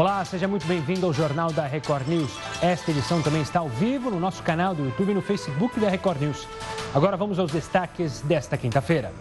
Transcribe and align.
Olá, 0.00 0.24
seja 0.24 0.48
muito 0.48 0.66
bem-vindo 0.66 1.04
ao 1.04 1.12
Jornal 1.12 1.52
da 1.52 1.66
Record 1.66 2.08
News. 2.08 2.30
Esta 2.62 2.90
edição 2.90 3.20
também 3.20 3.42
está 3.42 3.58
ao 3.60 3.68
vivo 3.68 4.10
no 4.10 4.18
nosso 4.18 4.42
canal 4.42 4.74
do 4.74 4.82
YouTube 4.82 5.10
e 5.10 5.14
no 5.14 5.20
Facebook 5.20 5.78
da 5.78 5.90
Record 5.90 6.22
News. 6.22 6.48
Agora 6.94 7.18
vamos 7.18 7.38
aos 7.38 7.52
destaques 7.52 8.22
desta 8.22 8.56
quinta-feira. 8.56 9.12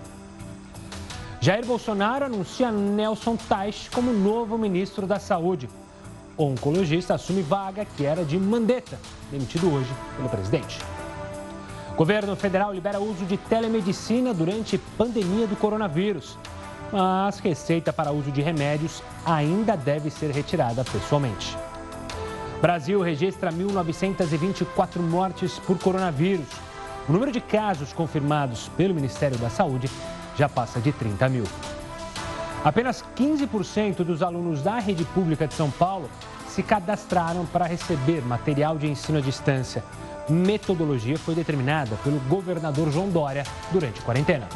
Jair 1.41 1.65
Bolsonaro 1.65 2.23
anuncia 2.23 2.71
Nelson 2.71 3.35
Teich 3.35 3.89
como 3.91 4.13
novo 4.13 4.57
ministro 4.57 5.05
da 5.05 5.19
Saúde. 5.19 5.69
O 6.37 6.45
oncologista 6.45 7.15
assume 7.15 7.41
vaga 7.41 7.83
que 7.83 8.05
era 8.05 8.23
de 8.23 8.39
Mandetta, 8.39 8.97
demitido 9.29 9.69
hoje 9.73 9.93
pelo 10.15 10.29
presidente. 10.29 10.79
O 11.91 11.95
governo 11.95 12.37
federal 12.37 12.71
libera 12.73 13.01
uso 13.01 13.25
de 13.25 13.35
telemedicina 13.35 14.33
durante 14.33 14.77
pandemia 14.97 15.45
do 15.45 15.57
coronavírus. 15.57 16.37
Mas 16.91 17.39
receita 17.39 17.93
para 17.93 18.11
uso 18.11 18.31
de 18.31 18.41
remédios 18.41 19.03
ainda 19.25 19.77
deve 19.77 20.09
ser 20.09 20.31
retirada 20.31 20.83
pessoalmente. 20.83 21.57
Brasil 22.61 23.01
registra 23.01 23.51
1.924 23.51 24.99
mortes 24.99 25.59
por 25.59 25.77
coronavírus. 25.77 26.47
O 27.07 27.11
número 27.11 27.31
de 27.31 27.39
casos 27.39 27.93
confirmados 27.93 28.69
pelo 28.75 28.93
Ministério 28.93 29.37
da 29.37 29.49
Saúde 29.49 29.89
já 30.35 30.49
passa 30.49 30.79
de 30.79 30.91
30 30.91 31.29
mil. 31.29 31.43
Apenas 32.63 33.03
15% 33.15 34.03
dos 34.03 34.21
alunos 34.21 34.61
da 34.61 34.79
rede 34.79 35.05
pública 35.05 35.47
de 35.47 35.53
São 35.53 35.71
Paulo 35.71 36.09
se 36.49 36.61
cadastraram 36.61 37.45
para 37.45 37.65
receber 37.65 38.21
material 38.21 38.77
de 38.77 38.87
ensino 38.87 39.19
à 39.19 39.21
distância. 39.21 39.83
Metodologia 40.27 41.17
foi 41.17 41.35
determinada 41.35 41.95
pelo 42.03 42.19
governador 42.21 42.91
João 42.91 43.09
Dória 43.09 43.43
durante 43.71 44.01
a 44.01 44.03
quarentena. 44.03 44.47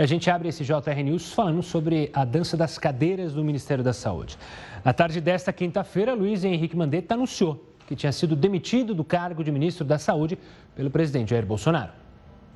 A 0.00 0.06
gente 0.06 0.30
abre 0.30 0.48
esse 0.48 0.64
JR 0.64 1.02
News 1.04 1.30
falando 1.34 1.62
sobre 1.62 2.08
a 2.14 2.24
dança 2.24 2.56
das 2.56 2.78
cadeiras 2.78 3.34
do 3.34 3.44
Ministério 3.44 3.84
da 3.84 3.92
Saúde. 3.92 4.38
Na 4.82 4.94
tarde 4.94 5.20
desta 5.20 5.52
quinta-feira, 5.52 6.14
Luiz 6.14 6.42
Henrique 6.42 6.74
Mandetta 6.74 7.12
anunciou 7.12 7.62
que 7.86 7.94
tinha 7.94 8.10
sido 8.10 8.34
demitido 8.34 8.94
do 8.94 9.04
cargo 9.04 9.44
de 9.44 9.52
ministro 9.52 9.84
da 9.84 9.98
Saúde 9.98 10.38
pelo 10.74 10.90
presidente 10.90 11.28
Jair 11.32 11.44
Bolsonaro. 11.44 11.92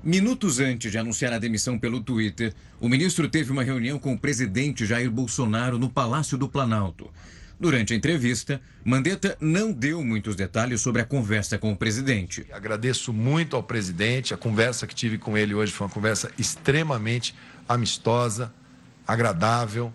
Minutos 0.02 0.58
antes 0.58 0.90
de 0.90 0.96
anunciar 0.96 1.34
a 1.34 1.38
demissão 1.38 1.78
pelo 1.78 2.00
Twitter, 2.00 2.54
o 2.80 2.88
ministro 2.88 3.28
teve 3.28 3.52
uma 3.52 3.62
reunião 3.62 3.98
com 3.98 4.14
o 4.14 4.18
presidente 4.18 4.86
Jair 4.86 5.10
Bolsonaro 5.10 5.78
no 5.78 5.90
Palácio 5.90 6.38
do 6.38 6.48
Planalto. 6.48 7.10
Durante 7.58 7.92
a 7.92 7.96
entrevista, 7.96 8.60
Mandetta 8.84 9.36
não 9.40 9.72
deu 9.72 10.02
muitos 10.02 10.34
detalhes 10.34 10.80
sobre 10.80 11.00
a 11.00 11.04
conversa 11.04 11.56
com 11.56 11.72
o 11.72 11.76
presidente. 11.76 12.46
Agradeço 12.52 13.12
muito 13.12 13.54
ao 13.54 13.62
presidente. 13.62 14.34
A 14.34 14.36
conversa 14.36 14.86
que 14.86 14.94
tive 14.94 15.18
com 15.18 15.38
ele 15.38 15.54
hoje 15.54 15.72
foi 15.72 15.86
uma 15.86 15.92
conversa 15.92 16.30
extremamente 16.36 17.34
amistosa, 17.68 18.52
agradável, 19.06 19.94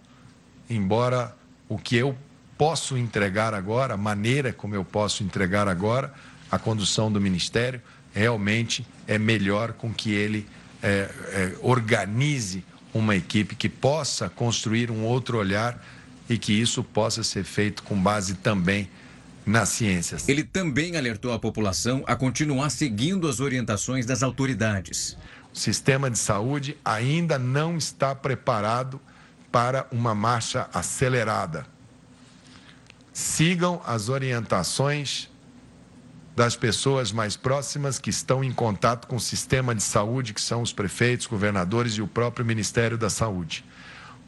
embora 0.70 1.36
o 1.68 1.78
que 1.78 1.98
eu 1.98 2.18
posso 2.58 2.98
entregar 2.98 3.54
agora, 3.54 3.94
a 3.94 3.98
maneira 3.98 4.52
como 4.52 4.76
eu 4.76 4.84
posso 4.84 5.24
entregar 5.24 5.68
agora 5.68 6.14
a 6.52 6.58
condução 6.58 7.12
do 7.12 7.22
ministério, 7.22 7.82
realmente 8.14 8.86
é 9.08 9.18
melhor 9.18 9.74
com 9.74 9.94
que 9.94 10.12
ele 10.12 10.48
é, 10.82 11.10
é, 11.32 11.56
organize 11.62 12.64
uma 12.94 13.16
equipe 13.16 13.56
que 13.56 13.70
possa 13.70 14.30
construir 14.30 14.90
um 14.90 15.04
outro 15.04 15.38
olhar 15.38 15.80
e 16.30 16.38
que 16.38 16.54
isso 16.54 16.84
possa 16.84 17.24
ser 17.24 17.44
feito 17.44 17.82
com 17.84 18.00
base 18.00 18.36
também 18.36 18.90
nas 19.46 19.70
ciências. 19.70 20.30
Ele 20.30 20.44
também 20.44 20.96
alertou 20.96 21.34
a 21.34 21.40
população 21.40 22.04
a 22.06 22.16
continuar 22.16 22.70
seguindo 22.70 23.28
as 23.28 23.40
orientações 23.40 24.06
das 24.06 24.22
autoridades. 24.22 25.18
O 25.52 25.58
sistema 25.58 26.10
de 26.12 26.20
saúde 26.20 26.78
ainda 26.86 27.40
não 27.40 27.76
está 27.76 28.14
preparado 28.14 29.02
para 29.52 29.88
uma 29.92 30.14
marcha 30.14 30.70
acelerada. 30.72 31.66
Sigam 33.12 33.82
as 33.86 34.08
orientações 34.08 35.28
das 36.36 36.56
pessoas 36.56 37.12
mais 37.12 37.36
próximas 37.36 37.98
que 37.98 38.12
estão 38.12 38.44
em 38.44 38.52
contato 38.52 39.08
com 39.08 39.16
o 39.16 39.20
sistema 39.20 39.74
de 39.74 39.82
saúde, 39.82 40.34
que 40.34 40.40
são 40.40 40.62
os 40.62 40.72
prefeitos, 40.72 41.26
governadores 41.26 41.94
e 41.94 42.02
o 42.02 42.08
próprio 42.08 42.46
Ministério 42.46 42.98
da 42.98 43.10
Saúde 43.10 43.66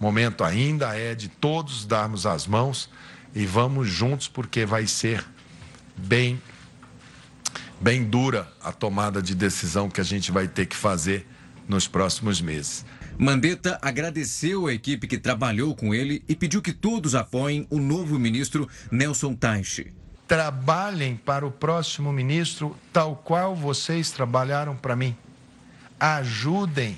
momento 0.02 0.44
ainda 0.44 0.98
é 0.98 1.14
de 1.14 1.28
todos 1.28 1.86
darmos 1.86 2.26
as 2.26 2.48
mãos 2.48 2.90
e 3.36 3.46
vamos 3.46 3.88
juntos 3.88 4.28
porque 4.28 4.66
vai 4.66 4.88
ser 4.88 5.24
bem 5.96 6.42
bem 7.80 8.04
dura 8.04 8.52
a 8.64 8.72
tomada 8.72 9.22
de 9.22 9.36
decisão 9.36 9.90
que 9.90 10.02
a 10.02 10.04
gente 10.04 10.32
vai 10.32 10.48
ter 10.48 10.66
que 10.66 10.76
fazer 10.76 11.28
nos 11.68 11.88
próximos 11.88 12.42
meses. 12.42 12.84
Mandetta 13.18 13.78
agradeceu 13.82 14.66
a 14.68 14.74
equipe 14.74 15.08
que 15.08 15.18
trabalhou 15.18 15.76
com 15.76 15.94
ele 15.94 16.24
e 16.28 16.36
pediu 16.36 16.62
que 16.62 16.74
todos 16.74 17.14
apoiem 17.14 17.68
o 17.70 17.80
novo 17.80 18.18
ministro 18.18 18.68
Nelson 18.92 19.36
Teich. 19.36 19.94
Trabalhem 20.28 21.16
para 21.16 21.46
o 21.46 21.52
próximo 21.52 22.12
ministro 22.12 22.76
tal 22.92 23.16
qual 23.16 23.56
vocês 23.56 24.10
trabalharam 24.12 24.76
para 24.76 24.96
mim. 24.96 25.16
Ajudem 26.00 26.98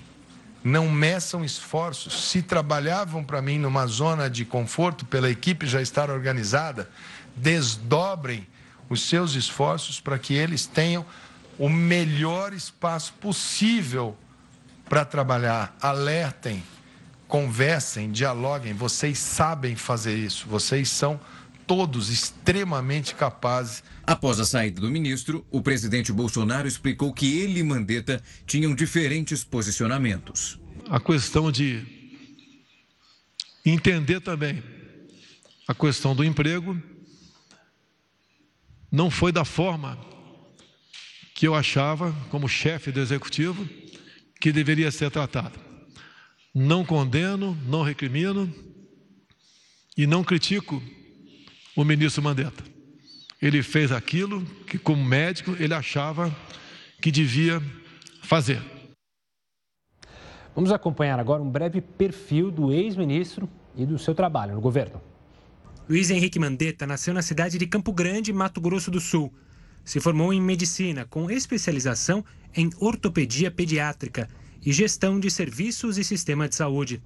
não 0.63 0.89
meçam 0.89 1.43
esforços. 1.43 2.29
Se 2.29 2.41
trabalhavam 2.41 3.23
para 3.23 3.41
mim 3.41 3.59
numa 3.59 3.85
zona 3.85 4.29
de 4.29 4.45
conforto, 4.45 5.05
pela 5.05 5.29
equipe 5.29 5.67
já 5.67 5.81
estar 5.81 6.09
organizada, 6.09 6.89
desdobrem 7.35 8.47
os 8.89 9.07
seus 9.09 9.33
esforços 9.33 9.99
para 9.99 10.17
que 10.17 10.33
eles 10.33 10.65
tenham 10.65 11.05
o 11.57 11.67
melhor 11.69 12.53
espaço 12.53 13.13
possível 13.13 14.15
para 14.87 15.03
trabalhar. 15.03 15.75
Alertem, 15.81 16.63
conversem, 17.27 18.11
dialoguem. 18.11 18.73
Vocês 18.73 19.17
sabem 19.19 19.75
fazer 19.75 20.15
isso. 20.15 20.47
Vocês 20.47 20.89
são 20.89 21.19
todos 21.65 22.09
extremamente 22.09 23.15
capazes. 23.15 23.83
Após 24.05 24.39
a 24.39 24.45
saída 24.45 24.81
do 24.81 24.89
ministro, 24.89 25.45
o 25.51 25.61
presidente 25.61 26.11
Bolsonaro 26.11 26.67
explicou 26.67 27.13
que 27.13 27.39
ele 27.39 27.59
e 27.59 27.63
Mandetta 27.63 28.21
tinham 28.45 28.75
diferentes 28.75 29.43
posicionamentos. 29.43 30.59
A 30.89 30.99
questão 30.99 31.51
de 31.51 31.85
entender 33.65 34.19
também 34.19 34.61
a 35.67 35.73
questão 35.73 36.15
do 36.15 36.23
emprego 36.23 36.81
não 38.91 39.09
foi 39.09 39.31
da 39.31 39.45
forma 39.45 39.97
que 41.33 41.47
eu 41.47 41.55
achava, 41.55 42.13
como 42.29 42.47
chefe 42.47 42.91
do 42.91 42.99
executivo, 42.99 43.67
que 44.39 44.51
deveria 44.51 44.91
ser 44.91 45.09
tratado. 45.09 45.59
Não 46.53 46.85
condeno, 46.85 47.57
não 47.65 47.81
recrimino 47.81 48.53
e 49.97 50.05
não 50.05 50.23
critico 50.23 50.81
o 51.75 51.83
ministro 51.83 52.21
Mandetta. 52.21 52.63
Ele 53.41 53.61
fez 53.61 53.91
aquilo 53.91 54.43
que, 54.67 54.77
como 54.77 55.03
médico, 55.03 55.55
ele 55.59 55.73
achava 55.73 56.33
que 57.01 57.11
devia 57.11 57.61
fazer. 58.21 58.61
Vamos 60.55 60.71
acompanhar 60.71 61.19
agora 61.19 61.41
um 61.41 61.49
breve 61.49 61.81
perfil 61.81 62.51
do 62.51 62.71
ex-ministro 62.71 63.49
e 63.75 63.85
do 63.85 63.97
seu 63.97 64.13
trabalho 64.13 64.53
no 64.53 64.61
governo. 64.61 65.01
Luiz 65.89 66.09
Henrique 66.09 66.39
Mandetta 66.39 66.87
nasceu 66.87 67.13
na 67.13 67.21
cidade 67.21 67.57
de 67.57 67.67
Campo 67.67 67.91
Grande, 67.91 68.31
Mato 68.31 68.61
Grosso 68.61 68.89
do 68.89 69.01
Sul. 69.01 69.33
Se 69.83 69.99
formou 69.99 70.31
em 70.31 70.39
medicina, 70.39 71.05
com 71.05 71.29
especialização 71.29 72.23
em 72.55 72.69
ortopedia 72.79 73.51
pediátrica 73.51 74.29
e 74.65 74.71
gestão 74.71 75.19
de 75.19 75.29
serviços 75.29 75.97
e 75.97 76.03
sistema 76.03 76.47
de 76.47 76.55
saúde. 76.55 77.01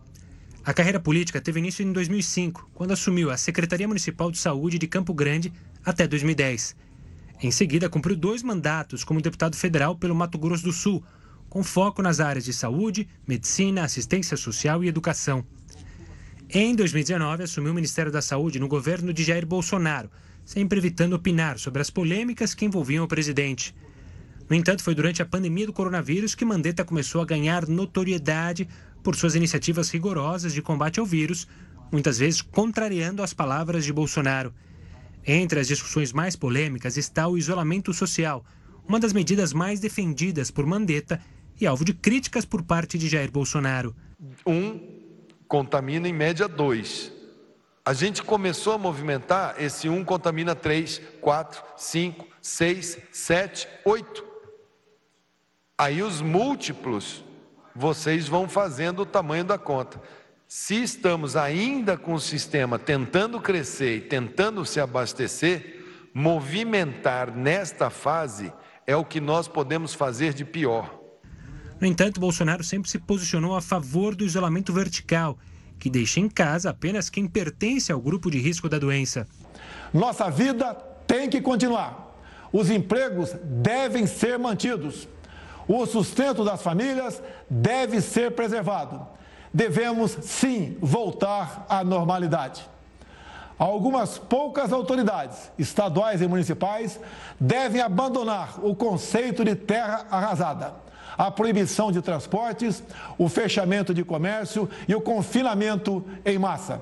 A 0.68 0.74
carreira 0.74 1.00
política 1.00 1.40
teve 1.40 1.60
início 1.60 1.82
em 1.82 1.94
2005, 1.94 2.72
quando 2.74 2.92
assumiu 2.92 3.32
a 3.32 3.38
Secretaria 3.38 3.88
Municipal 3.88 4.30
de 4.30 4.38
Saúde 4.38 4.78
de 4.78 4.86
Campo 4.86 5.14
Grande 5.14 5.54
até 5.86 6.06
2010. 6.06 6.76
Em 7.42 7.50
seguida, 7.52 7.88
cumpriu 7.88 8.18
dois 8.18 8.44
mandatos 8.44 9.02
como 9.02 9.22
deputado 9.22 9.56
federal 9.56 9.96
pelo 9.96 10.14
Mato 10.14 10.38
Grosso 10.38 10.66
do 10.66 10.74
Sul, 10.74 11.02
com 11.48 11.64
foco 11.64 12.02
nas 12.02 12.19
áreas 12.19 12.44
de 12.44 12.52
saúde, 12.52 13.08
medicina, 13.25 13.86
assistência 13.86 14.36
social 14.36 14.84
e 14.84 14.90
educação. 14.90 15.46
Em 16.50 16.75
2019, 16.75 17.44
assumiu 17.44 17.72
o 17.72 17.75
Ministério 17.75 18.12
da 18.12 18.22
Saúde 18.22 18.60
no 18.60 18.68
governo 18.68 19.13
de 19.13 19.24
Jair 19.24 19.46
Bolsonaro, 19.46 20.12
sempre 20.44 20.80
evitando 20.80 21.13
opinar 21.13 21.58
sobre 21.58 21.81
as 21.81 21.90
polêmicas 21.90 22.54
que 22.54 22.66
envolviam 22.66 23.06
o 23.06 23.08
presidente. 23.08 23.74
No 24.50 24.56
entanto, 24.56 24.84
foi 24.84 24.94
durante 24.94 25.22
a 25.22 25.25
pandemia 25.25 25.66
do 25.66 25.72
coronavírus 25.72 26.36
que 26.36 26.44
Mandetta 26.44 26.84
começou 26.84 27.22
a 27.22 27.25
ganhar 27.25 27.66
notoriedade 27.68 28.68
por 29.07 29.15
suas 29.15 29.36
iniciativas 29.36 29.89
rigorosas 29.89 30.54
de 30.54 30.62
combate 30.62 31.00
ao 31.00 31.06
vírus, 31.06 31.48
muitas 31.89 32.18
vezes 32.18 32.42
contrariando 32.42 33.24
as 33.24 33.33
palavras 33.33 33.86
de 33.86 33.94
Bolsonaro. 33.94 34.54
Entre 35.25 35.62
as 35.62 35.68
discussões 35.69 36.12
mais 36.12 36.36
polêmicas 36.36 36.98
está 36.98 37.25
o 37.25 37.38
isolamento 37.38 37.94
social, 37.94 38.44
uma 38.86 39.00
das 39.00 39.13
medidas 39.13 39.54
mais 39.54 39.80
defendidas 39.80 40.51
por 40.51 40.65
Mandetta 40.65 41.21
e 41.57 41.65
alvo 41.65 41.86
de 41.86 41.94
críticas 41.94 42.44
por 42.44 42.63
parte 42.63 42.98
de 42.98 43.07
Jair 43.07 43.31
Bolsonaro. 43.31 43.95
Um 44.45 44.77
contamina 45.48 46.10
em 46.10 46.13
média 46.13 46.45
dois. 46.45 47.10
A 47.86 47.94
gente 47.94 48.21
começou 48.21 48.74
a 48.74 48.77
movimentar, 48.77 49.56
esse 49.57 49.88
um 49.88 50.03
contamina 50.03 50.53
três, 50.53 51.01
quatro, 51.21 51.63
cinco, 51.77 52.27
seis, 52.42 52.98
sete, 53.13 53.69
oito. 53.86 54.25
Aí 55.77 56.03
os 56.03 56.19
múltiplos, 56.19 57.24
vocês 57.77 58.27
vão 58.27 58.50
fazendo 58.50 59.03
o 59.03 59.06
tamanho 59.06 59.44
da 59.44 59.57
conta. 59.57 60.01
Se 60.47 60.81
estamos 60.81 61.35
ainda 61.35 61.95
com 61.95 62.13
o 62.13 62.19
sistema 62.19 62.79
tentando 62.79 63.39
crescer 63.39 63.97
e 63.97 64.01
tentando 64.01 64.65
se 64.65 64.79
abastecer, 64.79 66.09
movimentar 66.13 67.31
nesta 67.35 67.89
fase 67.89 68.51
é 68.88 68.95
o 68.95 69.06
que 69.06 69.21
nós 69.21 69.47
podemos 69.47 69.94
fazer 69.94 70.33
de 70.33 70.44
pior. 70.44 70.97
No 71.79 71.85
entanto, 71.85 72.19
Bolsonaro 72.19 72.63
sempre 72.63 72.89
se 72.89 72.97
posicionou 72.97 73.56
a 73.56 73.62
favor 73.62 74.15
do 74.15 74.24
isolamento 74.25 74.74
vertical, 74.74 75.38
que 75.77 75.89
deixa 75.89 76.19
em 76.19 76.27
casa 76.27 76.71
apenas 76.71 77.09
quem 77.09 77.27
pertence 77.27 77.91
ao 77.91 78.01
grupo 78.01 78.31
de 78.31 78.39
risco 78.39 78.68
da 78.68 78.79
doença. 78.79 79.27
Nossa 79.94 80.29
vida 80.31 80.74
tem 81.06 81.29
que 81.29 81.41
continuar. 81.41 82.07
Os 82.51 82.71
empregos 82.71 83.35
devem 83.44 84.07
ser 84.07 84.39
mantidos. 84.39 85.07
O 85.68 85.86
sustento 85.86 86.44
das 86.44 86.62
famílias 86.62 87.22
deve 87.50 88.02
ser 88.02 88.31
preservado. 88.31 89.06
Devemos, 89.54 90.18
sim, 90.22 90.78
voltar 90.80 91.66
à 91.68 91.84
normalidade. 91.84 92.68
Algumas 93.60 94.18
poucas 94.18 94.72
autoridades, 94.72 95.52
estaduais 95.58 96.22
e 96.22 96.28
municipais, 96.28 97.00
devem 97.40 97.81
abandonar 97.81 98.64
o 98.64 98.75
conceito 98.75 99.44
de 99.44 99.56
terra 99.56 100.06
arrasada, 100.12 100.75
a 101.18 101.31
proibição 101.31 101.92
de 101.92 102.02
transportes, 102.02 102.84
o 103.18 103.28
fechamento 103.28 103.94
de 103.96 104.04
comércio 104.04 104.70
e 104.88 104.94
o 104.94 105.02
confinamento 105.02 106.06
em 106.24 106.38
massa. 106.38 106.81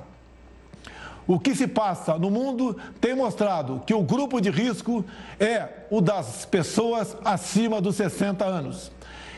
O 1.27 1.39
que 1.39 1.55
se 1.55 1.67
passa 1.67 2.17
no 2.17 2.29
mundo 2.29 2.77
tem 3.01 3.15
mostrado 3.15 3.81
que 3.85 3.93
o 3.93 4.03
grupo 4.03 4.39
de 4.39 4.49
risco 4.49 5.03
é 5.39 5.85
o 5.89 5.99
das 5.99 6.45
pessoas 6.45 7.17
acima 7.25 7.81
dos 7.81 7.95
60 7.95 8.45
anos. 8.45 8.91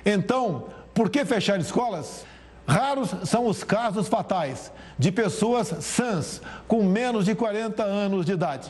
Então, 0.06 0.66
por 0.94 1.10
que 1.10 1.24
fechar 1.24 1.60
escolas? 1.60 2.26
Raros 2.68 3.16
são 3.24 3.48
os 3.48 3.64
casos 3.64 4.10
fatais 4.10 4.72
de 5.00 5.12
pessoas 5.12 5.68
sãs 5.80 6.42
com 6.68 6.84
menos 6.84 7.26
de 7.26 7.34
40 7.34 7.82
anos 7.84 8.26
de 8.26 8.34
idade. 8.34 8.70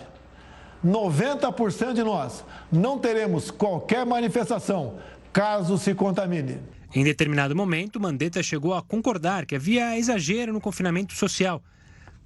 90% 0.85 1.93
de 1.93 2.03
nós 2.03 2.45
não 2.71 2.99
teremos 2.99 3.49
qualquer 3.49 4.05
manifestação 4.05 4.99
caso 5.33 5.77
se 5.77 5.95
contamine. 5.95 6.59
Em 6.93 7.03
determinado 7.03 7.55
momento, 7.55 7.99
Mandetta 7.99 8.41
chegou 8.43 8.73
a 8.73 8.81
concordar 8.81 9.45
que 9.45 9.55
havia 9.55 9.97
exagero 9.97 10.53
no 10.53 10.61
confinamento 10.61 11.13
social. 11.13 11.61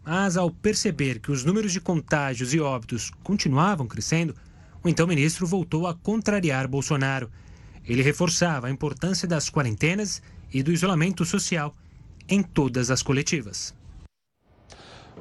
Mas, 0.03 0.35
ao 0.35 0.49
perceber 0.49 1.19
que 1.19 1.31
os 1.31 1.43
números 1.43 1.71
de 1.71 1.79
contágios 1.79 2.53
e 2.53 2.59
óbitos 2.59 3.11
continuavam 3.23 3.87
crescendo, 3.87 4.35
o 4.83 4.89
então 4.89 5.05
ministro 5.05 5.45
voltou 5.45 5.85
a 5.85 5.93
contrariar 5.93 6.67
Bolsonaro. 6.67 7.29
Ele 7.85 8.01
reforçava 8.01 8.67
a 8.67 8.71
importância 8.71 9.27
das 9.27 9.49
quarentenas 9.49 10.21
e 10.51 10.63
do 10.63 10.71
isolamento 10.71 11.23
social 11.23 11.75
em 12.27 12.41
todas 12.41 12.89
as 12.89 13.03
coletivas. 13.03 13.75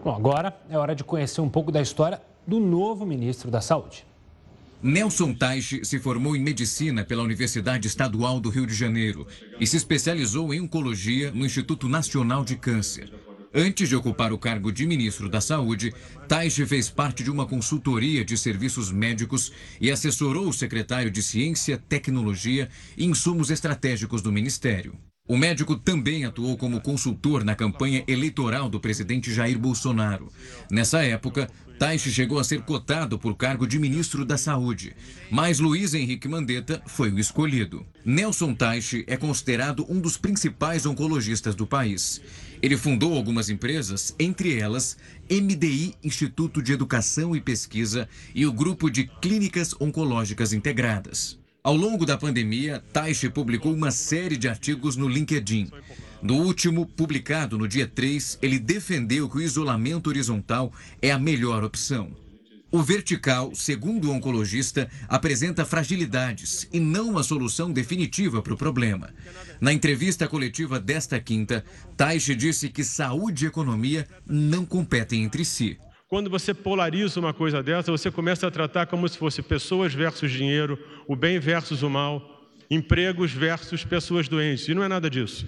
Bom, 0.03 0.15
agora 0.15 0.59
é 0.71 0.79
hora 0.79 0.95
de 0.95 1.05
conhecer 1.05 1.41
um 1.41 1.49
pouco 1.49 1.71
da 1.71 1.83
história 1.83 2.23
do 2.47 2.59
novo 2.59 3.05
ministro 3.05 3.51
da 3.51 3.61
Saúde. 3.61 4.07
Nelson 4.83 5.35
Taixe 5.35 5.85
se 5.85 5.99
formou 5.99 6.35
em 6.35 6.41
medicina 6.41 7.05
pela 7.05 7.23
Universidade 7.23 7.87
Estadual 7.87 8.41
do 8.41 8.49
Rio 8.49 8.67
de 8.67 8.73
Janeiro 8.73 9.27
e 9.59 9.67
se 9.67 9.77
especializou 9.77 10.55
em 10.55 10.61
oncologia 10.61 11.31
no 11.33 11.45
Instituto 11.45 11.87
Nacional 11.87 12.45
de 12.45 12.57
Câncer. 12.57 13.13
Antes 13.53 13.89
de 13.89 13.97
ocupar 13.97 14.33
o 14.33 14.39
cargo 14.39 14.71
de 14.71 14.87
ministro 14.87 15.29
da 15.29 15.41
Saúde, 15.41 15.93
Taixe 16.29 16.65
fez 16.65 16.89
parte 16.89 17.25
de 17.25 17.31
uma 17.33 17.45
consultoria 17.45 18.25
de 18.25 18.39
serviços 18.39 18.93
médicos 18.93 19.53
e 19.81 19.91
assessorou 19.91 20.49
o 20.49 20.53
secretário 20.53 21.11
de 21.11 21.21
Ciência, 21.21 21.77
Tecnologia 21.77 22.69
e 22.97 23.05
Insumos 23.05 23.51
Estratégicos 23.51 24.23
do 24.23 24.31
Ministério. 24.31 24.97
O 25.27 25.37
médico 25.37 25.77
também 25.77 26.25
atuou 26.25 26.57
como 26.57 26.81
consultor 26.81 27.45
na 27.45 27.57
campanha 27.57 28.05
eleitoral 28.07 28.69
do 28.69 28.81
presidente 28.81 29.33
Jair 29.33 29.59
Bolsonaro. 29.59 30.29
Nessa 30.71 31.03
época, 31.03 31.49
Taixe 31.79 32.13
chegou 32.13 32.39
a 32.39 32.45
ser 32.45 32.63
cotado 32.63 33.19
por 33.19 33.37
cargo 33.37 33.67
de 33.67 33.79
ministro 33.79 34.25
da 34.25 34.37
Saúde, 34.37 34.95
mas 35.31 35.61
Luiz 35.61 35.95
Henrique 35.95 36.29
Mandetta 36.29 36.83
foi 36.87 37.11
o 37.11 37.19
escolhido. 37.19 37.87
Nelson 38.05 38.55
Taixe 38.55 39.05
é 39.07 39.17
considerado 39.17 39.87
um 39.89 40.01
dos 40.01 40.17
principais 40.17 40.85
oncologistas 40.85 41.55
do 41.55 41.67
país. 41.67 42.21
Ele 42.63 42.77
fundou 42.77 43.15
algumas 43.15 43.49
empresas, 43.49 44.15
entre 44.19 44.59
elas 44.59 44.97
MDI 45.31 45.95
Instituto 46.05 46.63
de 46.63 46.73
Educação 46.73 47.35
e 47.35 47.41
Pesquisa 47.41 48.09
e 48.35 48.45
o 48.45 48.53
Grupo 48.53 48.91
de 48.91 49.05
Clínicas 49.21 49.75
Oncológicas 49.81 50.53
Integradas. 50.53 51.39
Ao 51.63 51.75
longo 51.75 52.07
da 52.07 52.17
pandemia, 52.17 52.83
Taishi 52.93 53.29
publicou 53.29 53.73
uma 53.73 53.91
série 53.91 54.37
de 54.37 54.49
artigos 54.49 54.97
no 54.97 55.09
LinkedIn. 55.09 55.71
No 56.23 56.37
último, 56.37 56.87
publicado 56.87 57.59
no 57.59 57.69
dia 57.69 57.87
3, 57.87 58.39
ele 58.43 58.59
defendeu 58.59 59.29
que 59.29 59.39
o 59.39 59.43
isolamento 59.43 60.09
horizontal 60.09 60.73
é 61.01 61.11
a 61.11 61.19
melhor 61.19 61.65
opção. 61.65 62.11
O 62.73 62.83
vertical, 62.83 63.53
segundo 63.53 64.09
o 64.09 64.13
oncologista, 64.13 64.89
apresenta 65.09 65.65
fragilidades 65.65 66.69
e 66.73 66.79
não 66.79 67.09
uma 67.09 67.25
solução 67.25 67.73
definitiva 67.73 68.41
para 68.41 68.55
o 68.55 68.57
problema. 68.57 69.11
Na 69.61 69.73
entrevista 69.73 70.29
coletiva 70.29 70.79
desta 70.79 71.19
quinta, 71.19 71.65
Taishi 71.97 72.33
disse 72.37 72.69
que 72.69 72.85
saúde 72.85 73.45
e 73.45 73.49
economia 73.49 74.07
não 74.25 74.65
competem 74.65 75.25
entre 75.25 75.45
si. 75.45 75.79
Quando 76.07 76.31
você 76.31 76.55
polariza 76.55 77.19
uma 77.19 77.35
coisa 77.35 77.61
dessa, 77.61 77.91
você 77.91 78.09
começa 78.09 78.47
a 78.47 78.51
tratar 78.53 78.87
como 78.87 79.09
se 79.09 79.19
fosse 79.19 79.43
pessoas 79.43 79.93
versus 79.93 80.31
dinheiro, 80.31 80.79
o 81.09 81.17
bem 81.17 81.41
versus 81.41 81.83
o 81.83 81.91
mal, 81.91 82.49
empregos 82.71 83.33
versus 83.33 83.85
pessoas 83.85 84.29
doentes. 84.29 84.69
E 84.69 84.75
não 84.75 84.85
é 84.85 84.89
nada 84.89 85.11
disso. 85.11 85.45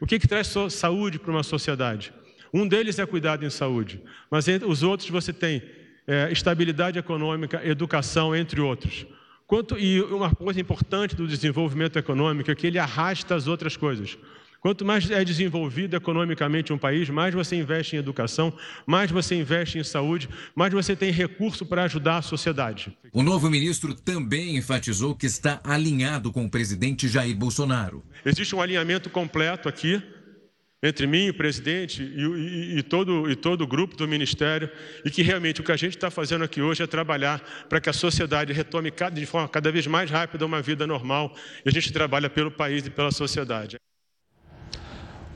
O 0.00 0.06
que, 0.06 0.20
que 0.20 0.28
traz 0.28 0.54
saúde 0.70 1.18
para 1.18 1.32
uma 1.32 1.42
sociedade? 1.42 2.12
Um 2.54 2.66
deles 2.66 2.98
é 3.00 3.06
cuidado 3.06 3.44
em 3.44 3.50
saúde, 3.50 4.00
mas 4.30 4.46
entre 4.46 4.68
os 4.68 4.82
outros 4.84 5.10
você 5.10 5.32
tem 5.32 5.62
é, 6.10 6.32
estabilidade 6.32 6.98
econômica, 6.98 7.64
educação, 7.64 8.34
entre 8.34 8.60
outros. 8.60 9.06
Quanto, 9.46 9.78
e 9.78 10.02
uma 10.02 10.34
coisa 10.34 10.60
importante 10.60 11.14
do 11.14 11.26
desenvolvimento 11.26 11.96
econômico 11.96 12.50
é 12.50 12.54
que 12.56 12.66
ele 12.66 12.80
arrasta 12.80 13.36
as 13.36 13.46
outras 13.46 13.76
coisas. 13.76 14.18
Quanto 14.60 14.84
mais 14.84 15.08
é 15.08 15.24
desenvolvido 15.24 15.96
economicamente 15.96 16.72
um 16.72 16.76
país, 16.76 17.08
mais 17.08 17.32
você 17.32 17.54
investe 17.54 17.94
em 17.94 18.00
educação, 18.00 18.52
mais 18.84 19.10
você 19.10 19.36
investe 19.36 19.78
em 19.78 19.84
saúde, 19.84 20.28
mais 20.54 20.72
você 20.72 20.96
tem 20.96 21.12
recurso 21.12 21.64
para 21.64 21.84
ajudar 21.84 22.18
a 22.18 22.22
sociedade. 22.22 22.92
O 23.12 23.22
novo 23.22 23.48
ministro 23.48 23.94
também 23.94 24.56
enfatizou 24.56 25.14
que 25.14 25.26
está 25.26 25.60
alinhado 25.62 26.32
com 26.32 26.44
o 26.44 26.50
presidente 26.50 27.08
Jair 27.08 27.36
Bolsonaro. 27.36 28.02
Existe 28.26 28.54
um 28.54 28.60
alinhamento 28.60 29.08
completo 29.08 29.68
aqui 29.68 30.02
entre 30.82 31.06
mim, 31.06 31.28
o 31.28 31.34
presidente 31.34 32.02
e, 32.02 32.24
e, 32.24 32.78
e, 32.78 32.82
todo, 32.82 33.30
e 33.30 33.36
todo 33.36 33.62
o 33.62 33.66
grupo 33.66 33.96
do 33.96 34.08
Ministério, 34.08 34.70
e 35.04 35.10
que 35.10 35.22
realmente 35.22 35.60
o 35.60 35.64
que 35.64 35.72
a 35.72 35.76
gente 35.76 35.96
está 35.96 36.10
fazendo 36.10 36.42
aqui 36.42 36.62
hoje 36.62 36.82
é 36.82 36.86
trabalhar 36.86 37.42
para 37.68 37.80
que 37.80 37.90
a 37.90 37.92
sociedade 37.92 38.52
retome 38.52 38.90
cada, 38.90 39.14
de 39.14 39.26
forma 39.26 39.48
cada 39.48 39.70
vez 39.70 39.86
mais 39.86 40.10
rápida 40.10 40.46
uma 40.46 40.62
vida 40.62 40.86
normal, 40.86 41.34
e 41.64 41.68
a 41.68 41.72
gente 41.72 41.92
trabalha 41.92 42.30
pelo 42.30 42.50
país 42.50 42.86
e 42.86 42.90
pela 42.90 43.10
sociedade. 43.10 43.76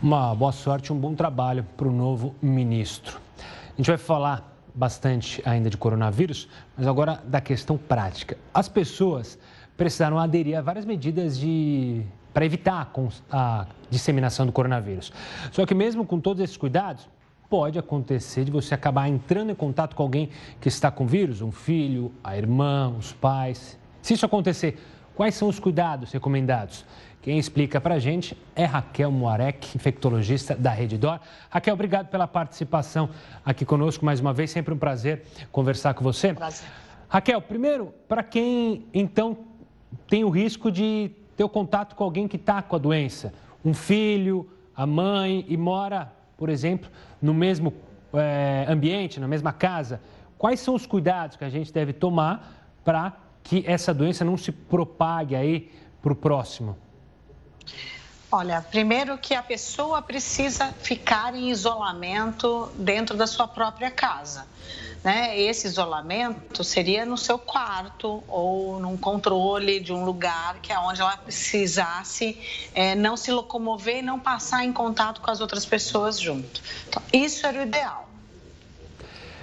Uma 0.03 0.35
boa 0.35 0.53
sorte, 0.53 0.93
um 0.93 0.99
bom 0.99 1.15
trabalho 1.15 1.67
para 1.77 1.89
o 1.89 1.93
novo 1.93 2.35
ministro. 2.41 3.19
A 3.73 3.77
gente 3.77 3.87
vai 3.87 3.99
falar 3.99 4.51
bastante 4.75 5.43
ainda 5.45 5.69
de 5.69 5.77
coronavírus, 5.77 6.49
mas 6.77 6.87
agora 6.87 7.23
da 7.25 7.41
questão 7.41 7.77
prática. 7.77 8.37
As 8.53 8.69
pessoas 8.69 9.39
precisaram 9.77 10.19
aderir 10.19 10.59
a 10.59 10.63
várias 10.63 10.85
medidas 10.85 11.39
de 11.39 12.03
para 12.35 12.45
evitar 12.45 12.93
a 13.31 13.67
disseminação 13.89 14.45
do 14.45 14.53
coronavírus. 14.53 15.13
Só 15.53 15.65
que 15.65 15.75
mesmo 15.75 16.05
com 16.05 16.19
todos 16.19 16.43
esses 16.43 16.57
cuidados, 16.57 17.09
pode 17.49 17.79
acontecer 17.79 18.45
de 18.45 18.51
você 18.51 18.75
acabar 18.75 19.09
entrando 19.09 19.51
em 19.51 19.55
contato 19.55 19.95
com 19.95 20.03
alguém 20.03 20.29
que 20.61 20.67
está 20.67 20.91
com 20.91 21.07
vírus, 21.07 21.41
um 21.41 21.53
filho, 21.53 22.13
a 22.23 22.37
irmã, 22.37 22.93
os 22.99 23.13
pais. 23.13 23.79
Se 24.03 24.15
isso 24.15 24.27
acontecer, 24.27 24.77
quais 25.15 25.37
são 25.37 25.49
os 25.49 25.61
cuidados 25.61 26.11
recomendados? 26.11 26.85
Quem 27.23 27.39
explica 27.39 27.81
para 27.81 27.95
a 27.95 27.99
gente 27.99 28.37
é 28.55 28.65
Raquel 28.65 29.11
Moarec, 29.11 29.75
infectologista 29.75 30.55
da 30.55 30.71
Rede 30.71 30.99
Dor. 30.99 31.21
Raquel, 31.49 31.73
obrigado 31.73 32.09
pela 32.09 32.27
participação 32.27 33.09
aqui 33.43 33.65
conosco 33.65 34.05
mais 34.05 34.21
uma 34.21 34.33
vez. 34.33 34.51
Sempre 34.51 34.75
um 34.75 34.77
prazer 34.77 35.23
conversar 35.51 35.95
com 35.95 36.05
você. 36.05 36.35
Prazer. 36.35 36.69
Raquel, 37.09 37.41
primeiro, 37.41 37.95
para 38.09 38.23
quem 38.23 38.85
então 38.93 39.39
tem 40.09 40.25
o 40.25 40.29
risco 40.29 40.71
de 40.71 41.13
ter 41.37 41.45
o 41.45 41.49
contato 41.49 41.95
com 41.95 42.05
alguém 42.05 42.29
que 42.29 42.37
está 42.37 42.63
com 42.63 42.77
a 42.77 42.79
doença, 42.79 43.33
um 43.65 43.75
filho, 43.75 44.49
a 44.77 44.87
mãe 44.87 45.45
e 45.49 45.57
mora, 45.57 46.13
por 46.37 46.49
exemplo, 46.49 46.91
no 47.21 47.33
mesmo 47.33 47.73
é, 48.13 48.67
ambiente, 48.69 49.19
na 49.19 49.29
mesma 49.29 49.53
casa, 49.53 50.01
quais 50.37 50.61
são 50.61 50.75
os 50.75 50.87
cuidados 50.87 51.37
que 51.37 51.45
a 51.45 51.51
gente 51.51 51.73
deve 51.73 51.93
tomar 51.93 52.73
para 52.85 53.13
que 53.43 53.65
essa 53.67 53.93
doença 53.93 54.25
não 54.25 54.37
se 54.37 54.53
propague 54.53 55.35
aí 55.35 55.71
para 56.03 56.13
o 56.13 56.17
próximo? 56.17 56.77
Olha, 58.31 58.61
primeiro 58.61 59.17
que 59.17 59.35
a 59.35 59.43
pessoa 59.43 60.03
precisa 60.03 60.73
ficar 60.73 61.35
em 61.35 61.51
isolamento 61.51 62.69
dentro 62.77 63.17
da 63.17 63.27
sua 63.27 63.47
própria 63.47 63.91
casa. 63.91 64.47
Né? 65.05 65.39
Esse 65.39 65.67
isolamento 65.67 66.65
seria 66.65 67.05
no 67.05 67.19
seu 67.19 67.39
quarto 67.39 68.25
ou 68.27 68.81
num 68.81 68.97
controle 68.97 69.79
de 69.79 69.93
um 69.93 70.03
lugar 70.03 70.61
que 70.63 70.73
é 70.73 70.79
onde 70.79 71.03
ela 71.03 71.15
precisasse 71.19 72.39
é, 72.75 72.95
não 72.95 73.15
se 73.15 73.31
locomover 73.31 73.99
e 73.99 74.03
não 74.03 74.19
passar 74.19 74.65
em 74.65 74.73
contato 74.73 75.21
com 75.21 75.31
as 75.31 75.43
outras 75.43 75.67
pessoas 75.67 76.19
junto. 76.19 76.63
Então, 76.89 77.03
isso 77.13 77.47
era 77.47 77.59
o 77.59 77.63
ideal. 77.63 78.09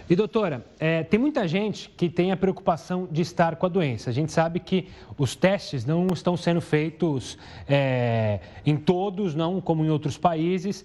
E 0.09 0.15
doutora, 0.15 0.65
é, 0.79 1.03
tem 1.03 1.19
muita 1.19 1.47
gente 1.47 1.89
que 1.91 2.09
tem 2.09 2.31
a 2.31 2.37
preocupação 2.37 3.07
de 3.09 3.21
estar 3.21 3.55
com 3.55 3.67
a 3.67 3.69
doença. 3.69 4.09
A 4.09 4.13
gente 4.13 4.31
sabe 4.31 4.59
que 4.59 4.89
os 5.15 5.35
testes 5.35 5.85
não 5.85 6.07
estão 6.07 6.35
sendo 6.35 6.59
feitos 6.59 7.37
é, 7.69 8.39
em 8.65 8.75
todos, 8.77 9.35
não 9.35 9.61
como 9.61 9.85
em 9.85 9.89
outros 9.91 10.17
países, 10.17 10.83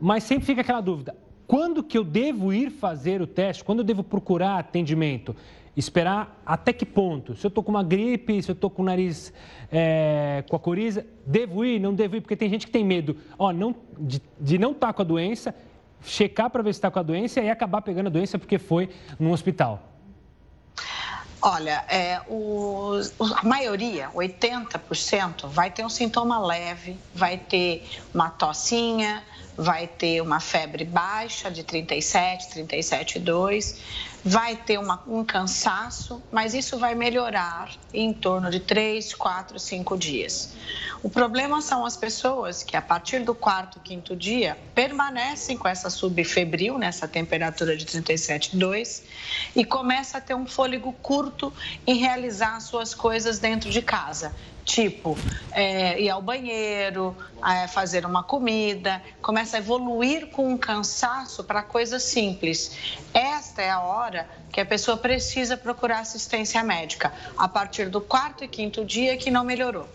mas 0.00 0.22
sempre 0.22 0.46
fica 0.46 0.60
aquela 0.60 0.80
dúvida: 0.80 1.14
quando 1.46 1.82
que 1.82 1.96
eu 1.96 2.04
devo 2.04 2.52
ir 2.52 2.70
fazer 2.70 3.22
o 3.22 3.26
teste? 3.26 3.62
Quando 3.62 3.80
eu 3.80 3.84
devo 3.84 4.02
procurar 4.02 4.58
atendimento? 4.58 5.34
Esperar 5.76 6.40
até 6.44 6.72
que 6.72 6.86
ponto? 6.86 7.36
Se 7.36 7.46
eu 7.46 7.48
estou 7.48 7.62
com 7.62 7.70
uma 7.70 7.82
gripe, 7.82 8.42
se 8.42 8.50
eu 8.50 8.54
estou 8.54 8.70
com 8.70 8.82
o 8.82 8.84
nariz 8.84 9.32
é, 9.70 10.42
com 10.48 10.56
a 10.56 10.58
coriza, 10.58 11.06
devo 11.26 11.64
ir? 11.64 11.78
Não 11.78 11.94
devo 11.94 12.16
ir? 12.16 12.20
Porque 12.20 12.36
tem 12.36 12.48
gente 12.48 12.66
que 12.66 12.72
tem 12.72 12.84
medo 12.84 13.16
ó, 13.38 13.52
não, 13.52 13.74
de, 13.98 14.22
de 14.40 14.58
não 14.58 14.72
estar 14.72 14.88
tá 14.88 14.92
com 14.92 15.02
a 15.02 15.04
doença 15.04 15.54
checar 16.02 16.48
para 16.50 16.62
ver 16.62 16.72
se 16.72 16.78
está 16.78 16.90
com 16.90 16.98
a 16.98 17.02
doença 17.02 17.40
e 17.40 17.50
acabar 17.50 17.82
pegando 17.82 18.06
a 18.06 18.10
doença 18.10 18.38
porque 18.38 18.58
foi 18.58 18.88
no 19.18 19.32
hospital? 19.32 19.82
Olha, 21.42 21.84
é, 21.88 22.20
o, 22.28 22.98
a 23.20 23.46
maioria, 23.46 24.08
80%, 24.14 25.46
vai 25.46 25.70
ter 25.70 25.84
um 25.84 25.88
sintoma 25.88 26.38
leve, 26.38 26.96
vai 27.14 27.36
ter 27.36 27.86
uma 28.12 28.30
tossinha, 28.30 29.22
vai 29.56 29.86
ter 29.86 30.20
uma 30.20 30.40
febre 30.40 30.84
baixa 30.84 31.50
de 31.50 31.64
37, 31.64 32.60
37,2, 32.60 33.76
vai 34.24 34.56
ter 34.56 34.78
uma, 34.78 35.02
um 35.06 35.24
cansaço, 35.24 36.20
mas 36.32 36.52
isso 36.52 36.78
vai 36.78 36.94
melhorar 36.94 37.70
em 37.94 38.12
torno 38.12 38.50
de 38.50 38.58
3, 38.58 39.14
4, 39.14 39.58
5 39.58 39.96
dias. 39.96 40.52
O 41.02 41.08
problema 41.08 41.62
são 41.62 41.86
as 41.86 41.96
pessoas 41.96 42.64
que, 42.64 42.76
a 42.76 42.82
partir 42.82 43.20
do 43.20 43.34
quarto, 43.34 43.78
quinto 43.78 44.16
dia, 44.16 44.58
permanecem 44.74 45.56
com 45.56 45.68
essa 45.68 45.88
subfebril, 45.88 46.76
nessa 46.76 47.06
temperatura 47.06 47.76
de 47.76 47.86
37,2, 47.86 49.02
e 49.54 49.64
começa 49.64 50.18
a 50.18 50.20
ter 50.20 50.34
um 50.34 50.46
fôlego 50.46 50.92
curto 50.94 51.52
em 51.86 51.94
realizar 51.94 52.58
suas 52.60 52.94
coisas 52.94 53.38
dentro 53.38 53.70
de 53.70 53.80
casa 53.80 54.34
tipo 54.66 55.16
é, 55.52 55.98
ir 56.02 56.10
ao 56.10 56.20
banheiro, 56.20 57.16
é, 57.42 57.68
fazer 57.68 58.04
uma 58.04 58.22
comida, 58.22 59.00
começa 59.22 59.56
a 59.56 59.60
evoluir 59.60 60.26
com 60.26 60.48
um 60.48 60.58
cansaço 60.58 61.44
para 61.44 61.62
coisas 61.62 62.02
simples. 62.02 63.00
Esta 63.14 63.62
é 63.62 63.70
a 63.70 63.80
hora 63.80 64.28
que 64.52 64.60
a 64.60 64.66
pessoa 64.66 64.96
precisa 64.96 65.56
procurar 65.56 66.00
assistência 66.00 66.62
médica, 66.62 67.12
a 67.38 67.48
partir 67.48 67.88
do 67.88 68.00
quarto 68.00 68.44
e 68.44 68.48
quinto 68.48 68.84
dia 68.84 69.16
que 69.16 69.30
não 69.30 69.44
melhorou. 69.44 69.88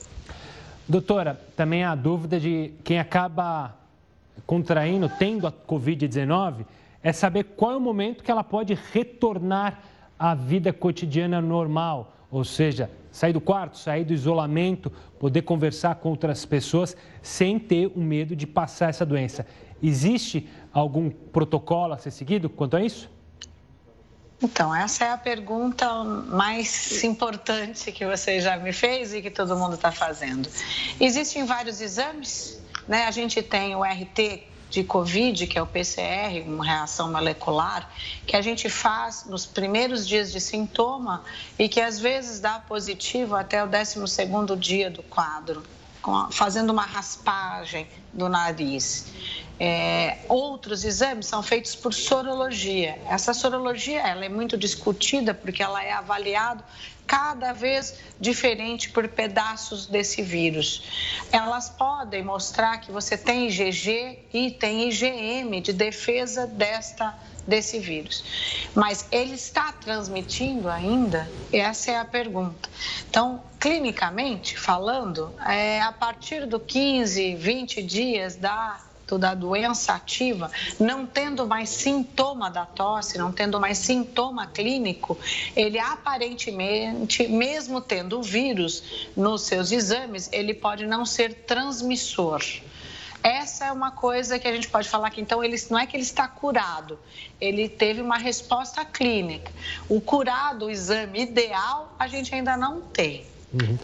Doutora, 0.87 1.39
também 1.55 1.83
há 1.83 1.93
dúvida 1.93 2.39
de 2.39 2.73
quem 2.83 2.97
acaba 2.97 3.75
contraindo, 4.47 5.09
tendo 5.09 5.45
a 5.45 5.51
Covid-19, 5.51 6.65
é 7.03 7.11
saber 7.11 7.43
qual 7.55 7.71
é 7.71 7.75
o 7.75 7.79
momento 7.79 8.23
que 8.23 8.31
ela 8.31 8.43
pode 8.43 8.77
retornar 8.93 9.79
à 10.17 10.35
vida 10.35 10.71
cotidiana 10.71 11.41
normal, 11.41 12.13
ou 12.31 12.45
seja, 12.45 12.89
sair 13.11 13.33
do 13.33 13.41
quarto, 13.41 13.77
sair 13.77 14.05
do 14.05 14.13
isolamento, 14.13 14.89
poder 15.19 15.41
conversar 15.41 15.95
com 15.95 16.09
outras 16.09 16.45
pessoas 16.45 16.95
sem 17.21 17.59
ter 17.59 17.91
o 17.93 17.99
medo 17.99 18.35
de 18.35 18.47
passar 18.47 18.89
essa 18.89 19.05
doença. 19.05 19.45
Existe 19.83 20.49
algum 20.71 21.09
protocolo 21.09 21.93
a 21.93 21.97
ser 21.97 22.11
seguido 22.11 22.49
quanto 22.49 22.77
a 22.77 22.83
isso? 22.83 23.09
Então, 24.41 24.73
essa 24.73 25.05
é 25.05 25.11
a 25.11 25.17
pergunta 25.17 26.03
mais 26.03 27.03
importante 27.03 27.91
que 27.91 28.05
você 28.05 28.39
já 28.39 28.57
me 28.57 28.73
fez 28.73 29.13
e 29.13 29.21
que 29.21 29.29
todo 29.29 29.55
mundo 29.55 29.75
está 29.75 29.91
fazendo. 29.91 30.49
Existem 30.99 31.45
vários 31.45 31.79
exames, 31.79 32.59
né? 32.87 33.05
A 33.05 33.11
gente 33.11 33.43
tem 33.43 33.75
o 33.75 33.83
RT 33.83 34.50
de 34.71 34.85
Covid, 34.85 35.45
que 35.47 35.59
é 35.59 35.61
o 35.61 35.67
PCR, 35.67 36.41
uma 36.47 36.65
reação 36.65 37.11
molecular, 37.11 37.91
que 38.25 38.37
a 38.37 38.41
gente 38.41 38.69
faz 38.69 39.25
nos 39.25 39.45
primeiros 39.45 40.07
dias 40.07 40.31
de 40.31 40.39
sintoma 40.39 41.23
e 41.59 41.67
que 41.67 41.81
às 41.81 41.99
vezes 41.99 42.39
dá 42.39 42.57
positivo 42.57 43.35
até 43.35 43.61
o 43.61 43.67
12º 43.67 44.57
dia 44.57 44.89
do 44.89 45.03
quadro, 45.03 45.61
fazendo 46.31 46.69
uma 46.69 46.85
raspagem 46.85 47.85
do 48.13 48.29
nariz. 48.29 49.07
É, 49.59 50.19
outros 50.27 50.83
exames 50.83 51.27
são 51.27 51.43
feitos 51.43 51.75
por 51.75 51.93
sorologia. 51.93 52.97
Essa 53.07 53.33
sorologia 53.33 53.99
ela 54.01 54.25
é 54.25 54.29
muito 54.29 54.57
discutida 54.57 55.33
porque 55.33 55.61
ela 55.61 55.83
é 55.83 55.91
avaliada 55.91 56.63
cada 57.11 57.51
vez 57.51 57.95
diferente 58.17 58.89
por 58.89 59.05
pedaços 59.09 59.85
desse 59.85 60.21
vírus. 60.21 60.81
Elas 61.29 61.69
podem 61.69 62.23
mostrar 62.23 62.77
que 62.77 62.89
você 62.89 63.17
tem 63.17 63.49
IgG 63.49 64.17
e 64.33 64.51
tem 64.51 64.87
IgM 64.87 65.59
de 65.59 65.73
defesa 65.73 66.47
desta 66.47 67.13
desse 67.45 67.79
vírus. 67.79 68.23
Mas 68.73 69.05
ele 69.11 69.33
está 69.33 69.73
transmitindo 69.73 70.69
ainda? 70.69 71.29
Essa 71.51 71.91
é 71.91 71.97
a 71.97 72.05
pergunta. 72.05 72.69
Então, 73.09 73.43
clinicamente 73.59 74.57
falando, 74.57 75.33
é, 75.45 75.81
a 75.81 75.91
partir 75.91 76.45
do 76.45 76.61
15, 76.61 77.35
20 77.35 77.83
dias 77.83 78.37
da 78.37 78.79
da 79.17 79.33
doença 79.33 79.93
ativa, 79.93 80.51
não 80.79 81.05
tendo 81.05 81.47
mais 81.47 81.69
sintoma 81.69 82.49
da 82.49 82.65
tosse, 82.65 83.17
não 83.17 83.31
tendo 83.31 83.59
mais 83.59 83.77
sintoma 83.77 84.47
clínico, 84.47 85.17
ele 85.55 85.79
aparentemente, 85.79 87.27
mesmo 87.27 87.81
tendo 87.81 88.19
o 88.19 88.23
vírus 88.23 89.09
nos 89.15 89.43
seus 89.43 89.71
exames, 89.71 90.29
ele 90.31 90.53
pode 90.53 90.85
não 90.85 91.05
ser 91.05 91.33
transmissor. 91.45 92.41
Essa 93.23 93.65
é 93.65 93.71
uma 93.71 93.91
coisa 93.91 94.39
que 94.39 94.47
a 94.47 94.51
gente 94.51 94.67
pode 94.67 94.89
falar 94.89 95.11
que 95.11 95.21
então 95.21 95.43
ele 95.43 95.55
não 95.69 95.77
é 95.77 95.85
que 95.85 95.95
ele 95.95 96.03
está 96.03 96.27
curado, 96.27 96.97
ele 97.39 97.69
teve 97.69 98.01
uma 98.01 98.17
resposta 98.17 98.83
clínica. 98.83 99.51
O 99.87 100.01
curado, 100.01 100.65
o 100.65 100.71
exame 100.71 101.21
ideal, 101.21 101.93
a 101.99 102.07
gente 102.07 102.33
ainda 102.33 102.57
não 102.57 102.81
tem. 102.81 103.25
Uhum. 103.53 103.77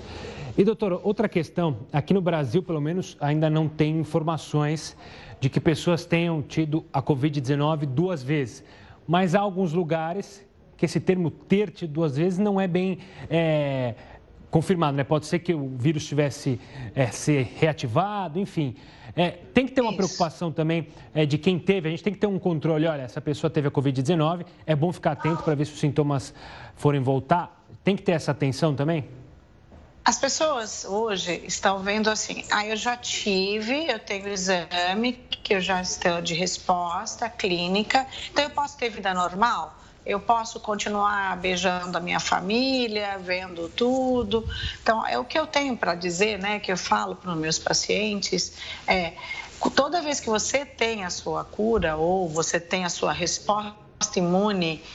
E, 0.58 0.64
doutora, 0.64 1.00
outra 1.04 1.30
questão. 1.30 1.78
Aqui 1.94 2.16
no 2.16 2.22
Brasil, 2.22 2.64
pelo 2.64 2.82
menos, 2.82 3.16
ainda 3.22 3.48
não 3.48 3.70
tem 3.70 4.00
informações 4.00 4.98
de 5.40 5.50
que 5.52 5.60
pessoas 5.60 6.04
tenham 6.04 6.42
tido 6.42 6.84
a 6.92 7.00
Covid-19 7.00 7.86
duas 7.86 8.24
vezes. 8.24 8.64
Mas 9.08 9.36
há 9.36 9.40
alguns 9.40 9.72
lugares 9.72 10.44
que 10.76 10.86
esse 10.86 11.00
termo 11.00 11.30
ter 11.30 11.70
tido 11.70 11.94
duas 11.94 12.18
vezes 12.18 12.40
não 12.40 12.60
é 12.60 12.68
bem 12.68 12.98
é, 13.30 13.94
confirmado, 14.50 14.98
né? 14.98 15.04
Pode 15.04 15.28
ser 15.28 15.38
que 15.40 15.54
o 15.54 15.70
vírus 15.78 16.08
tivesse 16.08 16.60
é, 16.96 17.06
ser 17.06 17.52
reativado, 17.60 18.40
enfim. 18.40 18.76
É, 19.16 19.30
tem 19.54 19.68
que 19.68 19.74
ter 19.74 19.82
uma 19.82 19.92
Isso. 19.92 19.98
preocupação 19.98 20.52
também 20.52 20.88
é, 21.14 21.24
de 21.24 21.38
quem 21.38 21.60
teve, 21.60 21.88
a 21.88 21.92
gente 21.92 22.04
tem 22.04 22.14
que 22.14 22.20
ter 22.20 22.28
um 22.28 22.40
controle. 22.40 22.88
Olha, 22.88 23.04
essa 23.04 23.22
pessoa 23.22 23.50
teve 23.52 23.68
a 23.68 23.72
Covid-19, 23.72 24.44
é 24.66 24.76
bom 24.76 24.92
ficar 24.92 25.12
atento 25.12 25.44
para 25.44 25.54
ver 25.54 25.66
se 25.66 25.74
os 25.74 25.80
sintomas 25.80 26.34
forem 26.76 27.00
voltar. 27.00 27.64
Tem 27.84 27.96
que 27.96 28.02
ter 28.02 28.14
essa 28.14 28.32
atenção 28.32 28.74
também? 28.74 29.06
As 30.08 30.18
pessoas 30.18 30.86
hoje 30.86 31.44
estão 31.46 31.80
vendo 31.80 32.10
assim, 32.10 32.46
ah, 32.50 32.66
eu 32.66 32.78
já 32.78 32.96
tive, 32.96 33.92
eu 33.92 34.00
tenho 34.00 34.30
exame, 34.30 35.12
que 35.44 35.54
eu 35.54 35.60
já 35.60 35.82
estou 35.82 36.22
de 36.22 36.34
resposta 36.34 37.30
clínica, 37.30 38.08
então 38.32 38.46
eu 38.46 38.50
posso 38.52 38.78
ter 38.78 38.88
vida 38.88 39.14
normal? 39.14 39.78
Eu 40.06 40.22
posso 40.22 40.62
continuar 40.62 41.36
beijando 41.36 41.98
a 41.98 42.00
minha 42.00 42.22
família, 42.22 43.20
vendo 43.20 43.68
tudo. 43.68 44.48
Então, 44.82 45.06
é 45.06 45.20
o 45.20 45.26
que 45.26 45.38
eu 45.38 45.46
tenho 45.46 45.76
para 45.76 45.94
dizer, 45.94 46.40
né, 46.40 46.58
que 46.62 46.72
eu 46.72 46.78
falo 46.78 47.14
para 47.14 47.32
os 47.32 47.38
meus 47.38 47.60
pacientes, 47.60 48.54
é, 48.88 49.12
toda 49.76 50.02
vez 50.02 50.22
que 50.22 50.30
você 50.30 50.66
tem 50.66 51.04
a 51.04 51.10
sua 51.10 51.44
cura 51.44 51.98
ou 51.98 52.30
você 52.30 52.62
tem 52.62 52.86
a 52.86 52.90
sua 52.90 53.12
resposta 53.12 53.76
imune 54.16 54.86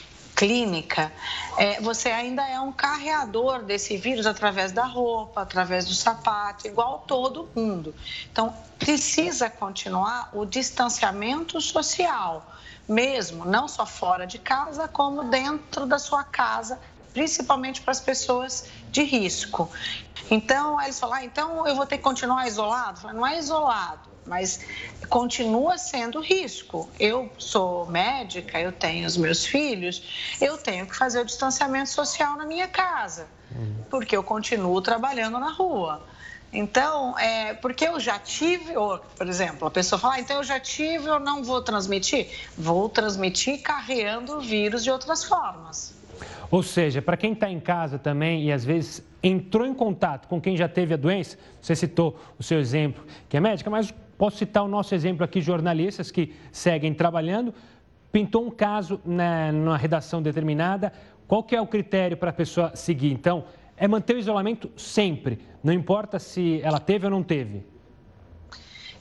clínica, 0.43 1.09
é, 1.57 1.79
você 1.79 2.09
ainda 2.09 2.45
é 2.45 2.59
um 2.59 2.73
carreador 2.73 3.63
desse 3.63 3.95
vírus 3.95 4.25
através 4.25 4.73
da 4.73 4.83
roupa, 4.83 5.41
através 5.41 5.85
do 5.85 5.93
sapato, 5.93 6.67
igual 6.67 7.05
todo 7.07 7.47
mundo. 7.55 7.95
Então, 8.29 8.53
precisa 8.77 9.49
continuar 9.49 10.31
o 10.33 10.43
distanciamento 10.43 11.61
social, 11.61 12.45
mesmo, 12.85 13.45
não 13.45 13.69
só 13.69 13.85
fora 13.85 14.27
de 14.27 14.37
casa, 14.37 14.85
como 14.85 15.23
dentro 15.29 15.85
da 15.85 15.97
sua 15.97 16.25
casa, 16.25 16.77
principalmente 17.13 17.79
para 17.79 17.91
as 17.91 18.01
pessoas 18.01 18.65
de 18.91 19.01
risco. 19.01 19.71
Então, 20.29 20.81
eles 20.81 20.99
falam, 20.99 21.15
ah, 21.15 21.23
então 21.23 21.65
eu 21.65 21.73
vou 21.73 21.85
ter 21.85 21.95
que 21.95 22.03
continuar 22.03 22.45
isolado? 22.47 23.13
não 23.13 23.25
é 23.25 23.39
isolado 23.39 24.12
mas 24.25 24.61
continua 25.09 25.77
sendo 25.77 26.19
risco. 26.19 26.89
Eu 26.99 27.29
sou 27.37 27.85
médica, 27.87 28.59
eu 28.59 28.71
tenho 28.71 29.05
os 29.05 29.17
meus 29.17 29.45
filhos, 29.45 30.35
eu 30.41 30.57
tenho 30.57 30.85
que 30.85 30.95
fazer 30.95 31.21
o 31.21 31.25
distanciamento 31.25 31.89
social 31.89 32.37
na 32.37 32.45
minha 32.45 32.67
casa, 32.67 33.27
porque 33.89 34.15
eu 34.15 34.23
continuo 34.23 34.81
trabalhando 34.81 35.39
na 35.39 35.51
rua. 35.51 36.03
Então, 36.53 37.17
é, 37.17 37.55
porque 37.55 37.87
eu 37.87 37.99
já 37.99 38.19
tive, 38.19 38.77
ou, 38.77 38.99
por 38.99 39.27
exemplo, 39.27 39.67
a 39.67 39.71
pessoa 39.71 39.97
fala, 39.97 40.15
ah, 40.15 40.19
então 40.19 40.37
eu 40.37 40.43
já 40.43 40.59
tive, 40.59 41.07
eu 41.07 41.19
não 41.19 41.43
vou 41.43 41.61
transmitir. 41.63 42.27
Vou 42.55 42.87
transmitir 42.87 43.61
carreando 43.63 44.37
o 44.37 44.39
vírus 44.39 44.83
de 44.83 44.91
outras 44.91 45.23
formas. 45.23 45.95
Ou 46.51 46.61
seja, 46.61 47.01
para 47.01 47.17
quem 47.17 47.33
está 47.33 47.49
em 47.49 47.59
casa 47.59 47.97
também 47.97 48.43
e 48.43 48.51
às 48.51 48.63
vezes 48.63 49.01
entrou 49.23 49.65
em 49.65 49.73
contato 49.73 50.27
com 50.27 50.39
quem 50.39 50.55
já 50.55 50.67
teve 50.67 50.93
a 50.93 50.97
doença, 50.97 51.39
você 51.59 51.75
citou 51.75 52.19
o 52.37 52.43
seu 52.43 52.59
exemplo, 52.59 53.03
que 53.27 53.35
é 53.35 53.39
médica, 53.39 53.71
mas 53.71 53.91
posso 54.17 54.37
citar 54.37 54.63
o 54.63 54.67
nosso 54.67 54.93
exemplo 54.95 55.23
aqui, 55.23 55.41
jornalistas 55.41 56.11
que 56.11 56.33
seguem 56.51 56.93
trabalhando, 56.93 57.53
pintou 58.11 58.45
um 58.45 58.51
caso 58.51 59.01
na, 59.05 59.51
numa 59.51 59.77
redação 59.77 60.21
determinada, 60.21 60.93
qual 61.27 61.43
que 61.43 61.55
é 61.55 61.61
o 61.61 61.67
critério 61.67 62.15
para 62.15 62.29
a 62.29 62.33
pessoa 62.33 62.75
seguir? 62.75 63.11
Então, 63.11 63.45
é 63.75 63.87
manter 63.87 64.15
o 64.15 64.19
isolamento 64.19 64.71
sempre, 64.77 65.39
não 65.63 65.73
importa 65.73 66.19
se 66.19 66.61
ela 66.61 66.79
teve 66.79 67.05
ou 67.05 67.11
não 67.11 67.23
teve. 67.23 67.65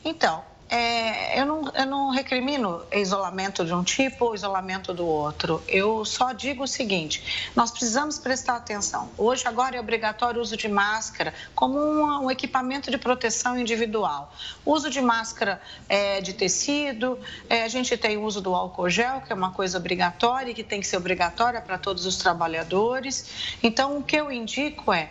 Então, 0.04 0.42
é, 0.74 1.38
eu, 1.38 1.44
não, 1.44 1.70
eu 1.74 1.84
não 1.84 2.08
recrimino 2.08 2.82
isolamento 2.90 3.62
de 3.62 3.74
um 3.74 3.84
tipo 3.84 4.24
ou 4.24 4.34
isolamento 4.34 4.94
do 4.94 5.06
outro. 5.06 5.62
Eu 5.68 6.02
só 6.02 6.32
digo 6.32 6.64
o 6.64 6.66
seguinte: 6.66 7.52
nós 7.54 7.70
precisamos 7.70 8.18
prestar 8.18 8.56
atenção. 8.56 9.10
Hoje, 9.18 9.46
agora, 9.46 9.76
é 9.76 9.80
obrigatório 9.80 10.38
o 10.38 10.42
uso 10.42 10.56
de 10.56 10.68
máscara 10.68 11.34
como 11.54 11.78
um, 11.78 12.24
um 12.24 12.30
equipamento 12.30 12.90
de 12.90 12.96
proteção 12.96 13.58
individual. 13.58 14.32
Uso 14.64 14.88
de 14.88 15.02
máscara 15.02 15.60
é, 15.90 16.22
de 16.22 16.32
tecido, 16.32 17.18
é, 17.50 17.64
a 17.64 17.68
gente 17.68 17.94
tem 17.98 18.16
o 18.16 18.22
uso 18.22 18.40
do 18.40 18.54
álcool 18.54 18.88
gel, 18.88 19.20
que 19.20 19.30
é 19.30 19.36
uma 19.36 19.50
coisa 19.50 19.76
obrigatória 19.76 20.52
e 20.52 20.54
que 20.54 20.64
tem 20.64 20.80
que 20.80 20.86
ser 20.86 20.96
obrigatória 20.96 21.60
para 21.60 21.76
todos 21.76 22.06
os 22.06 22.16
trabalhadores. 22.16 23.58
Então, 23.62 23.98
o 23.98 24.02
que 24.02 24.16
eu 24.16 24.32
indico 24.32 24.90
é 24.90 25.10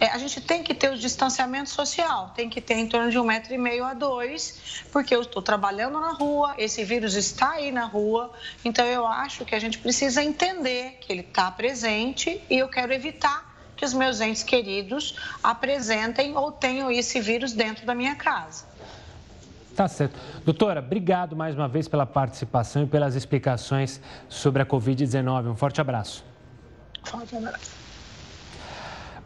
é, 0.00 0.06
a 0.06 0.18
gente 0.18 0.40
tem 0.40 0.62
que 0.62 0.74
ter 0.74 0.92
o 0.92 0.96
distanciamento 0.96 1.70
social, 1.70 2.30
tem 2.34 2.48
que 2.48 2.60
ter 2.60 2.74
em 2.74 2.86
torno 2.86 3.10
de 3.10 3.18
um 3.18 3.24
metro 3.24 3.52
e 3.52 3.58
meio 3.58 3.84
a 3.84 3.94
dois, 3.94 4.84
porque 4.92 5.14
eu 5.14 5.22
estou 5.22 5.42
trabalhando 5.42 5.98
na 6.00 6.12
rua, 6.12 6.54
esse 6.56 6.84
vírus 6.84 7.14
está 7.14 7.52
aí 7.52 7.72
na 7.72 7.84
rua, 7.84 8.32
então 8.64 8.86
eu 8.86 9.06
acho 9.06 9.44
que 9.44 9.54
a 9.54 9.58
gente 9.58 9.78
precisa 9.78 10.22
entender 10.22 10.98
que 11.00 11.12
ele 11.12 11.22
está 11.22 11.50
presente 11.50 12.40
e 12.48 12.58
eu 12.58 12.68
quero 12.68 12.92
evitar 12.92 13.48
que 13.76 13.84
os 13.84 13.94
meus 13.94 14.20
entes 14.20 14.42
queridos 14.42 15.16
apresentem 15.42 16.36
ou 16.36 16.50
tenham 16.52 16.90
esse 16.90 17.20
vírus 17.20 17.52
dentro 17.52 17.86
da 17.86 17.94
minha 17.94 18.14
casa. 18.16 18.66
Tá 19.74 19.86
certo. 19.86 20.18
Doutora, 20.44 20.80
obrigado 20.80 21.36
mais 21.36 21.54
uma 21.54 21.68
vez 21.68 21.86
pela 21.86 22.04
participação 22.04 22.82
e 22.82 22.86
pelas 22.86 23.14
explicações 23.14 24.00
sobre 24.28 24.60
a 24.60 24.66
Covid-19. 24.66 25.52
Um 25.52 25.56
forte 25.56 25.80
abraço. 25.80 26.24
Forte 27.04 27.36
abraço. 27.36 27.87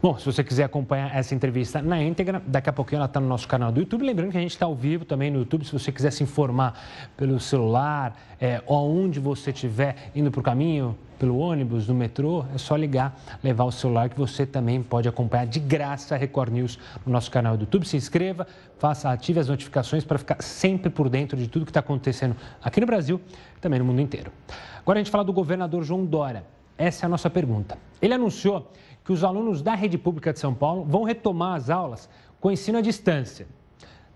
Bom, 0.03 0.19
se 0.19 0.25
você 0.25 0.43
quiser 0.43 0.65
acompanhar 0.65 1.15
essa 1.15 1.33
entrevista 1.33 1.81
na 1.81 2.03
íntegra, 2.03 2.43
daqui 2.45 2.69
a 2.69 2.73
pouquinho 2.73 2.97
ela 2.97 3.05
está 3.05 3.21
no 3.21 3.27
nosso 3.29 3.47
canal 3.47 3.71
do 3.71 3.79
YouTube. 3.79 4.03
Lembrando 4.03 4.31
que 4.31 4.37
a 4.37 4.41
gente 4.41 4.51
está 4.51 4.65
ao 4.65 4.75
vivo 4.75 5.05
também 5.05 5.31
no 5.31 5.39
YouTube. 5.39 5.63
Se 5.63 5.71
você 5.71 5.93
quiser 5.93 6.11
se 6.11 6.21
informar 6.21 6.77
pelo 7.15 7.39
celular, 7.39 8.13
é, 8.37 8.61
ou 8.65 8.93
onde 8.93 9.17
você 9.17 9.51
estiver 9.51 10.11
indo 10.13 10.29
para 10.29 10.41
o 10.41 10.43
caminho, 10.43 10.97
pelo 11.17 11.37
ônibus, 11.37 11.87
no 11.87 11.95
metrô, 11.95 12.43
é 12.53 12.57
só 12.57 12.75
ligar, 12.75 13.17
levar 13.41 13.63
o 13.63 13.71
celular 13.71 14.09
que 14.09 14.19
você 14.19 14.45
também 14.45 14.83
pode 14.83 15.07
acompanhar 15.07 15.47
de 15.47 15.61
graça 15.61 16.15
a 16.15 16.17
Record 16.17 16.51
News 16.51 16.77
no 17.05 17.13
nosso 17.13 17.31
canal 17.31 17.55
do 17.55 17.61
YouTube. 17.61 17.87
Se 17.87 17.95
inscreva, 17.95 18.45
faça, 18.77 19.09
ative 19.09 19.39
as 19.39 19.47
notificações 19.47 20.03
para 20.03 20.17
ficar 20.17 20.41
sempre 20.41 20.89
por 20.89 21.07
dentro 21.07 21.37
de 21.37 21.47
tudo 21.47 21.63
que 21.63 21.71
está 21.71 21.79
acontecendo 21.79 22.35
aqui 22.61 22.81
no 22.81 22.85
Brasil 22.85 23.21
e 23.55 23.61
também 23.61 23.79
no 23.79 23.85
mundo 23.85 24.01
inteiro. 24.01 24.33
Agora 24.79 24.99
a 24.99 25.01
gente 25.01 25.09
fala 25.09 25.23
do 25.23 25.31
governador 25.31 25.81
João 25.81 26.03
Dória. 26.03 26.43
Essa 26.77 27.05
é 27.05 27.07
a 27.07 27.09
nossa 27.09 27.29
pergunta. 27.29 27.77
Ele 28.01 28.13
anunciou 28.13 28.69
que 29.03 29.11
os 29.11 29.23
alunos 29.23 29.61
da 29.61 29.75
rede 29.75 29.97
pública 29.97 30.31
de 30.31 30.39
São 30.39 30.53
Paulo 30.53 30.83
vão 30.85 31.03
retomar 31.03 31.55
as 31.55 31.69
aulas 31.69 32.09
com 32.39 32.51
ensino 32.51 32.77
à 32.77 32.81
distância. 32.81 33.47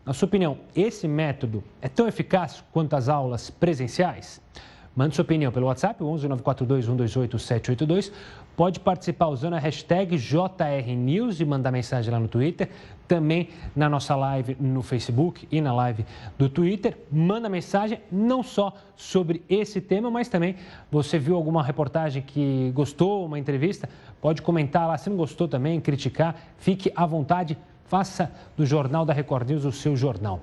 Na 0.05 0.13
sua 0.13 0.25
opinião, 0.25 0.59
esse 0.75 1.07
método 1.07 1.63
é 1.81 1.89
tão 1.89 2.07
eficaz 2.07 2.63
quanto 2.71 2.95
as 2.95 3.09
aulas 3.09 3.49
presenciais? 3.49 4.41
Mande 4.95 5.15
sua 5.15 5.23
opinião 5.23 5.51
pelo 5.51 5.67
WhatsApp, 5.67 6.01
11 6.03 6.27
942 6.27 6.85
128 6.85 7.37
782. 7.37 8.11
Pode 8.57 8.79
participar 8.79 9.27
usando 9.27 9.53
a 9.53 9.59
hashtag 9.59 10.17
JRNews 10.17 11.39
e 11.39 11.45
mandar 11.45 11.71
mensagem 11.71 12.11
lá 12.11 12.19
no 12.19 12.27
Twitter. 12.27 12.67
Também 13.07 13.49
na 13.75 13.87
nossa 13.87 14.15
live 14.15 14.57
no 14.59 14.81
Facebook 14.81 15.47
e 15.51 15.61
na 15.61 15.71
live 15.71 16.03
do 16.39 16.49
Twitter. 16.49 16.97
Manda 17.11 17.47
mensagem 17.49 18.01
não 18.11 18.41
só 18.41 18.73
sobre 18.95 19.43
esse 19.47 19.79
tema, 19.79 20.09
mas 20.09 20.27
também 20.27 20.55
você 20.91 21.19
viu 21.19 21.35
alguma 21.35 21.61
reportagem 21.61 22.23
que 22.23 22.71
gostou, 22.73 23.27
uma 23.27 23.37
entrevista, 23.37 23.87
pode 24.19 24.41
comentar 24.41 24.87
lá. 24.87 24.97
Se 24.97 25.07
não 25.07 25.17
gostou 25.17 25.47
também, 25.47 25.79
criticar, 25.79 26.35
fique 26.57 26.91
à 26.95 27.05
vontade. 27.05 27.55
Faça 27.85 28.31
do 28.57 28.65
Jornal 28.65 29.05
da 29.05 29.13
Record 29.13 29.51
News 29.51 29.65
o 29.65 29.71
seu 29.71 29.95
jornal. 29.95 30.41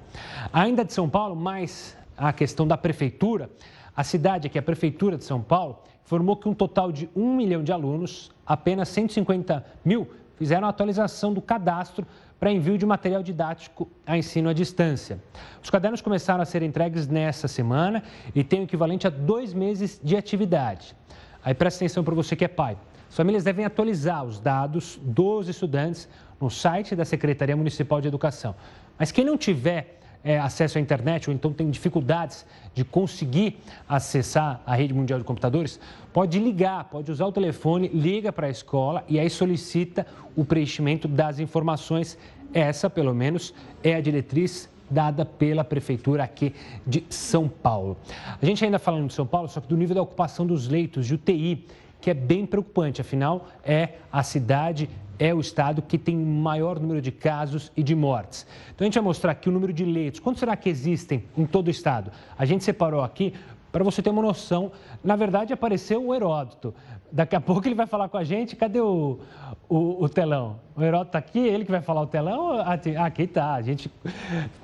Ainda 0.53 0.85
de 0.85 0.93
São 0.93 1.09
Paulo, 1.09 1.35
mais 1.35 1.97
a 2.17 2.33
questão 2.33 2.65
da 2.65 2.79
prefeitura. 2.79 3.51
A 3.97 4.03
cidade, 4.03 4.51
é 4.53 4.59
a 4.59 4.63
Prefeitura 4.63 5.17
de 5.17 5.25
São 5.25 5.41
Paulo, 5.41 5.79
informou 6.05 6.37
que 6.37 6.49
um 6.49 6.55
total 6.55 6.93
de 6.93 7.09
1 7.17 7.37
milhão 7.37 7.63
de 7.63 7.73
alunos, 7.73 8.31
apenas 8.47 8.89
150 8.91 9.65
mil, 9.85 10.09
fizeram 10.37 10.67
a 10.67 10.71
atualização 10.71 11.33
do 11.33 11.41
cadastro 11.41 12.07
para 12.39 12.53
envio 12.53 12.77
de 12.77 12.85
material 12.85 13.23
didático 13.23 13.89
a 14.07 14.19
ensino 14.19 14.51
à 14.51 14.53
distância. 14.53 15.19
Os 15.63 15.71
cadernos 15.71 16.03
começaram 16.03 16.43
a 16.43 16.45
ser 16.45 16.63
entregues 16.63 17.09
nessa 17.09 17.49
semana 17.49 18.03
e 18.35 18.45
têm 18.45 18.61
o 18.61 18.65
equivalente 18.65 19.07
a 19.07 19.11
dois 19.11 19.55
meses 19.55 19.99
de 20.03 20.17
atividade. 20.17 20.95
Aí 21.43 21.55
presta 21.55 21.79
atenção 21.79 22.05
para 22.05 22.15
você 22.15 22.37
que 22.37 22.45
é 22.45 22.49
pai. 22.49 22.77
As 23.09 23.17
famílias 23.17 23.45
devem 23.45 23.65
atualizar 23.65 24.25
os 24.25 24.39
dados 24.39 24.99
dos 25.03 25.49
estudantes 25.49 26.09
no 26.41 26.51
site 26.51 26.95
da 26.95 27.05
Secretaria 27.05 27.57
Municipal 27.57 28.01
de 28.01 28.09
Educação. 28.09 28.55
Mas 28.99 29.11
quem 29.11 29.25
não 29.25 29.39
tiver 29.39 30.01
é, 30.25 30.39
acesso 30.39 30.79
à 30.79 30.81
internet 30.81 31.29
ou 31.29 31.35
então 31.35 31.53
tem 31.53 31.71
dificuldades 31.71 32.47
de 32.75 32.85
conseguir 32.85 33.59
acessar 33.89 34.63
a 34.67 34.75
rede 34.75 34.95
mundial 34.95 35.19
de 35.19 35.25
computadores, 35.25 35.79
pode 36.13 36.39
ligar, 36.39 36.85
pode 36.85 37.13
usar 37.13 37.27
o 37.27 37.33
telefone, 37.33 37.89
liga 37.89 38.33
para 38.33 38.47
a 38.47 38.51
escola 38.51 39.05
e 39.07 39.21
aí 39.21 39.29
solicita 39.29 40.07
o 40.35 40.45
preenchimento 40.45 41.07
das 41.07 41.39
informações. 41.39 42.19
Essa, 42.53 42.89
pelo 42.89 43.15
menos, 43.15 43.53
é 43.83 43.95
a 43.95 44.01
diretriz 44.01 44.71
dada 44.89 45.25
pela 45.25 45.65
Prefeitura 45.65 46.23
aqui 46.23 46.55
de 46.87 47.05
São 47.09 47.49
Paulo. 47.49 47.97
A 48.41 48.45
gente 48.47 48.65
ainda 48.65 48.79
falando 48.79 49.09
de 49.09 49.15
São 49.15 49.27
Paulo, 49.27 49.49
só 49.49 49.61
que 49.61 49.69
do 49.69 49.77
nível 49.77 49.95
da 49.95 50.03
ocupação 50.03 50.47
dos 50.47 50.69
leitos 50.69 51.07
de 51.07 51.15
UTI, 51.15 51.67
que 52.05 52.11
é 52.11 52.15
bem 52.15 52.45
preocupante, 52.45 53.01
afinal, 53.01 53.47
é 53.65 53.95
a 54.13 54.23
cidade 54.23 54.91
é 55.19 55.33
o 55.33 55.41
estado 55.41 55.81
que 55.81 55.97
tem 55.97 56.15
maior 56.15 56.79
número 56.79 57.01
de 57.01 57.11
casos 57.11 57.73
e 57.75 57.83
de 57.83 57.95
mortes. 57.95 58.47
Então 58.75 58.85
a 58.85 58.87
gente 58.87 58.95
vai 58.97 59.05
mostrar 59.05 59.33
aqui 59.33 59.49
o 59.49 59.53
número 59.53 59.73
de 59.73 59.87
leitos. 59.87 60.21
Quantos 60.21 60.41
será 60.41 60.55
que 60.55 60.69
existem 60.69 61.25
em 61.35 61.47
todo 61.47 61.69
o 61.69 61.71
estado? 61.71 62.13
A 62.37 62.45
gente 62.45 62.63
separou 62.63 63.03
aqui 63.03 63.33
para 63.73 63.83
você 63.83 64.03
ter 64.03 64.11
uma 64.11 64.21
noção. 64.21 64.71
Na 65.03 65.17
verdade, 65.17 65.55
apareceu 65.55 66.07
o 66.07 66.15
Heródoto. 66.15 66.75
Daqui 67.11 67.35
a 67.37 67.41
pouco 67.41 67.67
ele 67.67 67.75
vai 67.75 67.87
falar 67.87 68.11
com 68.11 68.19
a 68.19 68.25
gente. 68.25 68.55
Cadê 68.55 68.83
o, 68.83 69.21
o, 69.67 70.05
o 70.05 70.07
telão? 70.07 70.61
O 70.77 70.83
Heródoto 70.83 71.09
está 71.09 71.19
aqui, 71.21 71.39
ele 71.39 71.65
que 71.65 71.71
vai 71.71 71.81
falar 71.81 72.03
o 72.03 72.07
telão? 72.07 72.61
Ah, 72.61 72.75
aqui 73.07 73.23
está, 73.23 73.55
a 73.55 73.63
gente 73.63 73.91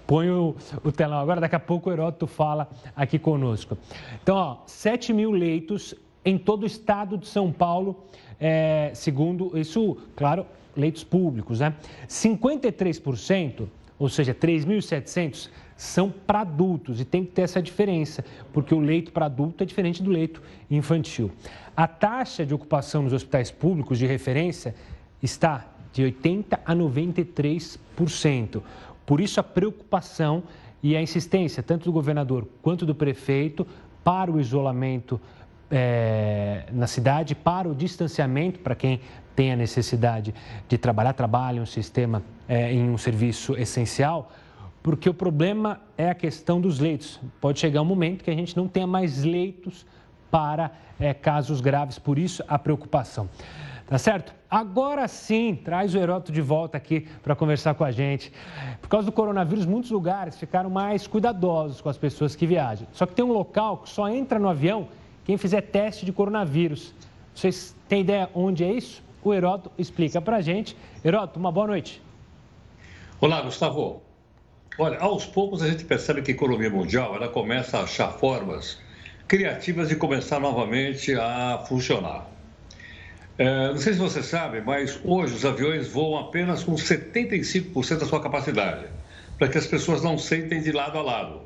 põe 0.07 0.29
o, 0.29 0.55
o 0.85 0.93
telão. 0.93 1.19
Agora, 1.21 1.41
daqui 1.41 1.57
a 1.57 1.61
pouco 1.61 1.89
o 1.89 1.93
Heródoto 1.93 2.27
fala 2.27 2.69
aqui 2.95 3.19
conosco. 3.19 3.79
Então, 4.23 4.37
ó, 4.37 4.57
7 4.67 5.15
mil 5.15 5.31
leitos 5.31 5.95
em 6.25 6.37
todo 6.37 6.65
o 6.65 6.67
estado 6.67 7.17
de 7.17 7.27
São 7.27 7.51
Paulo 7.51 8.05
é, 8.41 8.91
segundo 8.95 9.57
isso, 9.57 9.99
claro, 10.17 10.47
leitos 10.75 11.05
públicos, 11.05 11.61
né? 11.61 11.75
53%, 12.09 13.69
ou 13.99 14.09
seja, 14.09 14.35
3.700, 14.35 15.51
são 15.77 16.11
para 16.11 16.41
adultos 16.41 17.01
e 17.01 17.05
tem 17.05 17.25
que 17.25 17.33
ter 17.33 17.43
essa 17.43 17.61
diferença, 17.61 18.25
porque 18.53 18.75
o 18.75 18.81
leito 18.81 19.13
para 19.13 19.27
adulto 19.27 19.63
é 19.63 19.67
diferente 19.67 20.03
do 20.03 20.11
leito 20.11 20.43
infantil. 20.71 21.31
A 21.77 21.87
taxa 21.87 22.45
de 22.45 22.55
ocupação 22.55 23.03
nos 23.03 23.13
hospitais 23.13 23.51
públicos 23.51 23.99
de 23.99 24.07
referência 24.07 24.75
está 25.23 25.67
de 25.93 26.03
80% 26.03 26.59
a 26.65 26.75
93%. 26.75 28.63
Por 29.05 29.21
isso, 29.21 29.41
a 29.41 29.43
preocupação 29.43 30.43
e 30.83 30.97
a 30.97 31.03
insistência, 31.03 31.63
tanto 31.63 31.85
do 31.85 31.93
governador 31.93 32.47
quanto 32.63 32.87
do 32.87 32.95
prefeito, 32.95 33.67
para 34.05 34.31
o 34.31 34.41
isolamento 34.41 35.21
é, 35.71 36.65
na 36.73 36.87
cidade 36.87 37.35
para 37.35 37.69
o 37.69 37.75
distanciamento 37.75 38.59
para 38.59 38.75
quem 38.75 39.01
tem 39.37 39.53
a 39.53 39.57
necessidade 39.57 40.35
de 40.69 40.77
trabalhar, 40.77 41.13
trabalha 41.13 41.63
um 41.63 41.67
sistema, 41.67 42.23
é, 42.49 42.73
em 42.73 42.91
um 42.91 42.99
serviço 42.99 43.57
essencial, 43.57 44.31
porque 44.83 45.09
o 45.09 45.15
problema 45.15 45.81
é 45.97 46.11
a 46.11 46.15
questão 46.15 46.61
dos 46.61 46.79
leitos. 46.79 47.21
Pode 47.41 47.59
chegar 47.59 47.83
um 47.83 47.85
momento 47.87 48.25
que 48.25 48.31
a 48.31 48.35
gente 48.35 48.57
não 48.57 48.67
tenha 48.67 48.87
mais 48.87 49.23
leitos 49.23 49.87
para 50.31 50.73
é, 50.99 51.15
casos 51.15 51.61
graves, 51.61 51.99
por 51.99 52.19
isso 52.19 52.43
a 52.49 52.59
preocupação. 52.59 53.29
Tá 53.87 53.99
certo? 53.99 54.33
Agora 54.49 55.09
sim, 55.09 55.59
traz 55.65 55.95
o 55.95 55.99
Heródoto 55.99 56.31
de 56.31 56.41
volta 56.41 56.77
aqui 56.77 57.09
para 57.23 57.35
conversar 57.35 57.75
com 57.75 57.83
a 57.83 57.91
gente. 57.91 58.33
Por 58.81 58.89
causa 58.89 59.07
do 59.07 59.13
coronavírus, 59.13 59.67
muitos 59.67 59.91
lugares 59.91 60.37
ficaram 60.39 60.71
mais 60.71 61.09
cuidadosos 61.09 61.81
com 61.81 61.89
as 61.89 61.99
pessoas 61.99 62.37
que 62.37 62.47
viajam. 62.47 62.87
Só 62.93 63.05
que 63.05 63.15
tem 63.15 63.25
um 63.25 63.33
local 63.33 63.79
que 63.79 63.89
só 63.91 64.09
entra 64.09 64.39
no 64.39 64.49
avião 64.49 64.87
quem 65.31 65.39
fizer 65.39 65.61
teste 65.61 66.05
de 66.05 66.11
coronavírus. 66.11 66.93
Vocês 67.33 67.73
têm 67.89 68.01
ideia 68.01 68.29
onde 68.35 68.65
é 68.65 68.73
isso? 68.73 69.01
O 69.23 69.33
Heródoto 69.33 69.71
explica 69.79 70.21
para 70.21 70.39
a 70.39 70.41
gente. 70.41 70.77
Heródoto, 71.05 71.39
uma 71.39 71.53
boa 71.53 71.69
noite. 71.69 72.03
Olá, 73.21 73.41
Gustavo. 73.41 74.03
Olha, 74.77 74.99
aos 74.99 75.25
poucos 75.27 75.63
a 75.63 75.69
gente 75.69 75.85
percebe 75.85 76.21
que 76.21 76.33
a 76.33 76.35
economia 76.35 76.69
mundial 76.69 77.15
ela 77.15 77.29
começa 77.29 77.79
a 77.79 77.85
achar 77.85 78.09
formas 78.09 78.81
criativas 79.29 79.89
de 79.89 79.95
começar 79.95 80.41
novamente 80.41 81.15
a 81.15 81.65
funcionar. 81.69 82.27
É, 83.39 83.69
não 83.69 83.79
sei 83.79 83.93
se 83.93 84.01
você 84.01 84.25
sabe, 84.25 84.61
mas 84.61 84.99
hoje 85.05 85.33
os 85.33 85.45
aviões 85.45 85.87
voam 85.87 86.19
apenas 86.19 86.65
com 86.65 86.75
75% 86.75 87.99
da 87.99 88.07
sua 88.07 88.21
capacidade, 88.21 88.87
para 89.39 89.47
que 89.47 89.57
as 89.57 89.67
pessoas 89.69 90.03
não 90.03 90.19
sentem 90.19 90.61
de 90.61 90.73
lado 90.73 90.99
a 90.99 91.03
lado. 91.03 91.43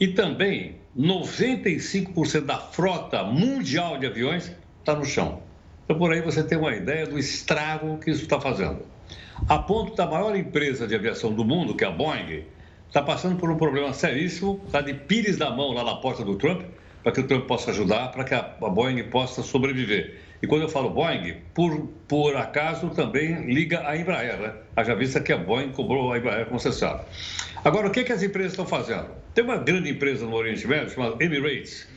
E 0.00 0.08
também 0.08 0.81
95% 0.98 2.44
da 2.44 2.58
frota 2.58 3.22
mundial 3.24 3.98
de 3.98 4.06
aviões 4.06 4.52
está 4.80 4.94
no 4.94 5.04
chão. 5.04 5.42
Então, 5.84 5.96
por 5.96 6.12
aí 6.12 6.20
você 6.20 6.42
tem 6.42 6.58
uma 6.58 6.74
ideia 6.74 7.06
do 7.06 7.18
estrago 7.18 7.98
que 7.98 8.10
isso 8.10 8.22
está 8.22 8.40
fazendo. 8.40 8.84
A 9.48 9.58
ponto 9.58 9.96
da 9.96 10.06
maior 10.06 10.36
empresa 10.36 10.86
de 10.86 10.94
aviação 10.94 11.32
do 11.32 11.44
mundo, 11.44 11.74
que 11.74 11.84
é 11.84 11.88
a 11.88 11.90
Boeing, 11.90 12.44
está 12.86 13.02
passando 13.02 13.36
por 13.36 13.50
um 13.50 13.56
problema 13.56 13.92
seríssimo, 13.92 14.60
está 14.66 14.80
de 14.80 14.94
pires 14.94 15.38
na 15.38 15.50
mão 15.50 15.72
lá 15.72 15.82
na 15.82 15.96
porta 15.96 16.24
do 16.24 16.36
Trump, 16.36 16.62
para 17.02 17.10
que 17.10 17.20
o 17.20 17.26
Trump 17.26 17.46
possa 17.46 17.70
ajudar, 17.70 18.12
para 18.12 18.24
que 18.24 18.34
a 18.34 18.42
Boeing 18.42 19.02
possa 19.04 19.42
sobreviver. 19.42 20.20
E 20.42 20.46
quando 20.46 20.62
eu 20.62 20.68
falo 20.68 20.90
Boeing, 20.90 21.36
por, 21.54 21.88
por 22.08 22.36
acaso 22.36 22.90
também 22.90 23.46
liga 23.46 23.88
a 23.88 23.96
Embraer, 23.96 24.38
né? 24.38 24.52
Haja 24.74 24.92
vista 24.96 25.20
que 25.20 25.32
a 25.32 25.36
Boeing 25.36 25.70
cobrou 25.70 26.12
a 26.12 26.18
Embraer, 26.18 26.46
como 26.46 26.58
você 26.58 26.72
sabe. 26.72 27.04
Agora, 27.64 27.86
o 27.86 27.90
que, 27.92 28.02
que 28.02 28.12
as 28.12 28.24
empresas 28.24 28.52
estão 28.52 28.66
fazendo? 28.66 29.06
Tem 29.34 29.44
uma 29.44 29.56
grande 29.56 29.88
empresa 29.88 30.26
no 30.26 30.34
Oriente 30.34 30.66
Médio 30.66 30.90
chamada 30.90 31.22
Emirates, 31.24 31.88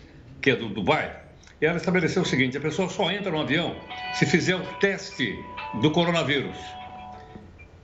que 0.41 0.51
é 0.51 0.55
do 0.55 0.69
Dubai, 0.69 1.11
e 1.59 1.65
ela 1.65 1.77
estabeleceu 1.77 2.21
o 2.21 2.25
seguinte: 2.25 2.55
a 2.55 2.61
pessoa 2.61 2.87
só 2.87 3.09
entra 3.09 3.31
no 3.31 3.41
avião 3.41 3.75
se 4.13 4.27
fizer 4.27 4.55
o 4.55 4.63
teste 4.79 5.35
do 5.81 5.89
coronavírus. 5.89 6.57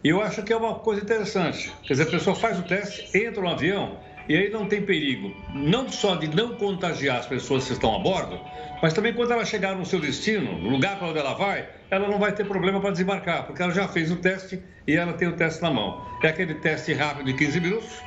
E 0.04 0.10
eu 0.10 0.22
acho 0.22 0.44
que 0.44 0.54
é 0.54 0.56
uma 0.56 0.76
coisa 0.76 1.02
interessante. 1.02 1.72
Quer 1.84 1.94
dizer, 1.94 2.04
a 2.04 2.12
pessoa 2.12 2.36
faz 2.36 2.60
o 2.60 2.64
teste, 2.64 3.18
entra 3.18 3.42
no 3.42 3.50
avião 3.50 3.98
e 4.28 4.36
aí 4.36 4.50
não 4.50 4.66
tem 4.66 4.82
perigo, 4.82 5.36
não 5.54 5.90
só 5.90 6.16
de 6.16 6.28
não 6.28 6.56
contagiar 6.56 7.18
as 7.18 7.26
pessoas 7.26 7.66
que 7.66 7.74
estão 7.74 7.96
a 7.96 8.00
bordo, 8.00 8.40
mas 8.82 8.94
também 8.94 9.14
quando 9.14 9.32
ela 9.32 9.46
chegar 9.46 9.76
no 9.76 9.86
seu 9.86 10.00
destino, 10.00 10.58
no 10.58 10.70
lugar 10.70 10.98
para 10.98 11.08
onde 11.08 11.20
ela 11.20 11.34
vai, 11.34 11.68
ela 11.90 12.08
não 12.08 12.18
vai 12.18 12.32
ter 12.32 12.46
problema 12.46 12.80
para 12.80 12.92
desembarcar, 12.92 13.46
porque 13.46 13.62
ela 13.62 13.74
já 13.74 13.88
fez 13.88 14.12
o 14.12 14.16
teste 14.16 14.62
e 14.88 14.96
ela 14.96 15.14
tem 15.14 15.28
o 15.28 15.36
teste 15.36 15.62
na 15.62 15.70
mão. 15.70 16.06
É 16.24 16.28
aquele 16.28 16.56
teste 16.56 16.94
rápido 16.94 17.26
de 17.26 17.34
15 17.34 17.60
minutos 17.60 18.02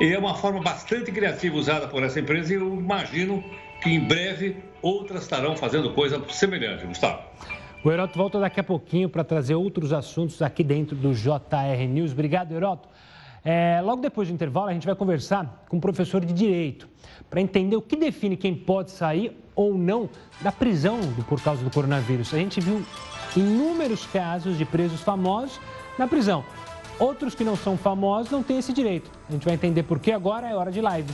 e 0.00 0.12
é 0.12 0.18
uma 0.18 0.34
forma 0.34 0.60
bastante 0.60 1.10
criativa 1.12 1.56
usada 1.56 1.88
por 1.88 2.02
essa 2.02 2.20
empresa 2.20 2.52
e 2.52 2.56
eu 2.56 2.74
imagino 2.74 3.42
que 3.82 3.90
em 3.90 4.00
breve 4.00 4.56
outras 4.82 5.22
estarão 5.22 5.56
fazendo 5.56 5.92
coisa 5.92 6.22
semelhante, 6.28 6.86
Gustavo. 6.86 7.22
O 7.82 7.90
Heroto 7.90 8.18
volta 8.18 8.38
daqui 8.38 8.60
a 8.60 8.64
pouquinho 8.64 9.08
para 9.08 9.24
trazer 9.24 9.54
outros 9.54 9.92
assuntos 9.92 10.42
aqui 10.42 10.62
dentro 10.62 10.94
do 10.94 11.14
JR 11.14 11.88
News. 11.88 12.12
Obrigado, 12.12 12.52
Heroto. 12.52 12.88
É, 13.44 13.80
logo 13.82 14.02
depois 14.02 14.28
do 14.28 14.34
intervalo, 14.34 14.68
a 14.68 14.72
gente 14.72 14.86
vai 14.86 14.94
conversar 14.94 15.64
com 15.68 15.76
um 15.76 15.80
professor 15.80 16.24
de 16.24 16.32
direito 16.32 16.88
para 17.28 17.40
entender 17.40 17.76
o 17.76 17.82
que 17.82 17.96
define 17.96 18.36
quem 18.36 18.54
pode 18.54 18.90
sair 18.90 19.36
ou 19.54 19.74
não 19.74 20.08
da 20.40 20.52
prisão 20.52 20.98
por 21.28 21.40
causa 21.40 21.62
do 21.62 21.70
coronavírus. 21.70 22.34
A 22.34 22.38
gente 22.38 22.60
viu 22.60 22.84
inúmeros 23.36 24.06
casos 24.06 24.58
de 24.58 24.64
presos 24.64 25.00
famosos 25.00 25.60
na 25.98 26.06
prisão. 26.06 26.44
Outros 26.98 27.34
que 27.34 27.44
não 27.44 27.56
são 27.56 27.76
famosos 27.78 28.30
não 28.30 28.42
têm 28.42 28.58
esse 28.58 28.72
direito. 28.72 29.10
A 29.28 29.32
gente 29.32 29.44
vai 29.44 29.54
entender 29.54 29.84
por 29.84 29.98
que 29.98 30.12
agora 30.12 30.48
é 30.48 30.54
hora 30.54 30.70
de 30.70 30.80
live. 30.80 31.10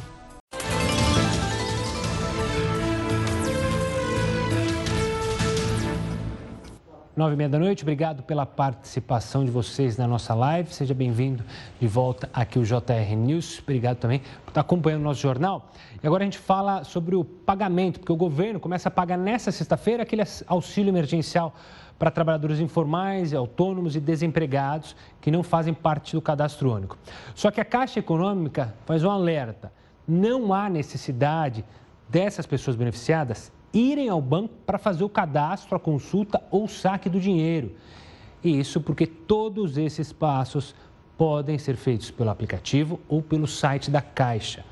Nove 7.16 7.32
e 7.32 7.36
meia 7.38 7.48
da 7.48 7.58
noite, 7.58 7.82
obrigado 7.82 8.22
pela 8.22 8.44
participação 8.44 9.42
de 9.42 9.50
vocês 9.50 9.96
na 9.96 10.06
nossa 10.06 10.34
live. 10.34 10.70
Seja 10.70 10.92
bem-vindo 10.92 11.42
de 11.80 11.88
volta 11.88 12.28
aqui 12.30 12.58
o 12.58 12.62
JR 12.62 13.16
News. 13.16 13.58
Obrigado 13.60 13.96
também 13.96 14.20
por 14.44 14.50
estar 14.50 14.60
acompanhando 14.60 15.00
o 15.00 15.04
nosso 15.04 15.22
jornal. 15.22 15.70
E 16.02 16.06
agora 16.06 16.24
a 16.24 16.26
gente 16.26 16.36
fala 16.36 16.84
sobre 16.84 17.16
o 17.16 17.24
pagamento, 17.24 18.00
porque 18.00 18.12
o 18.12 18.16
governo 18.16 18.60
começa 18.60 18.90
a 18.90 18.92
pagar 18.92 19.16
nessa 19.16 19.50
sexta-feira 19.50 20.02
aquele 20.02 20.24
auxílio 20.46 20.90
emergencial 20.90 21.54
para 21.98 22.10
trabalhadores 22.10 22.60
informais, 22.60 23.32
autônomos 23.32 23.96
e 23.96 24.00
desempregados 24.00 24.94
que 25.18 25.30
não 25.30 25.42
fazem 25.42 25.72
parte 25.72 26.14
do 26.14 26.20
cadastro 26.20 26.70
único. 26.70 26.98
Só 27.34 27.50
que 27.50 27.62
a 27.62 27.64
Caixa 27.64 27.98
Econômica 27.98 28.74
faz 28.84 29.02
um 29.02 29.10
alerta: 29.10 29.72
não 30.06 30.52
há 30.52 30.68
necessidade 30.68 31.64
dessas 32.10 32.44
pessoas 32.44 32.76
beneficiadas 32.76 33.50
irem 33.76 34.08
ao 34.08 34.20
banco 34.22 34.54
para 34.64 34.78
fazer 34.78 35.04
o 35.04 35.08
cadastro, 35.08 35.76
a 35.76 35.80
consulta 35.80 36.42
ou 36.50 36.64
o 36.64 36.68
saque 36.68 37.10
do 37.10 37.20
dinheiro. 37.20 37.72
E 38.42 38.58
isso 38.58 38.80
porque 38.80 39.06
todos 39.06 39.76
esses 39.76 40.12
passos 40.12 40.74
podem 41.18 41.58
ser 41.58 41.76
feitos 41.76 42.10
pelo 42.10 42.30
aplicativo 42.30 42.98
ou 43.08 43.20
pelo 43.20 43.46
site 43.46 43.90
da 43.90 44.00
Caixa. 44.00 44.64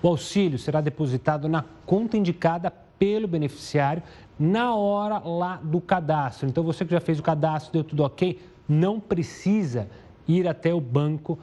O 0.00 0.08
auxílio 0.08 0.58
será 0.58 0.80
depositado 0.80 1.48
na 1.48 1.64
conta 1.84 2.16
indicada 2.16 2.70
pelo 2.98 3.26
beneficiário 3.26 4.02
na 4.38 4.74
hora 4.74 5.18
lá 5.18 5.56
do 5.62 5.80
cadastro. 5.80 6.48
Então, 6.48 6.62
você 6.62 6.84
que 6.84 6.92
já 6.92 7.00
fez 7.00 7.18
o 7.18 7.22
cadastro, 7.22 7.72
deu 7.72 7.82
tudo 7.82 8.04
ok, 8.04 8.40
não 8.68 9.00
precisa 9.00 9.88
ir 10.28 10.46
até 10.46 10.72
o 10.72 10.80
banco 10.80 11.38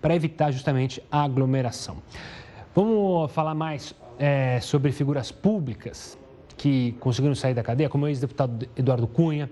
para 0.00 0.14
evitar 0.14 0.50
justamente 0.50 1.02
a 1.10 1.22
aglomeração. 1.22 1.98
Vamos 2.74 3.30
falar 3.32 3.54
mais 3.54 3.94
é, 4.18 4.58
sobre 4.60 4.90
figuras 4.92 5.30
públicas 5.30 6.18
que 6.62 6.92
conseguiram 7.00 7.34
sair 7.34 7.54
da 7.54 7.62
cadeia, 7.64 7.88
como 7.88 8.04
o 8.04 8.08
ex-deputado 8.08 8.68
Eduardo 8.76 9.08
Cunha, 9.08 9.50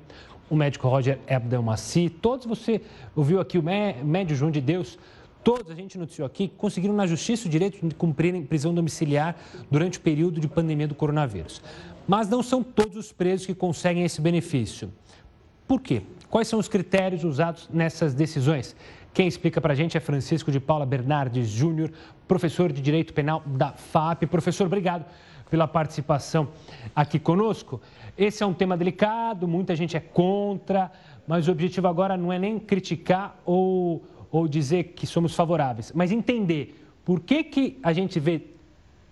o 0.49 0.55
médico 0.55 0.87
Roger 0.87 1.19
Abdelmaci, 1.29 2.09
todos 2.09 2.47
você 2.47 2.81
ouviu 3.17 3.41
aqui, 3.41 3.59
o 3.59 3.63
médio 4.05 4.37
João 4.37 4.49
de 4.49 4.61
Deus, 4.61 4.97
todos 5.43 5.73
a 5.73 5.75
gente 5.75 5.99
noticiou 5.99 6.25
aqui, 6.25 6.47
conseguiram 6.47 6.95
na 6.95 7.09
justiça 7.09 7.49
o 7.49 7.51
direito 7.51 7.85
de 7.85 7.97
cumprirem 7.97 8.45
prisão 8.45 8.73
domiciliar 8.73 9.35
durante 9.69 9.99
o 9.99 10.01
período 10.01 10.41
de 10.41 10.47
pandemia 10.47 10.87
do 10.87 10.95
coronavírus. 10.95 11.61
Mas 12.07 12.29
não 12.29 12.45
são 12.45 12.63
todos 12.63 12.97
os 12.97 13.11
presos 13.11 13.45
que 13.45 13.57
conseguem 13.57 14.05
esse 14.05 14.21
benefício. 14.21 14.93
Por 15.67 15.81
quê? 15.81 16.03
Quais 16.29 16.47
são 16.47 16.61
os 16.61 16.69
critérios 16.69 17.25
usados 17.25 17.69
nessas 17.73 18.15
decisões? 18.15 18.77
Quem 19.13 19.27
explica 19.27 19.61
para 19.61 19.73
a 19.73 19.77
gente 19.77 19.97
é 19.97 20.01
Francisco 20.01 20.53
de 20.53 20.61
Paula 20.61 20.87
Bernardes 20.87 21.49
Júnior, 21.49 21.91
professor 22.29 22.71
de 22.73 22.81
Direito 22.81 23.13
Penal 23.13 23.43
da 23.45 23.73
FAP. 23.73 24.27
Professor, 24.27 24.69
obrigado 24.69 25.05
pela 25.51 25.67
participação 25.67 26.49
aqui 26.95 27.19
conosco. 27.19 27.81
Esse 28.17 28.43
é 28.43 28.47
um 28.47 28.55
tema 28.55 28.77
delicado, 28.77 29.49
muita 29.49 29.75
gente 29.75 29.97
é 29.97 30.01
contra, 30.01 30.91
mas 31.27 31.49
o 31.49 31.53
objetivo 31.53 31.89
agora 31.89 32.17
não 32.17 32.33
é 32.33 32.39
nem 32.39 32.59
criticar 32.59 33.39
ou, 33.45 34.05
ou 34.31 34.47
dizer 34.47 34.93
que 34.95 35.07
somos 35.07 35.35
favoráveis, 35.35 35.93
mas 35.95 36.13
entender 36.13 36.77
por 37.05 37.21
que, 37.21 37.43
que 37.43 37.79
a 37.83 37.93
gente 37.93 38.21
vê 38.21 38.43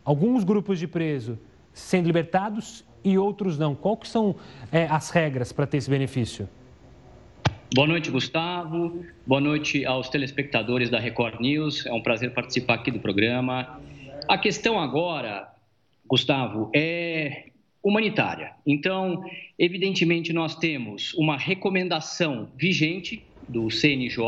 alguns 0.05 0.45
grupos 0.45 0.79
de 0.79 0.87
preso 0.87 1.39
sendo 1.73 2.07
libertados 2.07 2.85
e 3.05 3.17
outros 3.17 3.59
não. 3.59 3.75
Quais 3.75 4.09
são 4.09 4.37
é, 4.71 4.87
as 4.87 5.11
regras 5.11 5.53
para 5.53 5.67
ter 5.67 5.79
esse 5.79 5.91
benefício? 5.91 6.49
Boa 7.75 7.87
noite, 7.87 8.11
Gustavo. 8.11 9.05
Boa 9.27 9.41
noite 9.41 9.85
aos 9.85 10.09
telespectadores 10.09 10.89
da 10.89 10.99
Record 10.99 11.41
News. 11.41 11.85
É 11.85 11.93
um 11.93 12.01
prazer 12.01 12.33
participar 12.33 12.75
aqui 12.75 12.91
do 12.91 12.99
programa. 12.99 13.79
A 14.27 14.39
questão 14.39 14.81
agora 14.81 15.49
Gustavo, 16.09 16.71
é 16.75 17.45
humanitária. 17.83 18.53
Então, 18.67 19.25
evidentemente, 19.59 20.33
nós 20.33 20.57
temos 20.57 21.15
uma 21.15 21.37
recomendação 21.37 22.49
vigente 22.57 23.23
do 23.49 23.71
CNJ, 23.71 24.21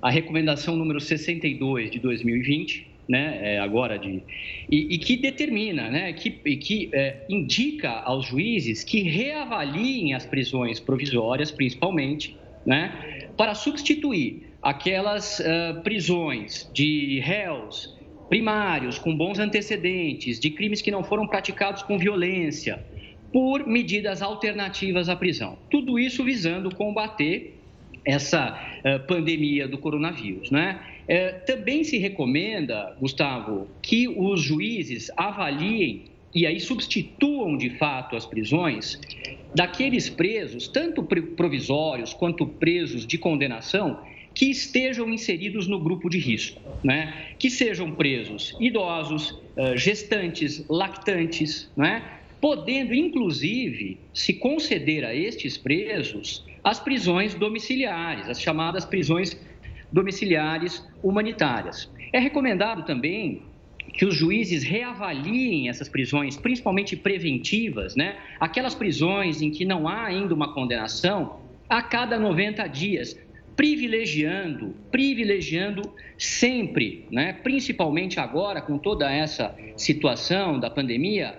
a 0.00 0.10
recomendação 0.10 0.76
número 0.76 1.00
62 1.00 1.90
de 1.90 1.98
2020, 1.98 2.88
né, 3.08 3.54
é, 3.54 3.58
agora 3.58 3.98
de 3.98 4.22
e, 4.70 4.94
e, 4.94 4.98
que 4.98 5.16
determina, 5.16 5.90
né, 5.90 6.12
que, 6.12 6.30
que 6.30 6.90
é, 6.92 7.24
indica 7.28 7.90
aos 7.90 8.26
juízes 8.26 8.84
que 8.84 9.02
reavaliem 9.02 10.14
as 10.14 10.24
prisões 10.24 10.78
provisórias, 10.78 11.50
principalmente, 11.50 12.36
né, 12.64 13.28
para 13.36 13.54
substituir 13.54 14.50
aquelas 14.62 15.40
uh, 15.40 15.80
prisões 15.82 16.70
de 16.72 17.18
réus 17.20 17.96
primários, 18.30 18.98
com 18.98 19.14
bons 19.14 19.40
antecedentes, 19.40 20.38
de 20.38 20.50
crimes 20.50 20.80
que 20.80 20.90
não 20.90 21.02
foram 21.02 21.26
praticados 21.26 21.82
com 21.82 21.98
violência, 21.98 22.82
por 23.32 23.66
medidas 23.66 24.22
alternativas 24.22 25.08
à 25.08 25.16
prisão. 25.16 25.58
Tudo 25.68 25.98
isso 25.98 26.24
visando 26.24 26.74
combater 26.74 27.56
essa 28.04 28.58
uh, 28.84 29.06
pandemia 29.06 29.68
do 29.68 29.76
coronavírus, 29.76 30.50
né? 30.50 30.80
Uh, 31.02 31.44
também 31.44 31.84
se 31.84 31.98
recomenda, 31.98 32.96
Gustavo, 33.00 33.68
que 33.82 34.08
os 34.08 34.40
juízes 34.40 35.10
avaliem 35.16 36.04
e 36.32 36.46
aí 36.46 36.60
substituam 36.60 37.56
de 37.56 37.70
fato 37.70 38.14
as 38.14 38.24
prisões 38.24 39.00
daqueles 39.54 40.08
presos, 40.08 40.68
tanto 40.68 41.02
provisórios 41.02 42.14
quanto 42.14 42.46
presos 42.46 43.04
de 43.04 43.18
condenação, 43.18 43.98
que 44.40 44.50
estejam 44.50 45.06
inseridos 45.10 45.68
no 45.68 45.78
grupo 45.78 46.08
de 46.08 46.18
risco, 46.18 46.62
né? 46.82 47.26
que 47.38 47.50
sejam 47.50 47.92
presos 47.92 48.56
idosos, 48.58 49.38
eh, 49.54 49.76
gestantes, 49.76 50.64
lactantes, 50.66 51.70
né? 51.76 52.02
podendo 52.40 52.94
inclusive 52.94 54.00
se 54.14 54.32
conceder 54.32 55.04
a 55.04 55.14
estes 55.14 55.58
presos 55.58 56.42
as 56.64 56.80
prisões 56.80 57.34
domiciliares, 57.34 58.30
as 58.30 58.40
chamadas 58.40 58.86
prisões 58.86 59.38
domiciliares 59.92 60.88
humanitárias. 61.02 61.92
É 62.10 62.18
recomendado 62.18 62.86
também 62.86 63.42
que 63.92 64.06
os 64.06 64.14
juízes 64.14 64.62
reavaliem 64.62 65.68
essas 65.68 65.86
prisões, 65.86 66.38
principalmente 66.38 66.96
preventivas, 66.96 67.94
né? 67.94 68.16
Aquelas 68.40 68.74
prisões 68.74 69.42
em 69.42 69.50
que 69.50 69.66
não 69.66 69.86
há 69.86 70.06
ainda 70.06 70.34
uma 70.34 70.54
condenação, 70.54 71.40
a 71.68 71.82
cada 71.82 72.18
90 72.18 72.66
dias, 72.66 73.16
privilegiando, 73.56 74.74
privilegiando 74.90 75.94
sempre, 76.18 77.06
né? 77.10 77.32
Principalmente 77.32 78.18
agora 78.18 78.60
com 78.60 78.78
toda 78.78 79.10
essa 79.10 79.54
situação 79.76 80.58
da 80.58 80.70
pandemia, 80.70 81.38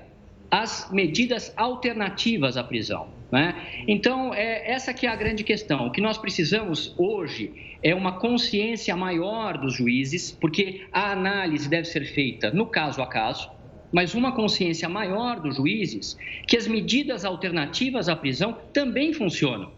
as 0.49 0.89
medidas 0.91 1.53
alternativas 1.55 2.57
à 2.57 2.63
prisão. 2.63 3.07
Né? 3.31 3.55
Então, 3.87 4.33
é, 4.33 4.69
essa 4.69 4.93
que 4.93 5.07
é 5.07 5.09
a 5.09 5.15
grande 5.15 5.43
questão. 5.43 5.87
O 5.87 5.91
que 5.91 6.01
nós 6.01 6.17
precisamos 6.17 6.93
hoje 6.97 7.77
é 7.81 7.95
uma 7.95 8.19
consciência 8.19 8.93
maior 8.95 9.57
dos 9.57 9.75
juízes, 9.75 10.31
porque 10.31 10.81
a 10.91 11.13
análise 11.13 11.69
deve 11.69 11.87
ser 11.87 12.03
feita 12.03 12.51
no 12.51 12.65
caso 12.65 13.01
a 13.01 13.07
caso, 13.07 13.49
mas 13.91 14.13
uma 14.13 14.33
consciência 14.33 14.89
maior 14.89 15.39
dos 15.39 15.55
juízes 15.55 16.17
que 16.45 16.57
as 16.57 16.67
medidas 16.67 17.23
alternativas 17.23 18.09
à 18.09 18.15
prisão 18.15 18.57
também 18.73 19.13
funcionam. 19.13 19.71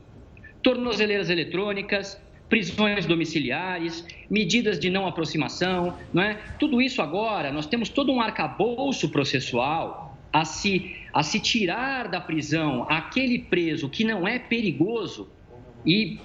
Tornozeleiras 0.63 1.29
eletrônicas, 1.29 2.19
prisões 2.49 3.05
domiciliares, 3.05 4.05
medidas 4.29 4.79
de 4.79 4.89
não 4.89 5.05
aproximação, 5.05 5.97
não 6.13 6.23
é? 6.23 6.39
Tudo 6.59 6.81
isso 6.81 7.01
agora, 7.01 7.51
nós 7.51 7.67
temos 7.67 7.89
todo 7.89 8.11
um 8.11 8.21
arcabouço 8.21 9.09
processual 9.09 10.17
a 10.31 10.45
se, 10.45 10.95
a 11.13 11.21
se 11.21 11.39
tirar 11.39 12.07
da 12.07 12.19
prisão 12.19 12.87
aquele 12.89 13.39
preso 13.39 13.89
que 13.89 14.03
não 14.03 14.27
é 14.27 14.39
perigoso 14.39 15.31
e 15.85 16.19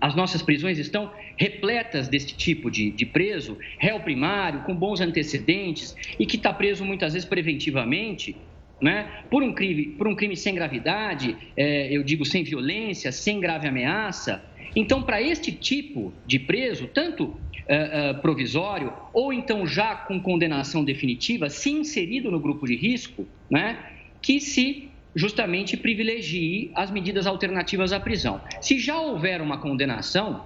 as 0.00 0.14
nossas 0.14 0.42
prisões 0.42 0.78
estão 0.78 1.10
repletas 1.36 2.08
deste 2.08 2.36
tipo 2.36 2.70
de, 2.70 2.90
de 2.90 3.06
preso, 3.06 3.56
réu 3.78 3.98
primário, 4.00 4.62
com 4.64 4.74
bons 4.74 5.00
antecedentes 5.00 5.96
e 6.18 6.26
que 6.26 6.36
está 6.36 6.52
preso 6.52 6.84
muitas 6.84 7.14
vezes 7.14 7.26
preventivamente, 7.26 8.36
né? 8.84 9.08
por, 9.30 9.42
um 9.42 9.54
crime, 9.54 9.86
por 9.96 10.06
um 10.06 10.14
crime 10.14 10.36
sem 10.36 10.54
gravidade, 10.54 11.34
é, 11.56 11.88
eu 11.90 12.02
digo 12.02 12.22
sem 12.26 12.44
violência, 12.44 13.10
sem 13.10 13.40
grave 13.40 13.66
ameaça. 13.66 14.44
Então, 14.76 15.02
para 15.02 15.22
este 15.22 15.50
tipo 15.50 16.12
de 16.26 16.38
preso, 16.38 16.86
tanto 16.88 17.24
uh, 17.24 17.30
uh, 17.30 18.20
provisório, 18.20 18.92
ou 19.14 19.32
então 19.32 19.66
já 19.66 19.94
com 19.94 20.20
condenação 20.20 20.84
definitiva, 20.84 21.48
se 21.48 21.70
inserido 21.70 22.30
no 22.30 22.38
grupo 22.38 22.66
de 22.66 22.76
risco, 22.76 23.26
né, 23.50 23.78
que 24.20 24.38
se 24.38 24.90
justamente 25.16 25.78
privilegie 25.78 26.70
as 26.74 26.90
medidas 26.90 27.26
alternativas 27.26 27.90
à 27.90 27.98
prisão. 27.98 28.38
Se 28.60 28.78
já 28.78 29.00
houver 29.00 29.40
uma 29.40 29.56
condenação 29.56 30.44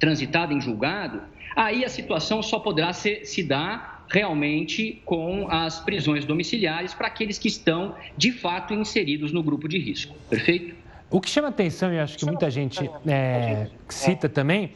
transitada 0.00 0.52
em 0.52 0.60
julgado, 0.60 1.22
aí 1.54 1.84
a 1.84 1.88
situação 1.88 2.42
só 2.42 2.58
poderá 2.58 2.92
se 2.92 3.42
dar 3.44 3.99
realmente 4.10 5.00
com 5.04 5.46
as 5.48 5.78
prisões 5.80 6.24
domiciliares 6.24 6.92
para 6.92 7.06
aqueles 7.06 7.38
que 7.38 7.48
estão 7.48 7.94
de 8.16 8.32
fato 8.32 8.74
inseridos 8.74 9.32
no 9.32 9.42
grupo 9.42 9.68
de 9.68 9.78
risco. 9.78 10.14
Perfeito? 10.28 10.74
O 11.08 11.20
que 11.20 11.30
chama 11.30 11.48
atenção, 11.48 11.92
e 11.92 11.98
acho 11.98 12.18
que 12.18 12.26
muita 12.26 12.50
gente 12.50 12.88
é, 13.06 13.68
cita 13.88 14.28
também, 14.28 14.72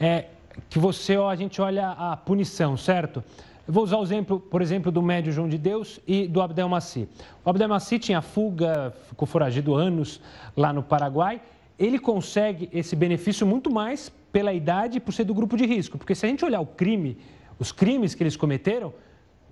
é 0.00 0.26
que 0.68 0.78
você, 0.78 1.16
ó, 1.16 1.30
a 1.30 1.36
gente 1.36 1.60
olha 1.60 1.90
a 1.90 2.16
punição, 2.16 2.76
certo? 2.76 3.22
Eu 3.66 3.72
vou 3.72 3.84
usar 3.84 3.98
o 3.98 4.02
exemplo, 4.02 4.40
por 4.40 4.60
exemplo, 4.60 4.90
do 4.90 5.00
médio 5.00 5.32
João 5.32 5.48
de 5.48 5.56
Deus 5.56 6.00
e 6.06 6.26
do 6.26 6.40
Abdel 6.40 6.68
Maci. 6.68 7.08
O 7.44 7.50
Abdel 7.50 7.68
Maci 7.68 7.98
tinha 7.98 8.20
fuga, 8.20 8.92
ficou 9.08 9.26
foragido 9.26 9.74
anos 9.74 10.20
lá 10.56 10.72
no 10.72 10.82
Paraguai. 10.82 11.40
Ele 11.78 11.98
consegue 11.98 12.68
esse 12.72 12.96
benefício 12.96 13.46
muito 13.46 13.70
mais 13.72 14.12
pela 14.32 14.52
idade 14.52 14.98
e 14.98 15.00
por 15.00 15.12
ser 15.12 15.24
do 15.24 15.34
grupo 15.34 15.56
de 15.56 15.64
risco. 15.64 15.96
Porque 15.96 16.14
se 16.14 16.26
a 16.26 16.28
gente 16.28 16.44
olhar 16.44 16.60
o 16.60 16.66
crime, 16.66 17.16
os 17.62 17.70
crimes 17.70 18.14
que 18.14 18.22
eles 18.22 18.36
cometeram, 18.36 18.92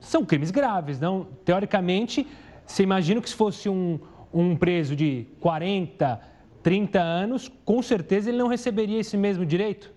são 0.00 0.24
crimes 0.24 0.50
graves, 0.50 0.98
não? 0.98 1.28
Teoricamente, 1.44 2.26
você 2.66 2.82
imagina 2.82 3.20
que 3.20 3.28
se 3.28 3.36
fosse 3.36 3.68
um, 3.68 4.00
um 4.34 4.56
preso 4.56 4.96
de 4.96 5.26
40, 5.38 6.20
30 6.60 7.00
anos, 7.00 7.50
com 7.64 7.80
certeza 7.80 8.28
ele 8.28 8.38
não 8.38 8.48
receberia 8.48 8.98
esse 8.98 9.16
mesmo 9.16 9.46
direito? 9.46 9.92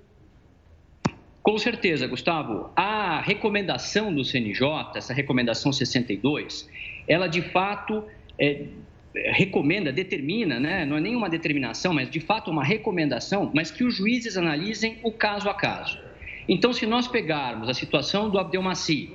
Com 1.42 1.58
certeza, 1.58 2.06
Gustavo. 2.08 2.70
A 2.76 3.20
recomendação 3.20 4.14
do 4.14 4.24
CNJ, 4.24 4.92
essa 4.96 5.14
recomendação 5.14 5.74
62, 5.74 6.70
ela 7.08 7.28
de 7.28 7.42
fato 7.42 8.04
é, 8.40 8.68
recomenda, 9.14 9.92
determina, 9.92 10.60
né? 10.60 10.86
não 10.86 10.98
é 10.98 11.02
nenhuma 11.02 11.30
determinação, 11.30 11.94
mas 11.94 12.10
de 12.10 12.20
fato 12.20 12.52
uma 12.52 12.64
recomendação, 12.64 13.52
mas 13.54 13.72
que 13.72 13.84
os 13.84 13.96
juízes 13.96 14.38
analisem 14.38 15.00
o 15.04 15.12
caso 15.12 15.50
a 15.50 15.54
caso. 15.56 16.00
Então, 16.48 16.74
se 16.74 16.86
nós 16.86 17.08
pegarmos 17.08 17.70
a 17.70 17.74
situação 17.74 18.30
do 18.30 18.38
Abdelmaci, 18.38 19.12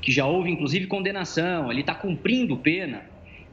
que 0.00 0.12
já 0.12 0.26
houve 0.26 0.50
inclusive 0.50 0.86
condenação, 0.86 1.70
ele 1.70 1.80
está 1.80 1.94
cumprindo 1.94 2.56
pena, 2.56 3.02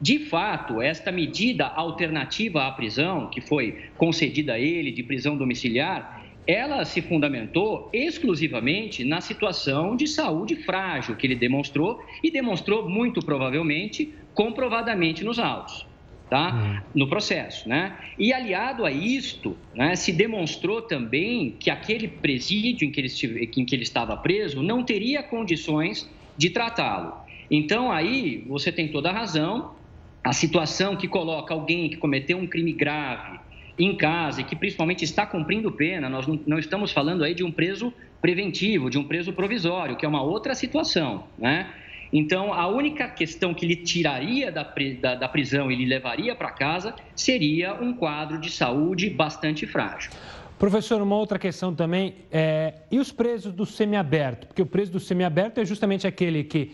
de 0.00 0.18
fato, 0.18 0.82
esta 0.82 1.10
medida 1.10 1.66
alternativa 1.66 2.66
à 2.66 2.72
prisão, 2.72 3.30
que 3.30 3.40
foi 3.40 3.90
concedida 3.96 4.54
a 4.54 4.60
ele, 4.60 4.92
de 4.92 5.02
prisão 5.02 5.36
domiciliar, 5.36 6.22
ela 6.46 6.84
se 6.84 7.02
fundamentou 7.02 7.90
exclusivamente 7.92 9.04
na 9.04 9.20
situação 9.20 9.96
de 9.96 10.06
saúde 10.06 10.54
frágil 10.54 11.16
que 11.16 11.26
ele 11.26 11.34
demonstrou 11.34 11.98
e 12.22 12.30
demonstrou 12.30 12.88
muito 12.88 13.20
provavelmente, 13.20 14.14
comprovadamente 14.32 15.24
nos 15.24 15.38
autos. 15.38 15.86
Tá? 16.28 16.52
Uhum. 16.52 16.80
no 17.02 17.08
processo, 17.08 17.68
né? 17.68 17.96
E 18.18 18.32
aliado 18.32 18.84
a 18.84 18.90
isto, 18.90 19.56
né, 19.72 19.94
se 19.94 20.10
demonstrou 20.10 20.82
também 20.82 21.52
que 21.52 21.70
aquele 21.70 22.08
presídio 22.08 22.84
em 22.84 22.90
que, 22.90 23.00
ele 23.00 23.50
em 23.56 23.64
que 23.64 23.72
ele 23.72 23.84
estava 23.84 24.16
preso 24.16 24.60
não 24.60 24.82
teria 24.82 25.22
condições 25.22 26.10
de 26.36 26.50
tratá-lo. 26.50 27.14
Então 27.48 27.92
aí 27.92 28.44
você 28.48 28.72
tem 28.72 28.88
toda 28.88 29.10
a 29.10 29.12
razão. 29.12 29.76
A 30.24 30.32
situação 30.32 30.96
que 30.96 31.06
coloca 31.06 31.54
alguém 31.54 31.88
que 31.88 31.96
cometeu 31.96 32.36
um 32.36 32.46
crime 32.48 32.72
grave 32.72 33.38
em 33.78 33.96
casa 33.96 34.40
e 34.40 34.44
que 34.44 34.56
principalmente 34.56 35.04
está 35.04 35.24
cumprindo 35.24 35.70
pena, 35.70 36.08
nós 36.08 36.26
não, 36.26 36.40
não 36.46 36.58
estamos 36.58 36.90
falando 36.90 37.22
aí 37.22 37.34
de 37.34 37.44
um 37.44 37.52
preso 37.52 37.92
preventivo, 38.20 38.90
de 38.90 38.98
um 38.98 39.04
preso 39.04 39.32
provisório, 39.32 39.96
que 39.96 40.04
é 40.04 40.08
uma 40.08 40.22
outra 40.22 40.54
situação, 40.54 41.28
né? 41.38 41.72
Então, 42.12 42.52
a 42.52 42.66
única 42.66 43.08
questão 43.08 43.52
que 43.52 43.66
lhe 43.66 43.76
tiraria 43.76 44.50
da, 44.52 44.66
da, 45.00 45.14
da 45.14 45.28
prisão 45.28 45.70
e 45.70 45.76
lhe 45.76 45.84
levaria 45.84 46.34
para 46.34 46.50
casa 46.50 46.94
seria 47.14 47.74
um 47.74 47.92
quadro 47.92 48.38
de 48.38 48.50
saúde 48.50 49.10
bastante 49.10 49.66
frágil. 49.66 50.10
Professor, 50.58 51.02
uma 51.02 51.16
outra 51.16 51.38
questão 51.38 51.74
também, 51.74 52.14
é, 52.32 52.74
e 52.90 52.98
os 52.98 53.12
presos 53.12 53.52
do 53.52 53.66
semiaberto? 53.66 54.46
Porque 54.46 54.62
o 54.62 54.66
preso 54.66 54.90
do 54.92 55.00
semiaberto 55.00 55.60
é 55.60 55.64
justamente 55.66 56.06
aquele 56.06 56.42
que 56.44 56.72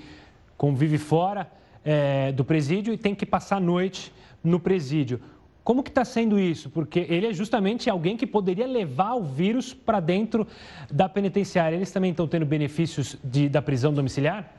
convive 0.57 0.99
fora 0.99 1.51
é, 1.85 2.31
do 2.31 2.45
presídio 2.45 2.95
e 2.95 2.97
tem 2.97 3.15
que 3.15 3.27
passar 3.27 3.57
a 3.57 3.61
noite 3.61 4.13
no 4.43 4.61
presídio. 4.61 5.21
Como 5.65 5.83
que 5.83 5.91
está 5.91 6.05
sendo 6.05 6.39
isso? 6.39 6.71
Porque 6.71 7.07
ele 7.09 7.27
é 7.27 7.33
justamente 7.33 7.89
alguém 7.89 8.17
que 8.17 8.27
poderia 8.27 8.67
levar 8.67 9.15
o 9.15 9.23
vírus 9.23 9.73
para 9.73 10.01
dentro 10.01 10.47
da 10.91 11.09
penitenciária. 11.09 11.77
Eles 11.77 11.91
também 11.91 12.11
estão 12.11 12.27
tendo 12.27 12.45
benefícios 12.45 13.17
de, 13.23 13.49
da 13.49 13.63
prisão 13.63 13.93
domiciliar? 13.93 14.53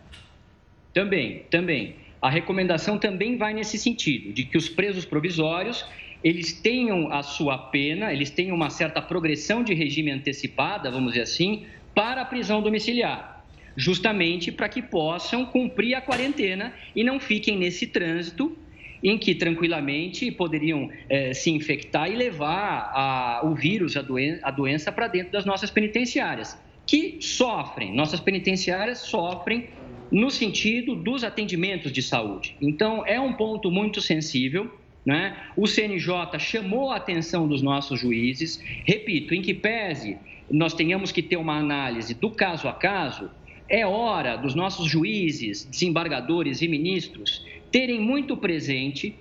Também, 0.94 1.44
também. 1.50 1.96
A 2.22 2.30
recomendação 2.30 2.98
também 2.98 3.36
vai 3.36 3.54
nesse 3.54 3.78
sentido, 3.78 4.32
de 4.32 4.46
que 4.46 4.58
os 4.58 4.70
presos 4.70 5.04
provisórios 5.04 5.86
eles 6.24 6.54
tenham 6.54 7.12
a 7.12 7.22
sua 7.22 7.58
pena, 7.58 8.14
eles 8.14 8.30
tenham 8.30 8.56
uma 8.56 8.70
certa 8.70 9.02
progressão 9.02 9.62
de 9.62 9.74
regime 9.74 10.10
antecipada, 10.10 10.90
vamos 10.90 11.12
dizer 11.12 11.24
assim, 11.24 11.66
para 11.94 12.22
a 12.22 12.26
prisão 12.26 12.62
domiciliar, 12.62 13.46
justamente 13.76 14.52
para 14.52 14.70
que 14.70 14.82
possam 14.82 15.46
cumprir 15.46 15.96
a 15.96 16.02
quarentena 16.02 16.74
e 16.96 17.04
não 17.04 17.20
fiquem 17.20 17.58
nesse 17.58 17.88
trânsito 17.88 18.58
em 19.04 19.18
que 19.18 19.36
tranquilamente 19.36 20.32
poderiam 20.32 20.90
é, 21.10 21.34
se 21.34 21.52
infectar 21.52 22.10
e 22.10 22.16
levar 22.16 22.90
a, 22.96 23.42
o 23.44 23.54
vírus, 23.54 23.98
a, 23.98 24.02
doen 24.02 24.40
a 24.42 24.50
doença, 24.50 24.94
para 24.94 25.10
dentro 25.10 25.34
das 25.34 25.46
nossas 25.46 25.70
penitenciárias, 25.70 26.58
que 26.88 27.18
sofrem, 27.20 27.94
nossas 27.94 28.22
penitenciárias 28.22 29.00
sofrem 29.00 29.68
no 30.14 30.30
sentido 30.30 30.96
dos 30.96 31.24
atendimentos 31.24 31.92
de 31.92 32.04
saúde. 32.04 32.56
Então, 32.62 33.04
é 33.06 33.20
um 33.20 33.34
ponto 33.34 33.72
muito 33.72 34.00
sensível. 34.00 34.72
Né? 35.04 35.36
O 35.58 35.68
CNJ 35.68 36.38
chamou 36.38 36.92
a 36.92 36.98
atenção 36.98 37.48
dos 37.48 37.64
nossos 37.64 38.00
juízes, 38.00 38.64
repito, 38.86 39.34
em 39.34 39.42
que 39.42 39.56
pese 39.56 40.18
nós 40.50 40.74
tenhamos 40.76 41.12
que 41.12 41.24
ter 41.24 41.36
uma 41.36 41.58
análise 41.58 42.14
do 42.14 42.30
caso 42.30 42.68
a 42.68 42.74
caso, 42.74 43.32
é 43.68 43.86
hora 43.86 44.36
dos 44.36 44.54
nossos 44.54 44.88
juízes, 44.88 45.66
desembargadores 45.66 46.62
e 46.62 46.68
ministros 46.68 47.44
terem 47.72 48.00
muito 48.00 48.38
presente 48.38 49.16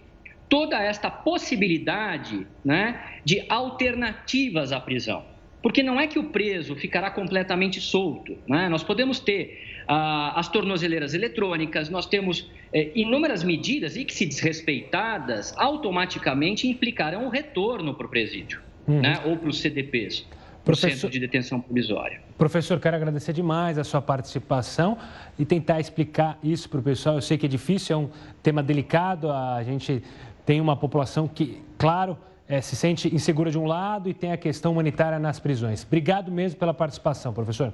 toda 0.47 0.79
esta 0.79 1.11
possibilidade 1.11 2.47
né, 2.63 3.03
de 3.25 3.43
alternativas 3.49 4.73
à 4.73 4.79
prisão. 4.79 5.32
Porque 5.63 5.83
não 5.83 6.01
é 6.01 6.07
que 6.07 6.19
o 6.19 6.25
preso 6.25 6.75
ficará 6.75 7.11
completamente 7.11 7.81
solto. 7.81 8.37
Né? 8.49 8.69
Nós 8.69 8.83
podemos 8.83 9.21
ter 9.21 9.83
ah, 9.87 10.33
as 10.37 10.49
tornozeleiras 10.49 11.15
eletrônicas, 11.15 11.89
nós 11.89 12.07
temos 12.07 12.51
eh, 12.73 12.91
inúmeras 12.95 13.45
medidas 13.45 13.97
e 13.97 14.05
que, 14.05 14.13
se 14.13 14.27
desrespeitadas, 14.27 15.55
automaticamente 15.57 16.67
implicarão 16.67 17.27
o 17.27 17.29
retorno 17.29 17.95
para 17.95 18.07
o 18.07 18.11
presídio 18.11 18.61
uhum. 18.87 19.01
né? 19.01 19.21
ou 19.25 19.37
para 19.37 19.49
os 19.49 19.61
CDPs. 19.61 20.27
Professor... 20.65 20.91
centro 20.91 21.11
de 21.11 21.19
detenção 21.19 21.61
provisória. 21.61 22.21
Professor, 22.39 22.79
quero 22.79 22.97
agradecer 22.97 23.33
demais 23.33 23.79
a 23.79 23.85
sua 23.85 24.01
participação 24.01 24.97
e 25.39 25.45
tentar 25.45 25.81
explicar 25.81 26.39
isso 26.43 26.69
para 26.69 26.81
o 26.81 26.83
pessoal. 26.83 27.17
Eu 27.17 27.23
sei 27.23 27.37
que 27.37 27.47
é 27.47 27.49
difícil, 27.49 27.95
é 27.95 27.99
um 27.99 28.11
tema 28.43 28.63
delicado, 28.63 29.31
a 29.31 29.63
gente 29.65 30.03
tem 30.47 30.61
uma 30.61 30.77
população 30.77 31.27
que, 31.27 31.61
claro, 31.77 32.17
é, 32.49 32.61
se 32.61 32.77
sente 32.77 33.15
insegura 33.15 33.51
de 33.51 33.59
um 33.59 33.67
lado 33.67 34.09
e 34.09 34.15
tem 34.15 34.33
a 34.33 34.37
questão 34.37 34.73
humanitária 34.73 35.19
nas 35.19 35.39
prisões. 35.39 35.85
Obrigado 35.85 36.31
mesmo 36.31 36.59
pela 36.59 36.75
participação, 36.75 37.33
professor. 37.33 37.73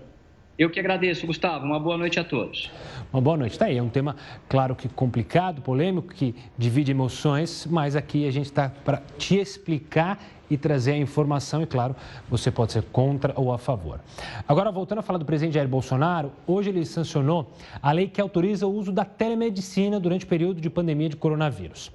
Eu 0.59 0.69
que 0.69 0.81
agradeço, 0.81 1.25
Gustavo. 1.25 1.65
Uma 1.65 1.79
boa 1.79 1.97
noite 1.97 2.19
a 2.19 2.25
todos. 2.25 2.69
Uma 3.13 3.23
boa 3.23 3.37
noite. 3.37 3.53
Está 3.53 3.67
aí, 3.67 3.79
é 3.79 3.83
um 3.83 3.89
tema, 3.89 4.17
claro 4.49 4.75
que 4.75 4.89
complicado, 4.89 5.63
polêmico, 5.63 6.13
que 6.13 6.35
divide 6.57 6.91
emoções, 6.91 7.65
mas 7.71 7.95
aqui 7.95 8.27
a 8.27 8.31
gente 8.33 8.47
está 8.47 8.69
para 8.69 9.01
te 9.17 9.37
explicar 9.37 10.19
e 10.51 10.57
trazer 10.57 10.93
a 10.93 10.97
informação 10.97 11.63
e, 11.63 11.67
claro, 11.67 11.95
você 12.29 12.51
pode 12.51 12.73
ser 12.73 12.83
contra 12.85 13.33
ou 13.37 13.53
a 13.53 13.59
favor. 13.59 14.01
Agora, 14.49 14.73
voltando 14.73 14.99
a 14.99 15.03
falar 15.03 15.19
do 15.19 15.25
presidente 15.25 15.55
Jair 15.55 15.69
Bolsonaro, 15.69 16.33
hoje 16.45 16.71
ele 16.71 16.85
sancionou 16.85 17.53
a 17.81 17.93
lei 17.93 18.09
que 18.09 18.21
autoriza 18.21 18.67
o 18.67 18.73
uso 18.73 18.91
da 18.91 19.05
telemedicina 19.05 20.01
durante 20.01 20.25
o 20.25 20.29
período 20.29 20.61
de 20.61 20.69
pandemia 20.69 21.09
de 21.09 21.17
coronavírus. 21.17 21.93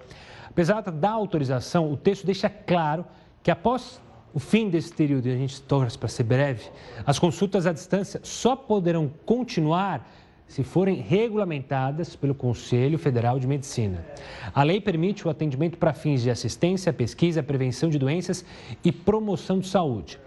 Apesar 0.54 0.82
da 0.82 1.10
autorização, 1.10 1.92
o 1.92 1.98
texto 1.98 2.28
deixa 2.28 2.48
claro 2.48 3.04
que 3.42 3.50
após 3.50 4.00
o 4.32 4.40
fim 4.40 4.70
desse 4.70 4.94
período, 4.94 5.28
e 5.28 5.32
a 5.32 5.36
gente 5.36 5.60
torce 5.64 5.98
para 5.98 6.08
ser 6.08 6.24
breve, 6.24 6.70
as 7.06 7.18
consultas 7.18 7.66
à 7.66 7.74
distância 7.74 8.20
só 8.24 8.56
poderão 8.56 9.12
continuar 9.26 10.08
se 10.48 10.64
forem 10.64 11.02
regulamentadas 11.02 12.16
pelo 12.16 12.36
Conselho 12.36 13.00
Federal 13.00 13.40
de 13.40 13.48
Medicina. 13.48 14.06
A 14.54 14.62
lei 14.62 14.80
permite 14.80 15.28
o 15.28 15.32
atendimento 15.32 15.80
para 15.80 15.92
fins 15.92 16.22
de 16.22 16.30
assistência, 16.30 16.94
pesquisa, 16.94 17.42
prevenção 17.42 17.90
de 17.90 17.98
doenças 17.98 18.46
e 18.84 18.92
promoção 18.92 19.58
de 19.58 19.68
saúde. 19.68 20.20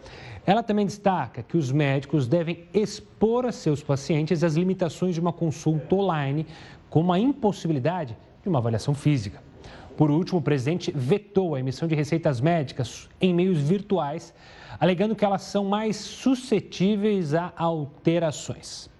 Ela 0.44 0.64
também 0.64 0.86
destaca 0.86 1.44
que 1.44 1.56
os 1.56 1.70
médicos 1.70 2.26
devem 2.26 2.64
expor 2.74 3.46
a 3.46 3.52
seus 3.52 3.80
pacientes 3.80 4.42
as 4.42 4.54
limitações 4.54 5.14
de 5.14 5.20
uma 5.20 5.32
consulta 5.32 5.94
online, 5.94 6.46
como 6.90 7.12
a 7.12 7.18
impossibilidade 7.18 8.16
de 8.42 8.48
uma 8.48 8.58
avaliação 8.58 8.92
física. 8.92 9.45
Por 9.96 10.10
último, 10.10 10.40
o 10.40 10.42
presidente 10.42 10.92
vetou 10.94 11.54
a 11.54 11.60
emissão 11.60 11.88
de 11.88 11.94
receitas 11.94 12.40
médicas 12.40 13.08
em 13.20 13.32
meios 13.32 13.58
virtuais, 13.58 14.34
alegando 14.78 15.16
que 15.16 15.24
elas 15.24 15.42
são 15.42 15.64
mais 15.64 15.96
suscetíveis 15.96 17.34
a 17.34 17.52
alterações. 17.56 18.90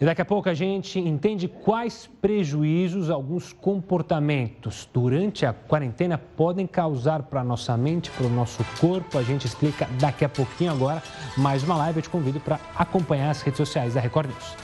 E 0.00 0.04
daqui 0.04 0.20
a 0.20 0.24
pouco 0.24 0.48
a 0.48 0.54
gente 0.54 0.98
entende 0.98 1.46
quais 1.46 2.10
prejuízos 2.20 3.10
alguns 3.10 3.52
comportamentos 3.52 4.88
durante 4.92 5.46
a 5.46 5.52
quarentena 5.52 6.18
podem 6.18 6.66
causar 6.66 7.22
para 7.22 7.42
a 7.42 7.44
nossa 7.44 7.76
mente, 7.76 8.10
para 8.10 8.26
o 8.26 8.30
nosso 8.30 8.64
corpo. 8.80 9.16
A 9.16 9.22
gente 9.22 9.46
explica 9.46 9.88
daqui 10.00 10.24
a 10.24 10.28
pouquinho 10.28 10.72
agora. 10.72 11.02
Mais 11.36 11.62
uma 11.62 11.76
live, 11.76 11.98
eu 11.98 12.02
te 12.02 12.10
convido 12.10 12.40
para 12.40 12.58
acompanhar 12.74 13.30
as 13.30 13.40
redes 13.42 13.58
sociais 13.58 13.94
da 13.94 14.00
Record 14.00 14.30
News. 14.30 14.63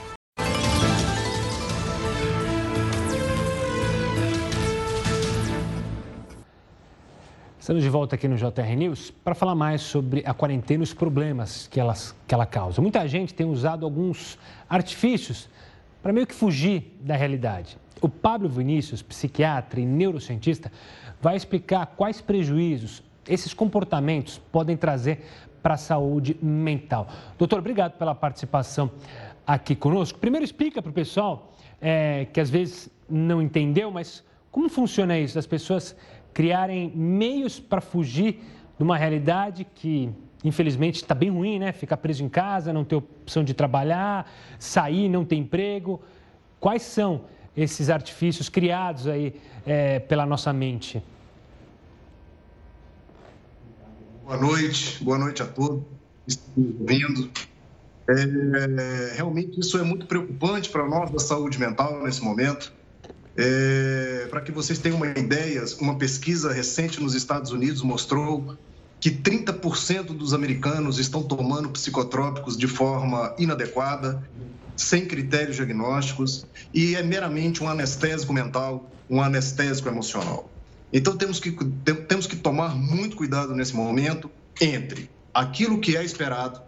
Estamos 7.60 7.82
de 7.82 7.90
volta 7.90 8.14
aqui 8.14 8.26
no 8.26 8.36
JR 8.36 8.74
News 8.74 9.10
para 9.10 9.34
falar 9.34 9.54
mais 9.54 9.82
sobre 9.82 10.22
a 10.24 10.32
quarentena 10.32 10.82
e 10.82 10.84
os 10.84 10.94
problemas 10.94 11.68
que, 11.68 11.78
elas, 11.78 12.16
que 12.26 12.34
ela 12.34 12.46
causa. 12.46 12.80
Muita 12.80 13.06
gente 13.06 13.34
tem 13.34 13.46
usado 13.46 13.84
alguns 13.84 14.38
artifícios 14.66 15.46
para 16.02 16.10
meio 16.10 16.26
que 16.26 16.34
fugir 16.34 16.96
da 17.02 17.14
realidade. 17.14 17.76
O 18.00 18.08
Pablo 18.08 18.48
Vinícius, 18.48 19.02
psiquiatra 19.02 19.78
e 19.78 19.84
neurocientista, 19.84 20.72
vai 21.20 21.36
explicar 21.36 21.84
quais 21.98 22.22
prejuízos 22.22 23.02
esses 23.28 23.52
comportamentos 23.52 24.38
podem 24.50 24.74
trazer 24.74 25.22
para 25.62 25.74
a 25.74 25.76
saúde 25.76 26.38
mental. 26.40 27.08
Doutor, 27.36 27.58
obrigado 27.58 27.92
pela 27.98 28.14
participação 28.14 28.90
aqui 29.46 29.76
conosco. 29.76 30.18
Primeiro, 30.18 30.46
explica 30.46 30.80
para 30.80 30.88
o 30.88 30.94
pessoal 30.94 31.52
é, 31.78 32.26
que 32.32 32.40
às 32.40 32.48
vezes 32.48 32.88
não 33.06 33.42
entendeu, 33.42 33.90
mas 33.90 34.24
como 34.50 34.68
funciona 34.68 35.18
isso? 35.18 35.38
As 35.38 35.46
pessoas 35.46 35.94
criarem 36.32 36.92
meios 36.94 37.58
para 37.58 37.80
fugir 37.80 38.40
de 38.78 38.82
uma 38.82 38.96
realidade 38.96 39.66
que, 39.74 40.10
infelizmente, 40.44 40.96
está 40.96 41.14
bem 41.14 41.30
ruim, 41.30 41.58
né? 41.58 41.72
Ficar 41.72 41.96
preso 41.98 42.24
em 42.24 42.28
casa, 42.28 42.72
não 42.72 42.84
ter 42.84 42.96
opção 42.96 43.44
de 43.44 43.54
trabalhar, 43.54 44.30
sair, 44.58 45.08
não 45.08 45.24
ter 45.24 45.36
emprego. 45.36 46.00
Quais 46.58 46.82
são 46.82 47.22
esses 47.56 47.90
artifícios 47.90 48.48
criados 48.48 49.06
aí 49.06 49.34
é, 49.66 49.98
pela 49.98 50.24
nossa 50.24 50.52
mente? 50.52 51.02
Boa 54.24 54.36
noite, 54.36 55.02
boa 55.02 55.18
noite 55.18 55.42
a 55.42 55.46
todos 55.46 55.82
que 56.24 56.30
estão 56.30 56.64
ouvindo. 56.80 57.30
É, 58.08 59.14
realmente 59.14 59.60
isso 59.60 59.78
é 59.78 59.82
muito 59.82 60.06
preocupante 60.06 60.68
para 60.70 60.86
nós 60.86 61.10
da 61.10 61.18
saúde 61.18 61.58
mental 61.58 62.02
nesse 62.02 62.22
momento. 62.22 62.72
É, 63.42 64.26
Para 64.28 64.42
que 64.42 64.52
vocês 64.52 64.78
tenham 64.78 64.98
uma 64.98 65.06
ideia, 65.06 65.64
uma 65.80 65.96
pesquisa 65.96 66.52
recente 66.52 67.00
nos 67.00 67.14
Estados 67.14 67.52
Unidos 67.52 67.80
mostrou 67.80 68.54
que 69.00 69.10
30% 69.10 70.08
dos 70.08 70.34
americanos 70.34 70.98
estão 70.98 71.22
tomando 71.22 71.70
psicotrópicos 71.70 72.54
de 72.54 72.68
forma 72.68 73.34
inadequada, 73.38 74.22
sem 74.76 75.06
critérios 75.06 75.56
diagnósticos, 75.56 76.46
e 76.74 76.94
é 76.94 77.02
meramente 77.02 77.64
um 77.64 77.68
anestésico 77.68 78.30
mental, 78.30 78.90
um 79.08 79.22
anestésico 79.22 79.88
emocional. 79.88 80.50
Então 80.92 81.16
temos 81.16 81.40
que, 81.40 81.50
temos 82.06 82.26
que 82.26 82.36
tomar 82.36 82.76
muito 82.76 83.16
cuidado 83.16 83.54
nesse 83.54 83.74
momento 83.74 84.30
entre 84.60 85.08
aquilo 85.32 85.78
que 85.78 85.96
é 85.96 86.04
esperado 86.04 86.60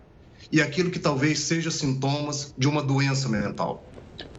e 0.50 0.62
aquilo 0.62 0.90
que 0.90 0.98
talvez 0.98 1.40
seja 1.40 1.70
sintomas 1.70 2.54
de 2.56 2.66
uma 2.66 2.82
doença 2.82 3.28
mental. 3.28 3.84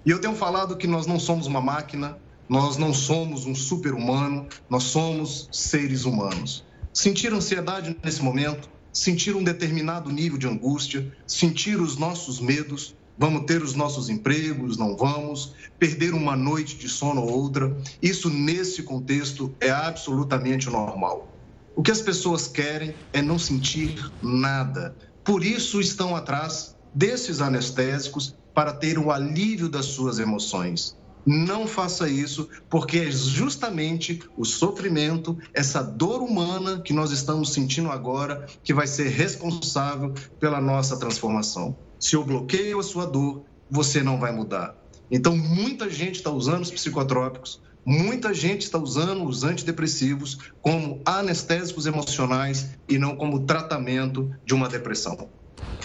E 0.05 0.09
eu 0.09 0.19
tenho 0.19 0.35
falado 0.35 0.75
que 0.75 0.87
nós 0.87 1.05
não 1.05 1.19
somos 1.19 1.47
uma 1.47 1.61
máquina, 1.61 2.17
nós 2.47 2.77
não 2.77 2.93
somos 2.93 3.45
um 3.45 3.55
super-humano, 3.55 4.47
nós 4.69 4.83
somos 4.83 5.47
seres 5.51 6.05
humanos. 6.05 6.63
Sentir 6.93 7.33
ansiedade 7.33 7.97
nesse 8.03 8.21
momento, 8.21 8.69
sentir 8.91 9.35
um 9.35 9.43
determinado 9.43 10.11
nível 10.11 10.37
de 10.37 10.47
angústia, 10.47 11.11
sentir 11.25 11.81
os 11.81 11.97
nossos 11.97 12.39
medos, 12.39 12.95
vamos 13.17 13.45
ter 13.45 13.61
os 13.61 13.73
nossos 13.73 14.09
empregos, 14.09 14.77
não 14.77 14.95
vamos, 14.95 15.53
perder 15.79 16.13
uma 16.13 16.35
noite 16.35 16.75
de 16.77 16.87
sono 16.87 17.21
ou 17.21 17.31
outra, 17.31 17.75
isso 18.01 18.29
nesse 18.29 18.83
contexto 18.83 19.53
é 19.59 19.71
absolutamente 19.71 20.69
normal. 20.69 21.33
O 21.75 21.81
que 21.81 21.91
as 21.91 22.01
pessoas 22.01 22.47
querem 22.47 22.93
é 23.11 23.21
não 23.21 23.39
sentir 23.39 24.11
nada. 24.21 24.95
Por 25.23 25.43
isso 25.43 25.79
estão 25.79 26.15
atrás 26.15 26.75
desses 26.93 27.41
anestésicos 27.41 28.35
para 28.53 28.73
ter 28.73 28.99
o 28.99 29.11
alívio 29.11 29.67
das 29.67 29.85
suas 29.85 30.19
emoções. 30.19 30.95
Não 31.25 31.65
faça 31.65 32.09
isso, 32.09 32.49
porque 32.69 32.99
é 32.99 33.11
justamente 33.11 34.21
o 34.37 34.43
sofrimento, 34.43 35.37
essa 35.53 35.81
dor 35.81 36.21
humana 36.21 36.81
que 36.81 36.91
nós 36.91 37.11
estamos 37.11 37.53
sentindo 37.53 37.89
agora, 37.89 38.45
que 38.63 38.73
vai 38.73 38.87
ser 38.87 39.07
responsável 39.07 40.13
pela 40.39 40.59
nossa 40.59 40.97
transformação. 40.97 41.75
Se 41.97 42.15
eu 42.15 42.25
bloqueio 42.25 42.79
a 42.79 42.83
sua 42.83 43.05
dor, 43.05 43.43
você 43.71 44.03
não 44.03 44.19
vai 44.19 44.33
mudar. 44.33 44.75
Então, 45.09 45.37
muita 45.37 45.89
gente 45.89 46.15
está 46.15 46.29
usando 46.29 46.63
os 46.63 46.71
psicotrópicos, 46.71 47.61
muita 47.85 48.33
gente 48.33 48.61
está 48.61 48.77
usando 48.77 49.25
os 49.25 49.43
antidepressivos 49.43 50.37
como 50.61 51.01
anestésicos 51.05 51.85
emocionais 51.85 52.71
e 52.89 52.97
não 52.97 53.15
como 53.15 53.45
tratamento 53.45 54.29
de 54.45 54.53
uma 54.53 54.67
depressão. 54.67 55.29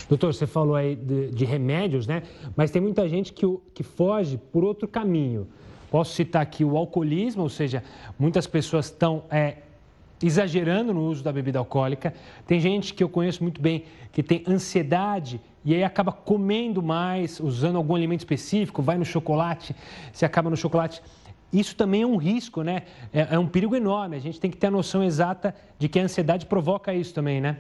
Doutor, 0.09 0.33
você 0.33 0.47
falou 0.47 0.75
aí 0.75 0.97
de, 0.97 1.31
de 1.31 1.45
remédios, 1.45 2.07
né? 2.07 2.23
Mas 2.57 2.71
tem 2.71 2.81
muita 2.81 3.09
gente 3.09 3.33
que, 3.33 3.45
que 3.75 3.83
foge 3.83 4.37
por 4.37 4.65
outro 4.65 4.89
caminho. 4.89 5.47
Posso 5.91 6.15
citar 6.15 6.43
aqui 6.43 6.65
o 6.65 6.77
alcoolismo, 6.77 7.43
ou 7.43 7.49
seja, 7.49 7.83
muitas 8.19 8.47
pessoas 8.47 8.87
estão 8.87 9.25
é, 9.31 9.59
exagerando 10.23 10.93
no 10.93 11.03
uso 11.03 11.23
da 11.23 11.33
bebida 11.33 11.59
alcoólica. 11.59 12.13
Tem 12.47 12.61
gente 12.61 12.93
que 12.95 13.03
eu 13.03 13.09
conheço 13.09 13.43
muito 13.43 13.61
bem 13.61 13.85
que 14.13 14.23
tem 14.23 14.43
ansiedade 14.47 15.41
e 15.65 15.75
aí 15.75 15.85
acaba 15.85 16.11
comendo 16.13 16.83
mais, 16.83 17.41
usando 17.41 17.77
algum 17.77 17.95
alimento 17.95 18.21
específico, 18.21 18.83
vai 18.83 18.97
no 18.97 19.05
chocolate, 19.05 19.75
se 20.13 20.25
acaba 20.25 20.51
no 20.51 20.57
chocolate. 20.57 21.03
Isso 21.53 21.75
também 21.77 22.03
é 22.03 22.07
um 22.07 22.17
risco, 22.17 22.63
né? 22.63 22.83
É, 23.13 23.35
é 23.35 23.39
um 23.39 23.47
perigo 23.47 23.75
enorme. 23.75 24.17
A 24.17 24.21
gente 24.21 24.39
tem 24.39 24.51
que 24.51 24.57
ter 24.57 24.67
a 24.67 24.71
noção 24.71 25.03
exata 25.03 25.55
de 25.79 25.89
que 25.89 25.99
a 25.99 26.03
ansiedade 26.03 26.47
provoca 26.47 26.93
isso 26.93 27.15
também, 27.15 27.41
né? 27.41 27.59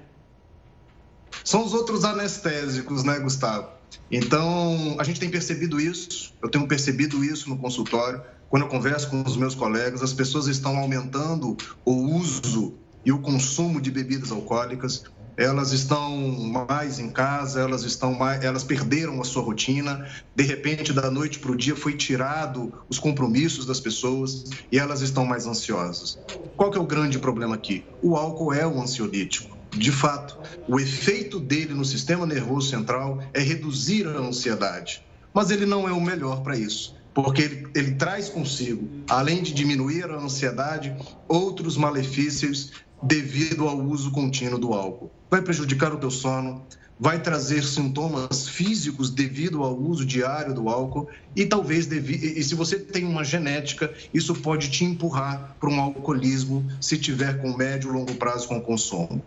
São 1.44 1.64
os 1.64 1.72
outros 1.72 2.04
anestésicos, 2.04 3.04
né, 3.04 3.18
Gustavo? 3.18 3.68
Então, 4.10 4.96
a 4.98 5.04
gente 5.04 5.20
tem 5.20 5.30
percebido 5.30 5.80
isso, 5.80 6.32
eu 6.42 6.48
tenho 6.48 6.66
percebido 6.66 7.22
isso 7.24 7.48
no 7.48 7.58
consultório. 7.58 8.22
Quando 8.48 8.62
eu 8.62 8.68
converso 8.68 9.10
com 9.10 9.22
os 9.22 9.36
meus 9.36 9.54
colegas, 9.54 10.02
as 10.02 10.12
pessoas 10.14 10.46
estão 10.46 10.76
aumentando 10.78 11.56
o 11.84 11.92
uso 11.92 12.74
e 13.04 13.12
o 13.12 13.18
consumo 13.18 13.80
de 13.80 13.90
bebidas 13.90 14.32
alcoólicas. 14.32 15.04
Elas 15.36 15.72
estão 15.72 16.18
mais 16.18 16.98
em 16.98 17.10
casa, 17.10 17.60
elas 17.60 17.84
estão 17.84 18.12
mais, 18.12 18.42
elas 18.42 18.64
perderam 18.64 19.20
a 19.20 19.24
sua 19.24 19.42
rotina. 19.42 20.08
De 20.34 20.42
repente, 20.42 20.92
da 20.92 21.10
noite 21.10 21.38
para 21.38 21.52
o 21.52 21.56
dia, 21.56 21.76
foi 21.76 21.94
tirado 21.94 22.72
os 22.88 22.98
compromissos 22.98 23.64
das 23.64 23.78
pessoas 23.78 24.44
e 24.72 24.78
elas 24.78 25.00
estão 25.00 25.24
mais 25.24 25.46
ansiosas. 25.46 26.18
Qual 26.56 26.70
que 26.70 26.78
é 26.78 26.80
o 26.80 26.86
grande 26.86 27.18
problema 27.18 27.54
aqui? 27.54 27.84
O 28.02 28.16
álcool 28.16 28.52
é 28.52 28.66
um 28.66 28.82
ansiolítico 28.82 29.57
De 29.78 29.92
fato, 29.92 30.36
o 30.66 30.80
efeito 30.80 31.38
dele 31.38 31.72
no 31.72 31.84
sistema 31.84 32.26
nervoso 32.26 32.68
central 32.68 33.22
é 33.32 33.40
reduzir 33.40 34.08
a 34.08 34.18
ansiedade. 34.18 35.04
Mas 35.32 35.52
ele 35.52 35.64
não 35.64 35.88
é 35.88 35.92
o 35.92 36.00
melhor 36.00 36.42
para 36.42 36.58
isso, 36.58 36.96
porque 37.14 37.42
ele, 37.42 37.68
ele 37.76 37.92
traz 37.92 38.28
consigo, 38.28 38.88
além 39.08 39.40
de 39.40 39.54
diminuir 39.54 40.10
a 40.10 40.16
ansiedade, 40.16 40.96
outros 41.28 41.76
malefícios 41.76 42.72
devido 43.00 43.68
ao 43.68 43.78
uso 43.78 44.10
contínuo 44.10 44.58
do 44.58 44.74
álcool. 44.74 45.12
Vai 45.30 45.42
prejudicar 45.42 45.92
o 45.92 45.98
teu 45.98 46.10
sono, 46.10 46.66
vai 46.98 47.22
trazer 47.22 47.62
sintomas 47.62 48.48
físicos 48.48 49.10
devido 49.10 49.62
ao 49.62 49.78
uso 49.78 50.04
diário 50.04 50.52
do 50.52 50.68
álcool 50.68 51.08
e 51.36 51.46
talvez 51.46 51.86
devi... 51.86 52.16
e 52.36 52.42
se 52.42 52.56
você 52.56 52.76
tem 52.76 53.04
uma 53.04 53.22
genética, 53.22 53.94
isso 54.12 54.34
pode 54.34 54.68
te 54.70 54.84
empurrar 54.84 55.56
para 55.60 55.70
um 55.70 55.80
alcoolismo 55.80 56.66
se 56.80 56.98
tiver 56.98 57.40
com 57.40 57.56
médio 57.56 57.90
e 57.90 57.92
longo 57.92 58.14
prazo 58.16 58.48
com 58.48 58.60
consumo. 58.60 59.22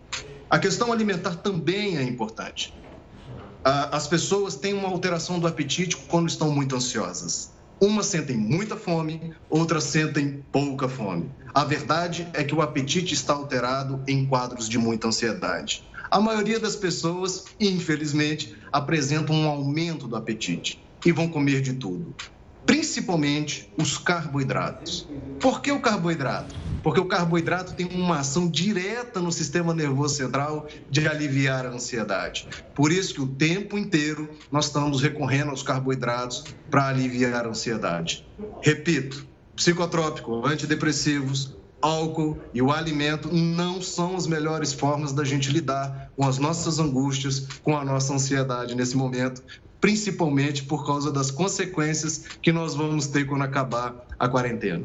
A 0.52 0.58
questão 0.58 0.92
alimentar 0.92 1.36
também 1.36 1.96
é 1.96 2.02
importante. 2.02 2.74
As 3.64 4.06
pessoas 4.06 4.54
têm 4.54 4.74
uma 4.74 4.88
alteração 4.88 5.40
do 5.40 5.46
apetite 5.46 5.96
quando 5.96 6.28
estão 6.28 6.50
muito 6.50 6.76
ansiosas. 6.76 7.52
Umas 7.80 8.04
sentem 8.04 8.36
muita 8.36 8.76
fome, 8.76 9.32
outras 9.48 9.84
sentem 9.84 10.44
pouca 10.52 10.90
fome. 10.90 11.34
A 11.54 11.64
verdade 11.64 12.28
é 12.34 12.44
que 12.44 12.54
o 12.54 12.60
apetite 12.60 13.14
está 13.14 13.32
alterado 13.32 14.04
em 14.06 14.26
quadros 14.26 14.68
de 14.68 14.76
muita 14.76 15.08
ansiedade. 15.08 15.84
A 16.10 16.20
maioria 16.20 16.60
das 16.60 16.76
pessoas, 16.76 17.44
infelizmente, 17.58 18.54
apresentam 18.70 19.34
um 19.34 19.48
aumento 19.48 20.06
do 20.06 20.16
apetite 20.16 20.80
e 21.06 21.12
vão 21.12 21.28
comer 21.28 21.62
de 21.62 21.72
tudo, 21.72 22.14
principalmente 22.66 23.72
os 23.80 23.96
carboidratos. 23.96 25.06
Por 25.40 25.62
que 25.62 25.72
o 25.72 25.80
carboidrato? 25.80 26.61
Porque 26.82 27.00
o 27.00 27.06
carboidrato 27.06 27.74
tem 27.74 27.86
uma 27.86 28.18
ação 28.18 28.48
direta 28.48 29.20
no 29.20 29.30
sistema 29.30 29.72
nervoso 29.72 30.16
central 30.16 30.66
de 30.90 31.06
aliviar 31.06 31.64
a 31.64 31.70
ansiedade. 31.70 32.48
Por 32.74 32.90
isso 32.90 33.14
que 33.14 33.20
o 33.20 33.26
tempo 33.26 33.78
inteiro 33.78 34.28
nós 34.50 34.66
estamos 34.66 35.00
recorrendo 35.00 35.50
aos 35.50 35.62
carboidratos 35.62 36.44
para 36.70 36.88
aliviar 36.88 37.46
a 37.46 37.48
ansiedade. 37.48 38.26
Repito, 38.60 39.26
psicotrópico, 39.54 40.44
antidepressivos, 40.46 41.56
álcool 41.80 42.38
e 42.54 42.62
o 42.62 42.70
alimento 42.70 43.28
não 43.32 43.82
são 43.82 44.16
as 44.16 44.26
melhores 44.26 44.72
formas 44.72 45.12
da 45.12 45.24
gente 45.24 45.50
lidar 45.50 46.10
com 46.16 46.26
as 46.26 46.38
nossas 46.38 46.78
angústias, 46.78 47.46
com 47.62 47.76
a 47.76 47.84
nossa 47.84 48.14
ansiedade 48.14 48.74
nesse 48.74 48.96
momento, 48.96 49.42
principalmente 49.80 50.62
por 50.62 50.86
causa 50.86 51.10
das 51.10 51.30
consequências 51.30 52.24
que 52.40 52.52
nós 52.52 52.74
vamos 52.74 53.08
ter 53.08 53.26
quando 53.26 53.42
acabar 53.42 54.06
a 54.16 54.28
quarentena. 54.28 54.84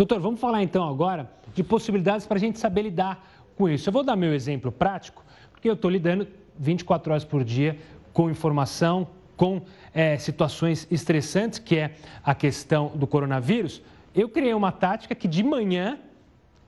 Doutor, 0.00 0.18
vamos 0.18 0.40
falar 0.40 0.62
então 0.62 0.88
agora 0.88 1.30
de 1.54 1.62
possibilidades 1.62 2.26
para 2.26 2.38
a 2.38 2.40
gente 2.40 2.58
saber 2.58 2.84
lidar 2.84 3.22
com 3.54 3.68
isso. 3.68 3.86
Eu 3.86 3.92
vou 3.92 4.02
dar 4.02 4.16
meu 4.16 4.32
exemplo 4.32 4.72
prático, 4.72 5.22
porque 5.52 5.68
eu 5.68 5.74
estou 5.74 5.90
lidando 5.90 6.26
24 6.58 7.12
horas 7.12 7.22
por 7.22 7.44
dia 7.44 7.76
com 8.10 8.30
informação, 8.30 9.06
com 9.36 9.60
é, 9.92 10.16
situações 10.16 10.88
estressantes, 10.90 11.58
que 11.58 11.76
é 11.76 11.96
a 12.24 12.34
questão 12.34 12.90
do 12.94 13.06
coronavírus. 13.06 13.82
Eu 14.14 14.30
criei 14.30 14.54
uma 14.54 14.72
tática 14.72 15.14
que 15.14 15.28
de 15.28 15.42
manhã 15.42 15.98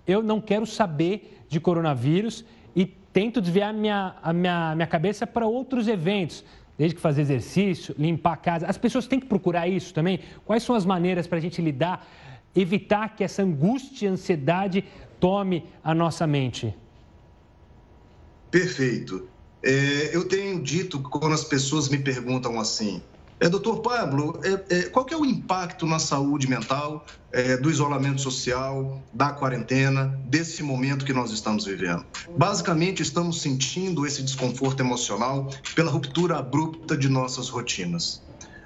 eu 0.06 0.22
não 0.22 0.38
quero 0.38 0.66
saber 0.66 1.42
de 1.48 1.58
coronavírus 1.58 2.44
e 2.76 2.84
tento 2.84 3.40
desviar 3.40 3.72
minha, 3.72 4.14
a 4.22 4.34
minha, 4.34 4.74
minha 4.74 4.86
cabeça 4.86 5.26
para 5.26 5.46
outros 5.46 5.88
eventos, 5.88 6.44
desde 6.76 6.96
que 6.96 7.00
fazer 7.00 7.22
exercício, 7.22 7.94
limpar 7.98 8.34
a 8.34 8.36
casa. 8.36 8.66
As 8.66 8.76
pessoas 8.76 9.06
têm 9.06 9.18
que 9.18 9.26
procurar 9.26 9.68
isso 9.68 9.94
também. 9.94 10.20
Quais 10.44 10.62
são 10.62 10.76
as 10.76 10.84
maneiras 10.84 11.26
para 11.26 11.38
a 11.38 11.40
gente 11.40 11.62
lidar, 11.62 12.06
evitar 12.54 13.16
que 13.16 13.24
essa 13.24 13.42
angústia 13.42 14.06
e 14.06 14.08
ansiedade 14.08 14.84
tome 15.18 15.64
a 15.82 15.94
nossa 15.94 16.26
mente? 16.26 16.74
Perfeito. 18.50 19.28
É, 19.62 20.10
eu 20.14 20.26
tenho 20.26 20.60
dito 20.62 21.00
quando 21.00 21.32
as 21.32 21.44
pessoas 21.44 21.88
me 21.88 21.98
perguntam 21.98 22.58
assim, 22.58 23.00
é, 23.42 23.48
doutor 23.48 23.80
Pablo, 23.80 24.38
é, 24.44 24.76
é, 24.76 24.82
qual 24.84 25.04
é 25.10 25.16
o 25.16 25.24
impacto 25.24 25.84
na 25.84 25.98
saúde 25.98 26.48
mental 26.48 27.04
é, 27.32 27.56
do 27.56 27.68
isolamento 27.68 28.20
social, 28.20 29.02
da 29.12 29.30
quarentena, 29.30 30.16
desse 30.26 30.62
momento 30.62 31.04
que 31.04 31.12
nós 31.12 31.32
estamos 31.32 31.64
vivendo? 31.64 32.04
Basicamente, 32.36 33.02
estamos 33.02 33.42
sentindo 33.42 34.06
esse 34.06 34.22
desconforto 34.22 34.78
emocional 34.78 35.50
pela 35.74 35.90
ruptura 35.90 36.38
abrupta 36.38 36.96
de 36.96 37.08
nossas 37.08 37.48
rotinas. 37.48 38.22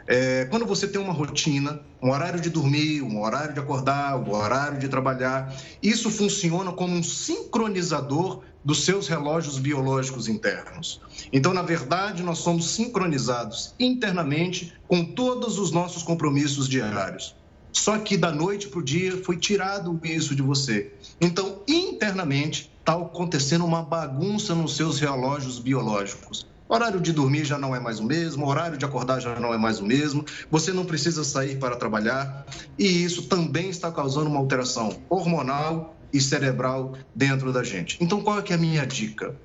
É, 0.07 0.45
quando 0.45 0.65
você 0.65 0.87
tem 0.87 1.01
uma 1.01 1.13
rotina, 1.13 1.81
um 2.01 2.11
horário 2.11 2.41
de 2.41 2.49
dormir, 2.49 3.03
um 3.03 3.21
horário 3.21 3.53
de 3.53 3.61
acordar, 3.61 4.17
um 4.17 4.33
horário 4.33 4.79
de 4.79 4.89
trabalhar, 4.89 5.55
isso 5.83 6.11
funciona 6.11 6.73
como 6.73 6.95
um 6.95 7.03
sincronizador 7.03 8.43
dos 8.65 8.85
seus 8.85 9.09
relógios 9.09 9.59
biológicos 9.59 10.29
internos. 10.29 11.01
Então, 11.33 11.53
na 11.53 11.63
verdade, 11.63 12.23
nós 12.23 12.39
somos 12.39 12.71
sincronizados 12.71 13.75
internamente 13.79 14.75
com 14.87 15.05
todos 15.05 15.59
os 15.59 15.73
nossos 15.73 16.03
compromissos 16.03 16.69
diários. 16.69 17.35
Só 17.73 17.99
que 17.99 18.17
da 18.17 18.33
noite 18.33 18.69
para 18.69 18.79
o 18.79 18.83
dia 18.83 19.23
foi 19.23 19.37
tirado 19.37 20.01
isso 20.03 20.35
de 20.35 20.43
você. 20.43 20.93
Então, 21.21 21.63
internamente, 21.69 22.73
está 22.81 22.95
acontecendo 22.95 23.65
uma 23.65 23.83
bagunça 23.83 24.55
nos 24.55 24.77
seus 24.77 24.99
relógios 24.99 25.59
biológicos. 25.59 26.47
O 26.69 26.75
horário 26.75 27.01
de 27.01 27.13
dormir 27.13 27.45
já 27.45 27.59
não 27.59 27.77
é 27.77 27.81
mais 27.81 28.01
o 28.01 28.05
mesmo, 28.05 28.45
o 28.45 28.49
horário 28.49 28.77
de 28.77 28.85
acordar 28.85 29.21
já 29.21 29.39
não 29.39 29.55
é 29.55 29.59
mais 29.59 29.79
o 29.79 29.87
mesmo, 29.87 30.25
você 30.51 30.73
não 30.73 30.85
precisa 30.85 31.23
sair 31.23 31.59
para 31.59 31.77
trabalhar 31.77 32.45
e 32.79 33.05
isso 33.05 33.29
também 33.29 33.69
está 33.71 33.91
causando 33.93 34.29
uma 34.29 34.39
alteração 34.39 35.05
hormonal 35.09 35.97
e 36.13 36.21
cerebral 36.21 36.97
dentro 37.15 37.53
da 37.53 37.63
gente. 37.63 37.97
Então, 38.01 38.21
qual 38.21 38.39
é, 38.41 38.45
é 38.49 38.55
a 38.55 38.59
minha 38.59 38.85
dica? 38.85 39.41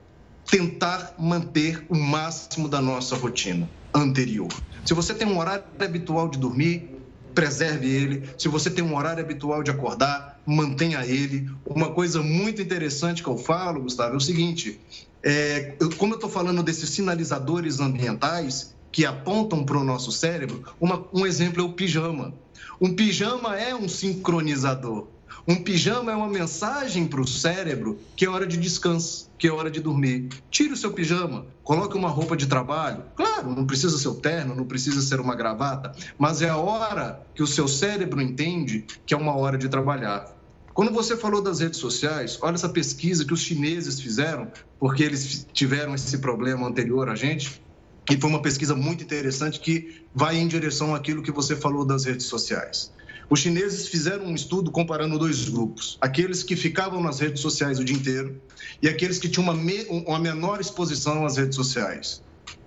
Tentar 0.50 1.14
manter 1.20 1.86
o 1.90 1.96
máximo 1.96 2.68
da 2.68 2.82
nossa 2.82 3.16
rotina 3.16 3.70
anterior. 3.94 4.52
Se 4.84 4.94
você 4.94 5.14
tem 5.14 5.28
um 5.28 5.38
horário 5.38 5.64
habitual 5.80 6.28
de 6.28 6.40
dormir, 6.40 6.92
preserve 7.36 7.88
ele. 7.88 8.30
Se 8.38 8.48
você 8.48 8.70
tem 8.70 8.84
um 8.84 8.96
horário 8.96 9.24
habitual 9.24 9.62
de 9.64 9.70
acordar, 9.70 10.42
mantenha 10.46 11.06
ele. 11.06 11.48
Uma 11.66 11.92
coisa 11.92 12.22
muito 12.22 12.62
interessante 12.62 13.22
que 13.22 13.30
eu 13.30 13.38
falo, 13.38 13.82
Gustavo, 13.82 14.14
é 14.14 14.18
o 14.18 14.22
seguinte: 14.22 14.82
é, 15.24 15.76
como 15.98 16.14
eu 16.14 16.16
estou 16.16 16.30
falando 16.30 16.64
desses 16.64 16.90
sinalizadores 16.90 17.80
ambientais 17.80 18.76
que 18.92 19.06
apontam 19.06 19.64
para 19.64 19.78
o 19.78 19.84
nosso 19.84 20.12
cérebro, 20.12 20.64
uma, 20.80 21.06
um 21.14 21.26
exemplo 21.26 21.62
é 21.62 21.66
o 21.66 21.74
pijama. 21.74 22.34
Um 22.80 22.94
pijama 22.94 23.58
é 23.58 23.76
um 23.76 23.88
sincronizador. 23.88 25.08
Um 25.48 25.56
pijama 25.56 26.12
é 26.12 26.16
uma 26.16 26.28
mensagem 26.28 27.08
para 27.08 27.22
o 27.22 27.28
cérebro 27.28 28.00
que 28.16 28.26
é 28.26 28.30
hora 28.30 28.46
de 28.46 28.58
descanso, 28.58 29.30
que 29.38 29.48
é 29.48 29.52
hora 29.52 29.72
de 29.72 29.80
dormir. 29.80 30.30
Tire 30.52 30.74
o 30.74 30.78
seu 30.78 30.92
pijama, 30.92 31.46
coloque 31.64 31.98
uma 31.98 32.10
roupa 32.10 32.36
de 32.38 32.46
trabalho. 32.46 33.04
Claro, 33.16 33.50
não 33.56 33.66
precisa 33.66 33.98
ser 33.98 34.10
o 34.10 34.16
terno, 34.16 34.54
não 34.54 34.66
precisa 34.66 35.02
ser 35.02 35.20
uma 35.20 35.36
gravata, 35.36 35.94
mas 36.18 36.42
é 36.42 36.50
a 36.50 36.58
hora 36.58 37.26
que 37.34 37.42
o 37.42 37.48
seu 37.48 37.68
cérebro 37.68 38.22
entende 38.22 38.86
que 39.06 39.14
é 39.14 39.18
uma 39.18 39.36
hora 39.36 39.58
de 39.58 39.68
trabalhar. 39.68 40.41
Quando 40.74 40.92
você 40.92 41.18
falou 41.18 41.42
das 41.42 41.60
redes 41.60 41.80
sociais, 41.80 42.38
olha 42.42 42.56
essa 42.56 42.70
pesquisa 42.70 43.26
que 43.26 43.34
os 43.34 43.42
chineses 43.42 44.00
fizeram, 44.00 44.52
porque 44.80 45.04
eles 45.04 45.46
tiveram 45.52 45.94
esse 45.94 46.18
problema 46.20 46.68
anterior 46.68 47.10
a 47.10 47.16
gente, 47.16 47.62
e 48.10 48.18
foi 48.18 48.30
uma 48.30 48.42
pesquisa 48.42 48.76
muito 48.76 49.04
interessante 49.04 49.60
que 49.60 50.06
vai 50.14 50.38
em 50.38 50.48
direção 50.48 50.96
àquilo 50.96 51.22
que 51.22 51.32
você 51.32 51.56
falou 51.56 51.86
das 51.86 52.06
redes 52.06 52.26
sociais. 52.26 52.92
Os 53.30 53.40
chineses 53.40 53.88
fizeram 53.88 54.26
um 54.26 54.36
estudo 54.36 54.72
comparando 54.72 55.18
dois 55.18 55.48
grupos: 55.48 55.98
aqueles 56.02 56.44
que 56.44 56.56
ficavam 56.56 57.02
nas 57.02 57.20
redes 57.20 57.42
sociais 57.42 57.80
o 57.80 57.86
dia 57.86 57.96
inteiro 57.96 58.42
e 58.82 58.90
aqueles 58.90 59.20
que 59.20 59.30
tinham 59.30 59.46
uma, 59.46 59.54
me... 59.54 59.86
uma 59.86 60.20
menor 60.20 60.60
exposição 60.60 61.26
às 61.26 61.38
redes 61.38 61.56
sociais. 61.56 62.22